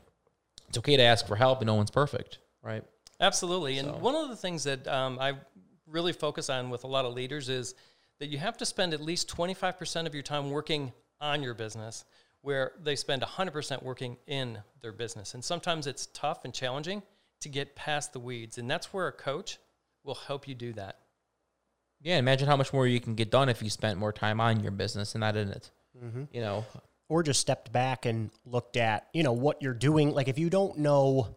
it's 0.69 0.79
okay 0.79 0.97
to 0.97 1.03
ask 1.03 1.27
for 1.27 1.37
help, 1.37 1.61
and 1.61 1.67
no 1.67 1.75
one's 1.75 1.91
perfect, 1.91 2.39
right? 2.63 2.85
Absolutely. 3.21 3.79
And 3.79 4.01
one 4.01 4.15
of 4.15 4.29
the 4.29 4.37
things 4.37 4.65
that 4.65 4.87
um, 4.87 5.19
I 5.19 5.35
really 5.87 6.13
focus 6.13 6.51
on 6.51 6.71
with 6.71 6.85
a 6.85 6.87
lot 6.87 7.05
of 7.05 7.15
leaders 7.15 7.49
is 7.49 7.75
that 8.21 8.29
you 8.29 8.39
have 8.39 8.57
to 8.59 8.67
spend 8.67 8.93
at 8.93 9.01
least 9.01 9.35
25% 9.35 10.07
of 10.07 10.15
your 10.15 10.23
time 10.23 10.51
working 10.51 10.93
on 11.21 11.43
your 11.43 11.55
business, 11.55 12.05
where 12.43 12.73
they 12.83 12.95
spend 12.95 13.23
100% 13.23 13.83
working 13.83 14.17
in 14.27 14.59
their 14.81 14.93
business. 14.93 15.35
And 15.35 15.45
sometimes 15.45 15.87
it's 15.87 16.07
tough 16.07 16.45
and 16.45 16.53
challenging 16.53 17.03
to 17.41 17.49
get 17.49 17.77
past 17.77 18.13
the 18.13 18.21
weeds. 18.21 18.59
And 18.59 18.71
that's 18.71 18.93
where 18.93 19.09
a 19.09 19.13
coach 19.13 19.59
will 20.05 20.15
help 20.15 20.49
you 20.49 20.55
do 20.55 20.73
that. 20.75 20.99
Yeah, 22.01 22.19
imagine 22.19 22.49
how 22.49 22.57
much 22.57 22.73
more 22.73 22.87
you 22.87 23.01
can 23.01 23.15
get 23.15 23.31
done 23.31 23.49
if 23.49 23.63
you 23.63 23.71
spent 23.71 23.99
more 23.99 24.13
time 24.13 24.41
on 24.41 24.61
your 24.61 24.71
business 24.71 25.15
and 25.15 25.21
not 25.21 25.37
in 25.37 25.49
it. 25.51 25.71
Mm-hmm. 26.01 26.25
You 26.31 26.41
know, 26.41 26.65
or 27.09 27.23
just 27.23 27.41
stepped 27.41 27.73
back 27.73 28.07
and 28.07 28.31
looked 28.45 28.77
at 28.77 29.09
you 29.13 29.23
know 29.23 29.33
what 29.33 29.63
you're 29.63 29.75
doing 29.75 30.13
like 30.13 30.29
if 30.29 30.39
you 30.39 30.51
don't 30.51 30.79
know 30.79 31.29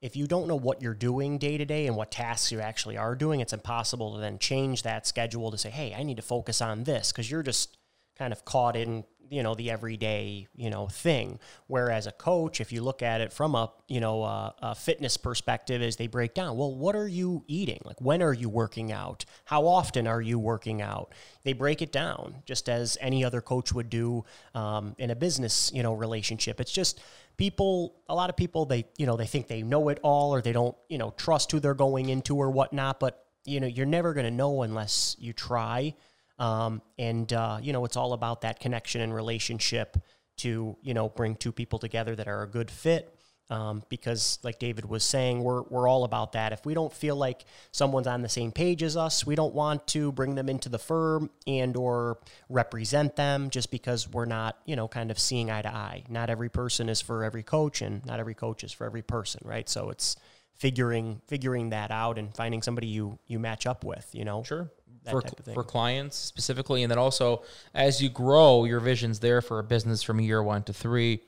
if 0.00 0.16
you 0.16 0.26
don't 0.26 0.48
know 0.48 0.56
what 0.56 0.80
you're 0.80 0.94
doing 0.94 1.38
day 1.38 1.58
to 1.58 1.64
day 1.64 1.86
and 1.86 1.96
what 1.96 2.10
tasks 2.10 2.50
you 2.50 2.60
actually 2.60 2.96
are 2.96 3.14
doing 3.14 3.40
it's 3.40 3.52
impossible 3.52 4.14
to 4.14 4.20
then 4.20 4.38
change 4.38 4.82
that 4.82 5.06
schedule 5.06 5.50
to 5.50 5.58
say 5.58 5.70
hey 5.70 5.94
i 5.96 6.02
need 6.02 6.16
to 6.16 6.22
focus 6.22 6.60
on 6.60 6.84
this 6.84 7.12
because 7.12 7.30
you're 7.30 7.42
just 7.42 7.76
kind 8.18 8.32
of 8.32 8.44
caught 8.44 8.76
in 8.76 9.04
you 9.30 9.42
know 9.42 9.54
the 9.54 9.70
everyday 9.70 10.46
you 10.54 10.68
know 10.68 10.88
thing. 10.88 11.38
Whereas 11.68 12.06
a 12.06 12.12
coach 12.12 12.60
if 12.60 12.72
you 12.72 12.82
look 12.82 13.02
at 13.02 13.20
it 13.20 13.32
from 13.32 13.54
a 13.54 13.70
you 13.88 14.00
know 14.00 14.22
a, 14.24 14.54
a 14.60 14.74
fitness 14.74 15.16
perspective 15.16 15.80
is 15.80 15.96
they 15.96 16.08
break 16.08 16.34
down 16.34 16.56
well 16.56 16.74
what 16.74 16.96
are 16.96 17.08
you 17.08 17.44
eating? 17.46 17.80
Like 17.84 18.00
when 18.00 18.22
are 18.22 18.34
you 18.34 18.48
working 18.48 18.92
out? 18.92 19.24
How 19.44 19.66
often 19.66 20.06
are 20.06 20.20
you 20.20 20.38
working 20.38 20.82
out? 20.82 21.14
They 21.44 21.52
break 21.52 21.80
it 21.80 21.92
down 21.92 22.42
just 22.44 22.68
as 22.68 22.98
any 23.00 23.24
other 23.24 23.40
coach 23.40 23.72
would 23.72 23.88
do 23.88 24.24
um, 24.54 24.94
in 24.98 25.10
a 25.10 25.16
business 25.16 25.70
you 25.72 25.82
know 25.82 25.94
relationship. 25.94 26.60
It's 26.60 26.72
just 26.72 27.00
people 27.36 27.94
a 28.08 28.14
lot 28.14 28.28
of 28.28 28.36
people 28.36 28.66
they 28.66 28.84
you 28.98 29.06
know 29.06 29.16
they 29.16 29.26
think 29.26 29.48
they 29.48 29.62
know 29.62 29.88
it 29.88 29.98
all 30.02 30.34
or 30.34 30.42
they 30.42 30.52
don't 30.52 30.76
you 30.88 30.98
know 30.98 31.14
trust 31.16 31.52
who 31.52 31.60
they're 31.60 31.74
going 31.74 32.10
into 32.10 32.36
or 32.36 32.50
whatnot 32.50 33.00
but 33.00 33.24
you 33.44 33.60
know, 33.60 33.66
you're 33.66 33.86
never 33.86 34.12
going 34.12 34.24
to 34.26 34.30
know 34.30 34.62
unless 34.62 35.16
you 35.18 35.32
try. 35.32 35.94
Um, 36.40 36.82
and, 36.98 37.32
uh, 37.32 37.58
you 37.62 37.72
know, 37.72 37.84
it's 37.84 37.96
all 37.96 38.12
about 38.14 38.40
that 38.40 38.58
connection 38.58 39.00
and 39.00 39.14
relationship 39.14 39.96
to, 40.38 40.76
you 40.82 40.94
know, 40.94 41.08
bring 41.10 41.36
two 41.36 41.52
people 41.52 41.78
together 41.78 42.16
that 42.16 42.26
are 42.26 42.42
a 42.42 42.48
good 42.48 42.70
fit. 42.70 43.14
Um, 43.50 43.82
because, 43.88 44.38
like 44.44 44.60
David 44.60 44.84
was 44.84 45.02
saying, 45.02 45.42
we're, 45.42 45.62
we're 45.62 45.88
all 45.88 46.04
about 46.04 46.32
that. 46.32 46.52
If 46.52 46.64
we 46.64 46.72
don't 46.72 46.92
feel 46.92 47.16
like 47.16 47.44
someone's 47.72 48.06
on 48.06 48.22
the 48.22 48.28
same 48.28 48.52
page 48.52 48.80
as 48.80 48.96
us, 48.96 49.26
we 49.26 49.34
don't 49.34 49.52
want 49.52 49.88
to 49.88 50.12
bring 50.12 50.36
them 50.36 50.48
into 50.48 50.68
the 50.68 50.78
firm 50.78 51.30
and 51.48 51.76
or 51.76 52.20
represent 52.48 53.16
them 53.16 53.50
just 53.50 53.72
because 53.72 54.08
we're 54.08 54.24
not, 54.24 54.56
you 54.66 54.76
know, 54.76 54.86
kind 54.86 55.10
of 55.10 55.18
seeing 55.18 55.50
eye 55.50 55.62
to 55.62 55.68
eye. 55.68 56.04
Not 56.08 56.30
every 56.30 56.48
person 56.48 56.88
is 56.88 57.00
for 57.00 57.24
every 57.24 57.42
coach, 57.42 57.82
and 57.82 58.06
not 58.06 58.20
every 58.20 58.34
coach 58.34 58.62
is 58.62 58.70
for 58.70 58.86
every 58.86 59.02
person, 59.02 59.40
right? 59.44 59.68
So 59.68 59.90
it's 59.90 60.14
figuring 60.54 61.20
figuring 61.26 61.70
that 61.70 61.90
out 61.90 62.18
and 62.18 62.36
finding 62.36 62.62
somebody 62.62 62.86
you 62.86 63.18
you 63.26 63.40
match 63.40 63.66
up 63.66 63.82
with, 63.82 64.08
you 64.12 64.24
know. 64.24 64.44
Sure. 64.44 64.70
For, 65.08 65.22
type 65.22 65.38
of 65.38 65.44
thing. 65.44 65.54
for 65.54 65.64
clients 65.64 66.16
specifically, 66.16 66.82
and 66.82 66.90
then 66.90 66.98
also 66.98 67.42
as 67.74 68.02
you 68.02 68.10
grow, 68.10 68.64
your 68.64 68.80
vision's 68.80 69.20
there 69.20 69.40
for 69.40 69.58
a 69.58 69.64
business 69.64 70.02
from 70.02 70.20
year 70.20 70.42
one 70.42 70.62
to 70.64 70.72
three, 70.72 71.22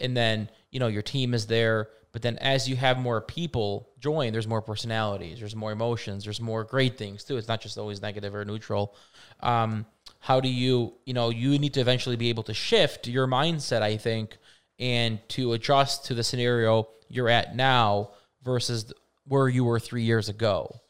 and 0.00 0.16
then 0.16 0.50
you 0.70 0.80
know 0.80 0.88
your 0.88 1.02
team 1.02 1.34
is 1.34 1.46
there. 1.46 1.88
But 2.12 2.20
then 2.20 2.36
as 2.38 2.68
you 2.68 2.76
have 2.76 2.98
more 2.98 3.22
people 3.22 3.88
join, 3.98 4.32
there's 4.32 4.46
more 4.46 4.60
personalities, 4.60 5.40
there's 5.40 5.56
more 5.56 5.72
emotions, 5.72 6.24
there's 6.24 6.40
more 6.40 6.62
great 6.62 6.98
things 6.98 7.24
too. 7.24 7.38
It's 7.38 7.48
not 7.48 7.60
just 7.62 7.78
always 7.78 8.02
negative 8.02 8.34
or 8.34 8.44
neutral. 8.44 8.94
Um, 9.40 9.86
how 10.20 10.38
do 10.38 10.48
you, 10.48 10.92
you 11.06 11.14
know, 11.14 11.30
you 11.30 11.58
need 11.58 11.74
to 11.74 11.80
eventually 11.80 12.16
be 12.16 12.28
able 12.28 12.42
to 12.44 12.54
shift 12.54 13.08
your 13.08 13.26
mindset, 13.26 13.80
I 13.82 13.96
think, 13.96 14.36
and 14.78 15.26
to 15.30 15.54
adjust 15.54 16.04
to 16.06 16.14
the 16.14 16.22
scenario 16.22 16.88
you're 17.08 17.28
at 17.28 17.56
now 17.56 18.10
versus 18.42 18.92
where 19.26 19.48
you 19.48 19.64
were 19.64 19.80
three 19.80 20.02
years 20.02 20.28
ago. 20.28 20.80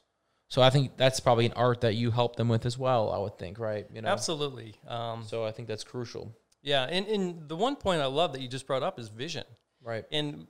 So 0.52 0.60
I 0.60 0.68
think 0.68 0.98
that's 0.98 1.18
probably 1.18 1.46
an 1.46 1.54
art 1.56 1.80
that 1.80 1.94
you 1.94 2.10
help 2.10 2.36
them 2.36 2.50
with 2.50 2.66
as 2.66 2.76
well. 2.76 3.10
I 3.10 3.16
would 3.16 3.38
think, 3.38 3.58
right? 3.58 3.86
You 3.90 4.02
know, 4.02 4.08
Absolutely. 4.10 4.74
Um, 4.86 5.24
So 5.26 5.46
I 5.46 5.50
think 5.50 5.66
that's 5.66 5.82
crucial, 5.82 6.36
yeah, 6.60 6.82
and, 6.84 7.06
and 7.06 7.48
the 7.48 7.56
one 7.56 7.74
point 7.74 8.02
I 8.02 8.06
love 8.06 8.34
that 8.34 8.42
you 8.42 8.48
just 8.48 8.66
brought 8.66 8.82
up 8.82 9.00
is 9.00 9.08
vision. 9.08 9.44
right? 9.82 10.04
And 10.12 10.46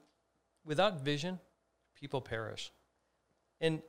without 0.64 1.04
vision, 1.04 1.38
people 1.94 2.20
perish. 2.20 2.72
And 3.60 3.80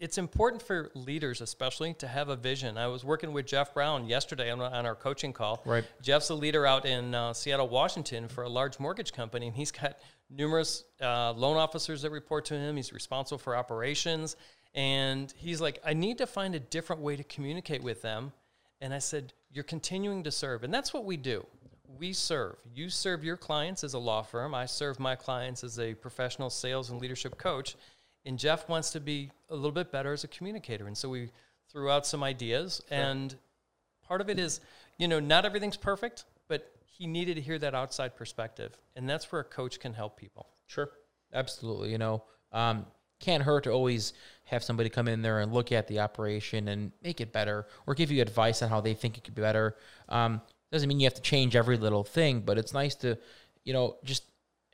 it's 0.00 0.18
important 0.18 0.62
for 0.62 0.90
leaders, 0.96 1.40
especially, 1.40 1.94
to 1.94 2.08
have 2.08 2.28
a 2.28 2.34
vision. 2.34 2.76
I 2.76 2.88
was 2.88 3.04
working 3.04 3.32
with 3.32 3.46
Jeff 3.46 3.72
Brown 3.72 4.08
yesterday 4.08 4.50
on, 4.50 4.60
on 4.60 4.84
our 4.84 4.96
coaching 4.96 5.32
call. 5.32 5.62
Right. 5.64 5.84
Jeff's 6.02 6.30
a 6.30 6.34
leader 6.34 6.66
out 6.66 6.86
in 6.86 7.14
uh, 7.14 7.32
Seattle, 7.34 7.68
Washington 7.68 8.26
for 8.26 8.42
a 8.42 8.48
large 8.48 8.80
mortgage 8.80 9.12
company, 9.12 9.46
and 9.46 9.54
he's 9.54 9.70
got 9.70 9.98
numerous 10.28 10.82
uh, 11.00 11.32
loan 11.34 11.56
officers 11.56 12.02
that 12.02 12.10
report 12.10 12.46
to 12.46 12.54
him. 12.54 12.74
He's 12.74 12.92
responsible 12.92 13.38
for 13.38 13.54
operations. 13.54 14.34
And 14.74 15.32
he's 15.36 15.60
like, 15.60 15.80
I 15.84 15.92
need 15.92 16.18
to 16.18 16.26
find 16.26 16.54
a 16.54 16.60
different 16.60 17.02
way 17.02 17.16
to 17.16 17.24
communicate 17.24 17.82
with 17.82 18.02
them. 18.02 18.32
And 18.80 18.94
I 18.94 18.98
said, 18.98 19.32
You're 19.50 19.64
continuing 19.64 20.22
to 20.24 20.30
serve. 20.30 20.64
And 20.64 20.72
that's 20.72 20.94
what 20.94 21.04
we 21.04 21.16
do. 21.16 21.46
We 21.98 22.12
serve. 22.12 22.56
You 22.74 22.88
serve 22.88 23.22
your 23.22 23.36
clients 23.36 23.84
as 23.84 23.94
a 23.94 23.98
law 23.98 24.22
firm. 24.22 24.54
I 24.54 24.66
serve 24.66 24.98
my 24.98 25.14
clients 25.14 25.62
as 25.62 25.78
a 25.78 25.94
professional 25.94 26.48
sales 26.50 26.90
and 26.90 27.00
leadership 27.00 27.36
coach. 27.36 27.76
And 28.24 28.38
Jeff 28.38 28.68
wants 28.68 28.90
to 28.90 29.00
be 29.00 29.30
a 29.50 29.54
little 29.54 29.72
bit 29.72 29.92
better 29.92 30.12
as 30.12 30.24
a 30.24 30.28
communicator. 30.28 30.86
And 30.86 30.96
so 30.96 31.08
we 31.08 31.30
threw 31.70 31.90
out 31.90 32.06
some 32.06 32.22
ideas. 32.22 32.82
And 32.90 33.34
part 34.06 34.20
of 34.20 34.30
it 34.30 34.38
is, 34.38 34.60
you 34.98 35.06
know, 35.08 35.20
not 35.20 35.44
everything's 35.44 35.76
perfect, 35.76 36.24
but 36.48 36.72
he 36.86 37.06
needed 37.06 37.34
to 37.34 37.40
hear 37.40 37.58
that 37.58 37.74
outside 37.74 38.16
perspective. 38.16 38.76
And 38.96 39.08
that's 39.08 39.30
where 39.30 39.40
a 39.40 39.44
coach 39.44 39.80
can 39.80 39.92
help 39.92 40.16
people. 40.16 40.46
Sure, 40.66 40.90
absolutely. 41.32 41.90
You 41.90 41.98
know, 41.98 42.22
um, 42.52 42.86
can't 43.22 43.42
hurt 43.42 43.64
to 43.64 43.70
always 43.70 44.12
have 44.44 44.62
somebody 44.62 44.90
come 44.90 45.08
in 45.08 45.22
there 45.22 45.40
and 45.40 45.52
look 45.52 45.72
at 45.72 45.88
the 45.88 46.00
operation 46.00 46.68
and 46.68 46.92
make 47.02 47.20
it 47.20 47.32
better, 47.32 47.66
or 47.86 47.94
give 47.94 48.10
you 48.10 48.20
advice 48.20 48.60
on 48.62 48.68
how 48.68 48.80
they 48.80 48.92
think 48.92 49.16
it 49.16 49.24
could 49.24 49.34
be 49.34 49.42
better. 49.42 49.76
Um, 50.08 50.42
doesn't 50.70 50.88
mean 50.88 51.00
you 51.00 51.06
have 51.06 51.14
to 51.14 51.22
change 51.22 51.56
every 51.56 51.76
little 51.76 52.04
thing, 52.04 52.40
but 52.40 52.58
it's 52.58 52.74
nice 52.74 52.94
to, 52.96 53.18
you 53.64 53.72
know, 53.72 53.96
just 54.04 54.24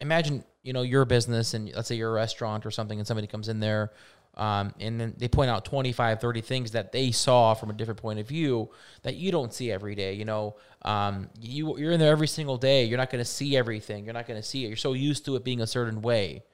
imagine, 0.00 0.44
you 0.62 0.72
know, 0.72 0.82
your 0.82 1.04
business 1.04 1.54
and 1.54 1.72
let's 1.74 1.88
say 1.88 1.96
you're 1.96 2.10
a 2.10 2.12
restaurant 2.12 2.66
or 2.66 2.70
something, 2.70 2.98
and 2.98 3.06
somebody 3.06 3.26
comes 3.26 3.48
in 3.48 3.60
there. 3.60 3.92
Um, 4.36 4.72
and 4.78 5.00
then 5.00 5.14
they 5.16 5.26
point 5.26 5.50
out 5.50 5.64
25, 5.64 6.20
30 6.20 6.40
things 6.42 6.70
that 6.70 6.92
they 6.92 7.10
saw 7.10 7.54
from 7.54 7.70
a 7.70 7.72
different 7.72 8.00
point 8.00 8.20
of 8.20 8.28
view 8.28 8.70
that 9.02 9.16
you 9.16 9.32
don't 9.32 9.52
see 9.52 9.72
every 9.72 9.96
day. 9.96 10.14
You 10.14 10.24
know, 10.24 10.56
um, 10.82 11.28
you, 11.40 11.76
you're 11.76 11.90
in 11.90 11.98
there 11.98 12.12
every 12.12 12.28
single 12.28 12.56
day. 12.56 12.84
You're 12.84 12.98
not 12.98 13.10
going 13.10 13.22
to 13.22 13.28
see 13.28 13.56
everything. 13.56 14.04
You're 14.04 14.14
not 14.14 14.28
going 14.28 14.40
to 14.40 14.46
see 14.46 14.64
it. 14.64 14.68
You're 14.68 14.76
so 14.76 14.92
used 14.92 15.24
to 15.24 15.34
it 15.34 15.42
being 15.42 15.60
a 15.60 15.66
certain 15.66 16.02
way. 16.02 16.44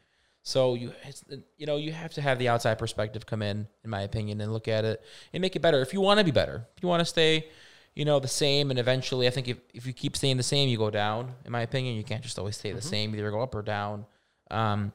So 0.46 0.74
you 0.74 0.92
it's, 1.04 1.24
you 1.56 1.64
know 1.66 1.76
you 1.76 1.90
have 1.90 2.12
to 2.14 2.20
have 2.20 2.38
the 2.38 2.48
outside 2.48 2.78
perspective 2.78 3.24
come 3.24 3.40
in, 3.42 3.66
in 3.82 3.90
my 3.90 4.02
opinion, 4.02 4.40
and 4.42 4.52
look 4.52 4.68
at 4.68 4.84
it 4.84 5.02
and 5.32 5.40
make 5.40 5.56
it 5.56 5.62
better. 5.62 5.80
If 5.80 5.92
you 5.94 6.02
want 6.02 6.18
to 6.18 6.24
be 6.24 6.30
better, 6.30 6.66
if 6.76 6.82
you 6.82 6.88
want 6.88 7.00
to 7.00 7.06
stay, 7.06 7.48
you 7.94 8.04
know, 8.04 8.20
the 8.20 8.28
same, 8.28 8.70
and 8.70 8.78
eventually, 8.78 9.26
I 9.26 9.30
think 9.30 9.48
if, 9.48 9.58
if 9.72 9.86
you 9.86 9.94
keep 9.94 10.16
staying 10.16 10.36
the 10.36 10.42
same, 10.42 10.68
you 10.68 10.76
go 10.76 10.90
down. 10.90 11.32
In 11.46 11.52
my 11.52 11.62
opinion, 11.62 11.96
you 11.96 12.04
can't 12.04 12.22
just 12.22 12.38
always 12.38 12.56
stay 12.56 12.72
the 12.72 12.82
same. 12.82 13.14
Either 13.14 13.30
go 13.30 13.40
up 13.40 13.54
or 13.54 13.62
down. 13.62 14.04
Um, 14.50 14.92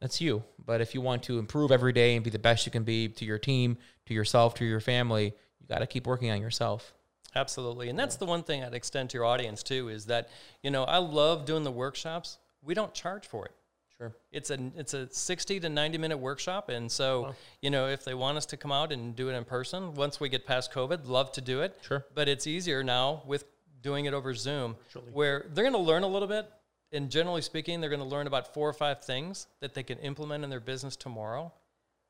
that's 0.00 0.20
you. 0.20 0.42
But 0.64 0.80
if 0.80 0.94
you 0.94 1.00
want 1.00 1.22
to 1.24 1.38
improve 1.38 1.70
every 1.70 1.92
day 1.92 2.16
and 2.16 2.24
be 2.24 2.30
the 2.30 2.38
best 2.38 2.66
you 2.66 2.72
can 2.72 2.82
be 2.82 3.08
to 3.08 3.24
your 3.24 3.38
team, 3.38 3.78
to 4.06 4.14
yourself, 4.14 4.54
to 4.54 4.64
your 4.64 4.80
family, 4.80 5.26
you 5.60 5.66
got 5.68 5.78
to 5.78 5.86
keep 5.86 6.06
working 6.06 6.30
on 6.30 6.40
yourself. 6.40 6.92
Absolutely. 7.34 7.88
And 7.88 7.98
that's 7.98 8.16
the 8.16 8.26
one 8.26 8.42
thing 8.42 8.64
I'd 8.64 8.74
extend 8.74 9.10
to 9.10 9.18
your 9.18 9.26
audience 9.26 9.62
too 9.62 9.88
is 9.88 10.06
that, 10.06 10.28
you 10.62 10.70
know, 10.70 10.84
I 10.84 10.98
love 10.98 11.44
doing 11.44 11.62
the 11.62 11.70
workshops. 11.70 12.38
We 12.62 12.74
don't 12.74 12.94
charge 12.94 13.26
for 13.26 13.44
it. 13.46 13.52
Sure. 13.98 14.12
It's 14.30 14.50
a 14.50 14.58
it's 14.76 14.94
a 14.94 15.12
60 15.12 15.60
to 15.60 15.68
90 15.68 15.98
minute 15.98 16.18
workshop 16.18 16.68
and 16.68 16.90
so, 16.90 17.34
you 17.60 17.70
know, 17.70 17.88
if 17.88 18.04
they 18.04 18.14
want 18.14 18.36
us 18.36 18.46
to 18.46 18.56
come 18.56 18.70
out 18.70 18.92
and 18.92 19.16
do 19.16 19.28
it 19.28 19.34
in 19.34 19.44
person, 19.44 19.94
once 19.94 20.20
we 20.20 20.28
get 20.28 20.46
past 20.46 20.72
COVID, 20.72 21.06
love 21.06 21.32
to 21.32 21.40
do 21.40 21.62
it. 21.62 21.76
Sure. 21.82 22.04
But 22.14 22.28
it's 22.28 22.46
easier 22.46 22.84
now 22.84 23.22
with 23.26 23.44
doing 23.82 24.06
it 24.06 24.14
over 24.14 24.34
Zoom 24.34 24.76
where 25.12 25.46
they're 25.52 25.64
going 25.64 25.72
to 25.72 25.78
learn 25.80 26.02
a 26.04 26.08
little 26.08 26.28
bit 26.28 26.48
and 26.92 27.10
generally 27.10 27.42
speaking, 27.42 27.80
they're 27.80 27.90
going 27.90 28.02
to 28.02 28.06
learn 28.06 28.26
about 28.26 28.54
four 28.54 28.68
or 28.68 28.72
five 28.72 29.02
things 29.02 29.46
that 29.60 29.74
they 29.74 29.82
can 29.82 29.98
implement 29.98 30.44
in 30.44 30.50
their 30.50 30.60
business 30.60 30.96
tomorrow. 30.96 31.52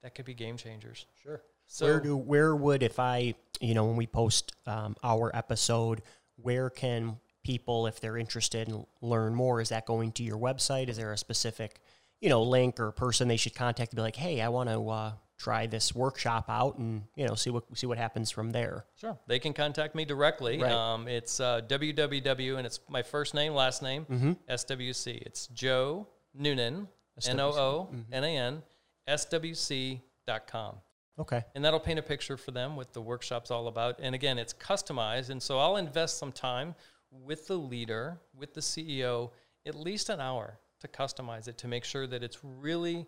That 0.03 0.15
could 0.15 0.25
be 0.25 0.35
game 0.35 0.57
changers. 0.57 1.07
Sure. 1.23 1.43
So 1.67 1.87
where 1.87 2.01
do 2.01 2.17
where 2.17 2.57
would 2.57 2.83
if 2.83 2.99
I 2.99 3.35
you 3.61 3.75
know 3.75 3.85
when 3.87 3.97
we 3.97 4.07
post 4.07 4.53
um, 4.67 4.97
our 5.03 5.35
episode, 5.35 6.03
where 6.37 6.71
can 6.71 7.19
people 7.45 7.87
if 7.87 8.01
they're 8.01 8.17
interested 8.19 8.69
and 8.69 8.85
learn 9.01 9.35
more? 9.35 9.61
Is 9.61 9.69
that 9.71 9.87
going 9.87 10.13
to 10.13 10.23
your 10.23 10.39
website? 10.39 10.89
Is 10.89 10.97
there 10.97 11.13
a 11.13 11.19
specific 11.19 11.81
you 12.21 12.29
know 12.29 12.43
link 12.43 12.81
or 12.81 12.91
person 12.93 13.29
they 13.29 13.37
should 13.37 13.55
contact 13.55 13.91
to 13.91 13.97
be 13.97 14.03
like, 14.03 14.17
hey, 14.17 14.41
I 14.41 14.49
want 14.49 14.69
to 14.71 14.89
uh, 14.89 15.13
try 15.39 15.67
this 15.69 15.95
workshop 15.95 16.47
out 16.49 16.77
and 16.79 17.05
you 17.15 17.27
know 17.27 17.35
see 17.37 17.51
what 17.51 17.65
see 17.79 17.87
what 17.87 17.97
happens 17.99 18.31
from 18.31 18.51
there. 18.51 18.85
Sure. 18.97 19.17
They 19.29 19.39
can 19.39 19.53
contact 19.53 19.95
me 19.95 20.05
directly. 20.05 20.61
Right. 20.61 20.73
Um, 20.73 21.07
it's 21.07 21.39
uh, 21.39 21.61
www, 21.69 22.57
and 22.59 22.67
it's 22.67 22.81
my 22.89 23.03
first 23.03 23.35
name, 23.35 23.55
last 23.55 23.83
name, 23.83 24.05
Mm-hmm. 24.11 24.33
SWC. 24.51 25.23
It's 25.23 25.47
Joe 25.49 26.09
Noonan, 26.35 26.89
N 27.27 27.41
O 27.41 27.51
O 27.51 27.89
N 28.13 28.25
A 28.25 28.37
N, 28.37 28.63
SWC.com. 29.09 30.77
Okay. 31.21 31.45
And 31.55 31.65
that'll 31.65 31.81
paint 31.81 31.99
a 31.99 32.03
picture 32.03 32.37
for 32.37 32.53
them 32.53 32.77
what 32.77 32.93
the 32.93 33.01
workshop's 33.01 33.51
all 33.51 33.67
about. 33.67 33.99
And 34.01 34.15
again, 34.15 34.39
it's 34.39 34.53
customized. 34.53 35.31
And 35.31 35.43
so 35.43 35.59
I'll 35.59 35.77
invest 35.77 36.19
some 36.19 36.31
time 36.31 36.75
with 37.11 37.47
the 37.47 37.57
leader, 37.57 38.19
with 38.37 38.55
the 38.55 38.61
CEO, 38.61 39.31
at 39.67 39.75
least 39.75 40.09
an 40.09 40.21
hour 40.21 40.59
to 40.81 40.89
customize 40.89 41.49
it 41.49 41.59
to 41.59 41.69
make 41.69 41.85
sure 41.85 42.07
that 42.07 42.23
it's 42.23 42.39
really 42.43 43.07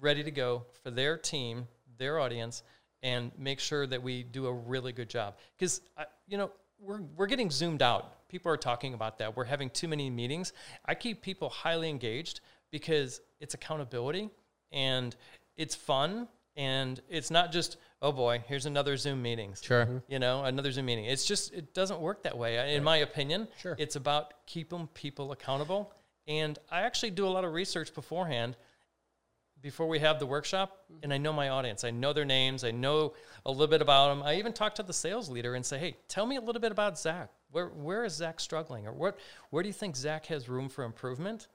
ready 0.00 0.22
to 0.22 0.30
go 0.30 0.64
for 0.82 0.90
their 0.90 1.16
team, 1.16 1.66
their 1.98 2.18
audience, 2.18 2.62
and 3.02 3.30
make 3.38 3.60
sure 3.60 3.86
that 3.86 4.02
we 4.02 4.22
do 4.22 4.46
a 4.46 4.52
really 4.52 4.92
good 4.92 5.08
job. 5.08 5.36
Because, 5.58 5.80
you 6.26 6.36
know, 6.36 6.50
we're, 6.78 7.00
we're 7.16 7.26
getting 7.26 7.50
zoomed 7.50 7.82
out. 7.82 8.28
People 8.28 8.50
are 8.52 8.56
talking 8.56 8.94
about 8.94 9.18
that. 9.18 9.36
We're 9.36 9.44
having 9.44 9.70
too 9.70 9.88
many 9.88 10.10
meetings. 10.10 10.52
I 10.84 10.94
keep 10.94 11.22
people 11.22 11.48
highly 11.48 11.88
engaged 11.88 12.40
because 12.70 13.20
it's 13.40 13.54
accountability 13.54 14.30
and 14.72 15.14
it's 15.56 15.74
fun 15.74 16.28
and 16.56 17.00
it's 17.08 17.30
not 17.30 17.52
just 17.52 17.76
oh 18.02 18.12
boy 18.12 18.42
here's 18.46 18.66
another 18.66 18.96
zoom 18.96 19.22
meeting. 19.22 19.54
Sure. 19.60 19.84
Mm-hmm. 19.84 19.98
you 20.08 20.18
know 20.18 20.44
another 20.44 20.70
zoom 20.72 20.86
meeting. 20.86 21.04
It's 21.04 21.24
just 21.24 21.52
it 21.52 21.74
doesn't 21.74 22.00
work 22.00 22.22
that 22.24 22.36
way. 22.36 22.74
In 22.74 22.84
my 22.84 22.98
opinion 22.98 23.48
Sure. 23.58 23.76
it's 23.78 23.96
about 23.96 24.34
keeping 24.46 24.88
people 24.94 25.32
accountable. 25.32 25.92
And 26.26 26.58
i 26.70 26.82
actually 26.82 27.10
do 27.10 27.26
a 27.26 27.32
lot 27.36 27.44
of 27.44 27.52
research 27.52 27.94
beforehand 27.94 28.56
before 29.62 29.88
we 29.88 29.98
have 29.98 30.18
the 30.18 30.26
workshop 30.26 30.84
mm-hmm. 30.90 31.00
and 31.02 31.12
i 31.12 31.18
know 31.18 31.32
my 31.32 31.48
audience. 31.50 31.84
I 31.84 31.90
know 31.90 32.12
their 32.12 32.24
names. 32.24 32.64
I 32.64 32.70
know 32.70 33.14
a 33.46 33.50
little 33.50 33.66
bit 33.66 33.82
about 33.82 34.08
them 34.08 34.22
i 34.22 34.36
even 34.36 34.52
talk 34.52 34.74
to 34.76 34.82
the 34.82 34.92
sales 34.92 35.28
leader 35.28 35.54
and 35.54 35.64
say 35.64 35.78
hey 35.78 35.96
tell 36.08 36.26
me 36.26 36.36
a 36.36 36.40
little 36.40 36.60
bit 36.60 36.72
about 36.72 36.98
zach. 36.98 37.30
Where, 37.52 37.66
where 37.66 38.04
is 38.04 38.14
zach 38.14 38.38
struggling? 38.38 38.86
Or 38.86 38.92
what, 38.92 39.18
where 39.50 39.62
do 39.62 39.68
you 39.68 39.72
think 39.72 39.96
zach 39.96 40.26
has 40.26 40.48
room 40.48 40.68
for 40.68 40.84
improvement? 40.84 41.48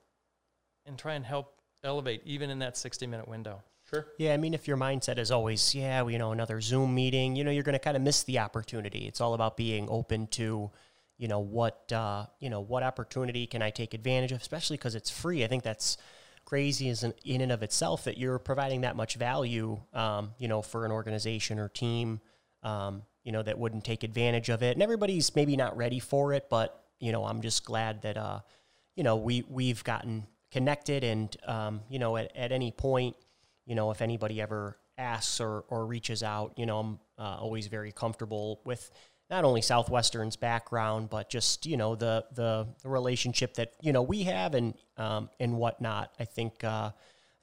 And 0.85 0.99
try 0.99 1.13
and 1.13 1.25
help 1.25 1.61
elevate 1.83 2.21
even 2.25 2.49
in 2.49 2.59
that 2.59 2.75
60 2.77 3.07
minute 3.07 3.27
window 3.27 3.61
Sure. 3.95 4.07
Yeah, 4.17 4.33
I 4.33 4.37
mean, 4.37 4.53
if 4.53 4.67
your 4.67 4.77
mindset 4.77 5.17
is 5.17 5.31
always, 5.31 5.73
yeah, 5.73 6.01
well, 6.01 6.11
you 6.11 6.17
know, 6.17 6.31
another 6.31 6.61
Zoom 6.61 6.93
meeting, 6.93 7.35
you 7.35 7.43
know, 7.43 7.51
you're 7.51 7.63
going 7.63 7.73
to 7.73 7.79
kind 7.79 7.97
of 7.97 8.03
miss 8.03 8.23
the 8.23 8.39
opportunity. 8.39 9.07
It's 9.07 9.21
all 9.21 9.33
about 9.33 9.57
being 9.57 9.87
open 9.89 10.27
to, 10.27 10.71
you 11.17 11.27
know, 11.27 11.39
what, 11.39 11.91
uh, 11.91 12.25
you 12.39 12.49
know, 12.49 12.59
what 12.59 12.83
opportunity 12.83 13.47
can 13.47 13.61
I 13.61 13.69
take 13.69 13.93
advantage 13.93 14.31
of, 14.31 14.41
especially 14.41 14.77
because 14.77 14.95
it's 14.95 15.09
free. 15.09 15.43
I 15.43 15.47
think 15.47 15.63
that's 15.63 15.97
crazy 16.43 16.89
is 16.89 17.03
in, 17.03 17.41
and 17.41 17.51
of 17.51 17.63
itself 17.63 18.03
that 18.03 18.17
you're 18.17 18.37
providing 18.37 18.81
that 18.81 18.95
much 18.95 19.15
value, 19.15 19.79
um, 19.93 20.33
you 20.37 20.47
know, 20.47 20.61
for 20.61 20.85
an 20.85 20.91
organization 20.91 21.57
or 21.57 21.69
team, 21.69 22.21
um, 22.63 23.01
you 23.23 23.31
know, 23.31 23.41
that 23.41 23.57
wouldn't 23.57 23.83
take 23.83 24.03
advantage 24.03 24.49
of 24.49 24.61
it. 24.61 24.75
And 24.75 24.83
everybody's 24.83 25.35
maybe 25.35 25.55
not 25.55 25.75
ready 25.75 25.99
for 25.99 26.33
it, 26.33 26.47
but 26.49 26.83
you 26.99 27.11
know, 27.11 27.25
I'm 27.25 27.41
just 27.41 27.65
glad 27.65 28.01
that, 28.03 28.17
uh, 28.17 28.39
you 28.95 29.03
know, 29.03 29.17
we 29.17 29.43
we've 29.49 29.83
gotten 29.83 30.27
connected, 30.51 31.03
and 31.03 31.35
um, 31.45 31.81
you 31.89 31.99
know, 31.99 32.15
at, 32.15 32.35
at 32.35 32.51
any 32.51 32.71
point, 32.71 33.15
you 33.65 33.75
know, 33.75 33.91
if 33.91 34.01
anybody 34.01 34.41
ever 34.41 34.77
asks 34.97 35.39
or 35.39 35.65
or 35.69 35.85
reaches 35.85 36.23
out, 36.23 36.53
you 36.57 36.65
know, 36.65 36.79
I'm 36.79 36.99
uh, 37.17 37.37
always 37.39 37.67
very 37.67 37.91
comfortable 37.91 38.61
with 38.65 38.91
not 39.29 39.43
only 39.43 39.61
Southwestern's 39.61 40.35
background, 40.35 41.09
but 41.09 41.29
just 41.29 41.65
you 41.65 41.77
know 41.77 41.95
the 41.95 42.25
the, 42.33 42.67
the 42.83 42.89
relationship 42.89 43.55
that 43.55 43.73
you 43.81 43.91
know 43.91 44.01
we 44.01 44.23
have 44.23 44.53
and 44.53 44.75
um, 44.97 45.29
and 45.39 45.57
whatnot. 45.57 46.13
I 46.19 46.25
think 46.25 46.63
uh, 46.63 46.91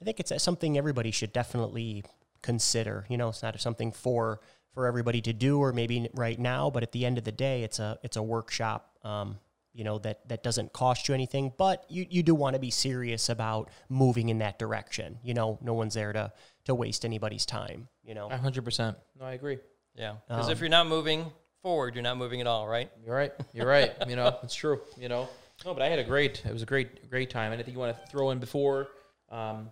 I 0.01 0.05
think 0.05 0.19
it's 0.19 0.41
something 0.41 0.77
everybody 0.77 1.11
should 1.11 1.33
definitely 1.33 2.03
consider. 2.41 3.05
You 3.09 3.17
know, 3.17 3.29
it's 3.29 3.43
not 3.43 3.59
something 3.59 3.91
for 3.91 4.39
for 4.73 4.87
everybody 4.87 5.21
to 5.21 5.33
do 5.33 5.59
or 5.59 5.71
maybe 5.71 6.09
right 6.13 6.39
now, 6.39 6.69
but 6.69 6.83
at 6.83 6.91
the 6.91 7.05
end 7.05 7.17
of 7.17 7.23
the 7.23 7.31
day, 7.31 7.63
it's 7.63 7.79
a 7.79 7.99
it's 8.03 8.17
a 8.17 8.23
workshop. 8.23 8.97
Um, 9.03 9.39
you 9.73 9.83
know 9.83 9.97
that 9.99 10.27
that 10.29 10.43
doesn't 10.43 10.73
cost 10.73 11.07
you 11.07 11.13
anything, 11.13 11.51
but 11.57 11.85
you, 11.89 12.05
you 12.09 12.23
do 12.23 12.35
want 12.35 12.53
to 12.53 12.59
be 12.59 12.69
serious 12.71 13.29
about 13.29 13.69
moving 13.89 14.29
in 14.29 14.39
that 14.39 14.59
direction. 14.59 15.17
You 15.23 15.33
know, 15.33 15.57
no 15.61 15.73
one's 15.73 15.93
there 15.95 16.13
to 16.13 16.31
to 16.65 16.75
waste 16.75 17.05
anybody's 17.05 17.45
time. 17.45 17.87
You 18.03 18.13
know, 18.13 18.29
hundred 18.29 18.63
percent. 18.65 18.97
No, 19.19 19.25
I 19.25 19.33
agree. 19.33 19.57
Yeah, 19.95 20.15
because 20.27 20.47
Um, 20.47 20.51
if 20.51 20.59
you're 20.59 20.69
not 20.69 20.87
moving 20.87 21.25
forward, 21.61 21.95
you're 21.95 22.03
not 22.03 22.17
moving 22.17 22.41
at 22.41 22.47
all, 22.47 22.67
right? 22.67 22.89
You're 23.05 23.15
right. 23.15 23.31
You're 23.53 23.67
right. 23.67 23.93
you 24.07 24.15
know, 24.15 24.37
it's 24.43 24.55
true. 24.55 24.81
You 24.97 25.09
know, 25.09 25.27
no, 25.65 25.73
but 25.73 25.81
I 25.83 25.87
had 25.87 25.99
a 25.99 26.03
great. 26.03 26.43
It 26.45 26.51
was 26.51 26.61
a 26.61 26.65
great, 26.65 27.09
great 27.09 27.29
time. 27.29 27.53
Anything 27.53 27.73
you 27.73 27.79
want 27.79 27.95
to 27.97 28.07
throw 28.07 28.31
in 28.31 28.39
before? 28.39 28.87
Um, 29.29 29.71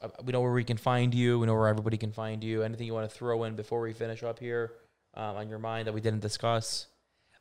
uh, 0.00 0.08
we 0.24 0.32
know 0.32 0.40
where 0.40 0.52
we 0.52 0.64
can 0.64 0.76
find 0.76 1.14
you. 1.14 1.38
We 1.38 1.46
know 1.46 1.54
where 1.54 1.68
everybody 1.68 1.96
can 1.96 2.12
find 2.12 2.42
you. 2.42 2.62
Anything 2.62 2.86
you 2.86 2.94
want 2.94 3.08
to 3.10 3.16
throw 3.16 3.44
in 3.44 3.54
before 3.56 3.80
we 3.80 3.92
finish 3.92 4.22
up 4.22 4.38
here 4.38 4.72
um, 5.14 5.36
on 5.36 5.48
your 5.48 5.58
mind 5.58 5.86
that 5.86 5.92
we 5.92 6.00
didn't 6.00 6.20
discuss? 6.20 6.86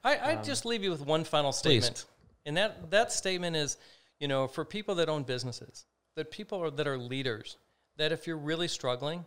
I, 0.03 0.17
I'd 0.17 0.37
um, 0.39 0.43
just 0.43 0.65
leave 0.65 0.83
you 0.83 0.89
with 0.89 1.05
one 1.05 1.23
final 1.23 1.51
please. 1.51 1.85
statement, 1.85 2.05
and 2.45 2.57
that 2.57 2.91
that 2.91 3.11
statement 3.11 3.55
is, 3.55 3.77
you 4.19 4.27
know, 4.27 4.47
for 4.47 4.65
people 4.65 4.95
that 4.95 5.09
own 5.09 5.23
businesses, 5.23 5.85
that 6.15 6.31
people 6.31 6.63
are, 6.63 6.71
that 6.71 6.87
are 6.87 6.97
leaders, 6.97 7.57
that 7.97 8.11
if 8.11 8.25
you're 8.25 8.37
really 8.37 8.67
struggling, 8.67 9.25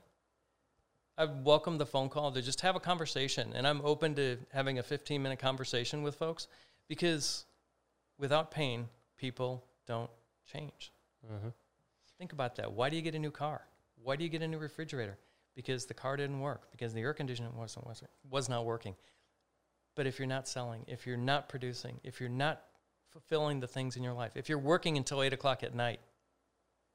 I 1.16 1.26
welcome 1.26 1.78
the 1.78 1.86
phone 1.86 2.08
call 2.08 2.32
to 2.32 2.42
just 2.42 2.60
have 2.62 2.74
a 2.74 2.80
conversation, 2.80 3.52
and 3.54 3.66
I'm 3.66 3.80
open 3.84 4.14
to 4.16 4.36
having 4.52 4.78
a 4.78 4.82
15 4.82 5.22
minute 5.22 5.38
conversation 5.38 6.02
with 6.02 6.16
folks 6.16 6.48
because 6.88 7.44
without 8.18 8.50
pain, 8.50 8.88
people 9.16 9.64
don't 9.86 10.10
change. 10.52 10.92
Mm-hmm. 11.24 11.48
Think 12.18 12.32
about 12.32 12.56
that. 12.56 12.72
Why 12.72 12.90
do 12.90 12.96
you 12.96 13.02
get 13.02 13.14
a 13.14 13.18
new 13.18 13.30
car? 13.30 13.62
Why 14.02 14.16
do 14.16 14.24
you 14.24 14.30
get 14.30 14.42
a 14.42 14.48
new 14.48 14.58
refrigerator? 14.58 15.18
Because 15.54 15.86
the 15.86 15.94
car 15.94 16.16
didn't 16.16 16.40
work. 16.40 16.70
Because 16.70 16.92
the 16.92 17.00
air 17.00 17.14
conditioning 17.14 17.54
wasn't, 17.56 17.86
wasn't 17.86 18.10
was 18.30 18.48
not 18.48 18.64
working. 18.64 18.94
But 19.94 20.06
if 20.06 20.18
you're 20.18 20.28
not 20.28 20.48
selling, 20.48 20.84
if 20.86 21.06
you're 21.06 21.16
not 21.16 21.48
producing, 21.48 22.00
if 22.02 22.20
you're 22.20 22.28
not 22.28 22.62
fulfilling 23.10 23.60
the 23.60 23.68
things 23.68 23.96
in 23.96 24.02
your 24.02 24.12
life, 24.12 24.32
if 24.36 24.48
you're 24.48 24.58
working 24.58 24.96
until 24.96 25.22
eight 25.22 25.32
o'clock 25.32 25.62
at 25.62 25.74
night, 25.74 26.00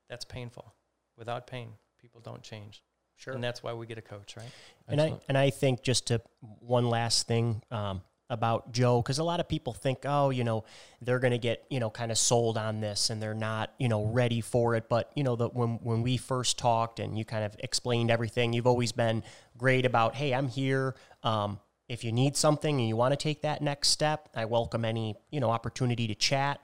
that's 0.09 0.25
painful. 0.25 0.73
Without 1.17 1.47
pain, 1.47 1.69
people 1.99 2.19
don't 2.21 2.41
change. 2.41 2.81
Sure. 3.15 3.33
And 3.33 3.43
that's 3.43 3.61
why 3.61 3.73
we 3.73 3.85
get 3.85 3.97
a 3.97 4.01
coach, 4.01 4.37
right? 4.37 4.49
And 4.87 5.01
I 5.01 5.13
and 5.27 5.37
I 5.37 5.49
think 5.49 5.83
just 5.83 6.07
to 6.07 6.21
one 6.61 6.89
last 6.89 7.27
thing 7.27 7.61
um, 7.69 8.01
about 8.29 8.71
Joe, 8.71 9.01
because 9.01 9.19
a 9.19 9.25
lot 9.25 9.41
of 9.41 9.49
people 9.49 9.73
think, 9.73 9.99
oh, 10.05 10.29
you 10.29 10.45
know, 10.45 10.63
they're 11.01 11.19
going 11.19 11.31
to 11.31 11.37
get 11.37 11.65
you 11.69 11.81
know 11.81 11.89
kind 11.89 12.11
of 12.11 12.17
sold 12.17 12.57
on 12.57 12.79
this, 12.79 13.09
and 13.09 13.21
they're 13.21 13.33
not 13.33 13.73
you 13.77 13.89
know 13.89 14.05
ready 14.05 14.39
for 14.39 14.75
it. 14.75 14.87
But 14.87 15.11
you 15.15 15.23
know, 15.23 15.35
that 15.35 15.53
when 15.53 15.79
when 15.83 16.01
we 16.01 16.15
first 16.15 16.57
talked 16.57 16.99
and 16.99 17.17
you 17.17 17.25
kind 17.25 17.43
of 17.43 17.57
explained 17.59 18.09
everything, 18.09 18.53
you've 18.53 18.67
always 18.67 18.93
been 18.93 19.21
great 19.57 19.85
about, 19.85 20.15
hey, 20.15 20.33
I'm 20.33 20.47
here. 20.47 20.95
Um, 21.21 21.59
if 21.89 22.03
you 22.03 22.11
need 22.11 22.37
something 22.37 22.79
and 22.79 22.87
you 22.87 22.95
want 22.95 23.11
to 23.11 23.17
take 23.17 23.41
that 23.41 23.61
next 23.61 23.89
step, 23.89 24.29
I 24.35 24.45
welcome 24.45 24.85
any 24.85 25.15
you 25.31 25.41
know 25.41 25.49
opportunity 25.49 26.07
to 26.07 26.15
chat 26.15 26.61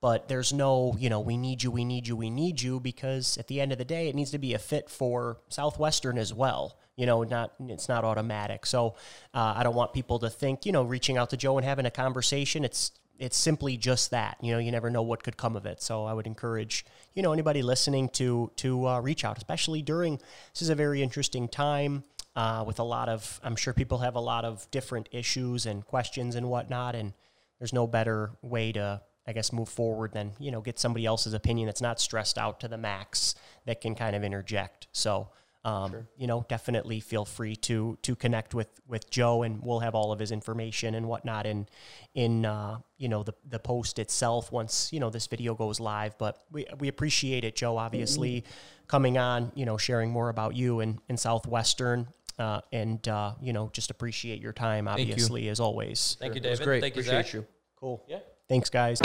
but 0.00 0.28
there's 0.28 0.52
no, 0.52 0.94
you 0.98 1.10
know, 1.10 1.20
we 1.20 1.36
need 1.36 1.62
you, 1.62 1.70
we 1.70 1.84
need 1.84 2.06
you, 2.06 2.16
we 2.16 2.30
need 2.30 2.60
you 2.60 2.78
because 2.78 3.36
at 3.36 3.48
the 3.48 3.60
end 3.60 3.72
of 3.72 3.78
the 3.78 3.84
day, 3.84 4.08
it 4.08 4.14
needs 4.14 4.30
to 4.30 4.38
be 4.38 4.54
a 4.54 4.58
fit 4.58 4.88
for 4.88 5.38
Southwestern 5.48 6.18
as 6.18 6.32
well. 6.32 6.78
You 6.96 7.06
know, 7.06 7.22
not 7.24 7.52
it's 7.68 7.88
not 7.88 8.04
automatic. 8.04 8.66
So 8.66 8.94
uh, 9.34 9.54
I 9.56 9.62
don't 9.62 9.74
want 9.74 9.92
people 9.92 10.18
to 10.20 10.30
think, 10.30 10.66
you 10.66 10.72
know, 10.72 10.82
reaching 10.82 11.16
out 11.16 11.30
to 11.30 11.36
Joe 11.36 11.56
and 11.56 11.64
having 11.64 11.86
a 11.86 11.90
conversation. 11.90 12.64
It's 12.64 12.92
it's 13.18 13.36
simply 13.36 13.76
just 13.76 14.10
that. 14.10 14.36
You 14.40 14.52
know, 14.52 14.58
you 14.58 14.70
never 14.70 14.90
know 14.90 15.02
what 15.02 15.22
could 15.22 15.36
come 15.36 15.56
of 15.56 15.66
it. 15.66 15.80
So 15.80 16.04
I 16.04 16.12
would 16.12 16.26
encourage, 16.26 16.84
you 17.14 17.22
know, 17.22 17.32
anybody 17.32 17.62
listening 17.62 18.08
to 18.10 18.50
to 18.56 18.86
uh, 18.88 19.00
reach 19.00 19.24
out, 19.24 19.36
especially 19.36 19.82
during 19.82 20.16
this 20.52 20.62
is 20.62 20.70
a 20.70 20.74
very 20.74 21.02
interesting 21.02 21.48
time. 21.48 22.04
Uh, 22.38 22.62
with 22.62 22.78
a 22.78 22.84
lot 22.84 23.08
of, 23.08 23.40
I'm 23.42 23.56
sure 23.56 23.74
people 23.74 23.98
have 23.98 24.14
a 24.14 24.20
lot 24.20 24.44
of 24.44 24.70
different 24.70 25.08
issues 25.10 25.66
and 25.66 25.84
questions 25.84 26.36
and 26.36 26.48
whatnot, 26.48 26.94
and 26.94 27.12
there's 27.58 27.72
no 27.72 27.88
better 27.88 28.30
way 28.42 28.70
to 28.70 29.02
I 29.26 29.32
guess 29.32 29.52
move 29.52 29.68
forward 29.68 30.12
than 30.12 30.34
you 30.38 30.52
know 30.52 30.60
get 30.60 30.78
somebody 30.78 31.04
else's 31.04 31.34
opinion 31.34 31.66
that's 31.66 31.82
not 31.82 32.00
stressed 32.00 32.38
out 32.38 32.60
to 32.60 32.68
the 32.68 32.78
max 32.78 33.34
that 33.66 33.80
can 33.80 33.96
kind 33.96 34.14
of 34.14 34.22
interject. 34.22 34.86
So 34.92 35.30
um, 35.64 36.06
you 36.16 36.28
know 36.28 36.46
definitely 36.48 37.00
feel 37.00 37.24
free 37.24 37.56
to 37.56 37.98
to 38.02 38.14
connect 38.14 38.54
with 38.54 38.68
with 38.86 39.10
Joe 39.10 39.42
and 39.42 39.60
we'll 39.60 39.80
have 39.80 39.96
all 39.96 40.12
of 40.12 40.20
his 40.20 40.30
information 40.30 40.94
and 40.94 41.08
whatnot 41.08 41.44
in 41.44 41.66
in 42.14 42.46
uh, 42.46 42.78
you 42.98 43.08
know 43.08 43.24
the 43.24 43.34
the 43.48 43.58
post 43.58 43.98
itself 43.98 44.52
once 44.52 44.92
you 44.92 45.00
know 45.00 45.10
this 45.10 45.26
video 45.26 45.56
goes 45.56 45.80
live. 45.80 46.16
But 46.18 46.38
we 46.52 46.66
we 46.78 46.86
appreciate 46.86 47.42
it, 47.44 47.56
Joe. 47.56 47.76
Obviously 47.76 48.44
coming 48.88 49.18
on, 49.18 49.52
you 49.54 49.66
know, 49.66 49.76
sharing 49.76 50.10
more 50.10 50.30
about 50.30 50.56
you 50.56 50.80
and 50.80 50.98
in 51.08 51.16
Southwestern. 51.16 52.08
Uh, 52.38 52.60
and 52.72 53.06
uh, 53.08 53.32
you 53.42 53.52
know, 53.52 53.68
just 53.72 53.90
appreciate 53.90 54.40
your 54.40 54.52
time, 54.52 54.84
you. 54.86 54.92
obviously, 54.92 55.48
as 55.48 55.58
always. 55.60 56.16
Thank 56.20 56.34
you, 56.36 56.40
It 56.40 56.50
was 56.50 56.58
David. 56.60 56.64
great. 56.64 56.80
Thank 56.80 56.96
you, 56.96 57.02
Appreciate 57.02 57.24
Zach. 57.26 57.34
you. 57.34 57.46
Cool. 57.76 58.04
Yeah. 58.08 58.18
Thanks, 58.48 58.70
guys. 58.70 59.00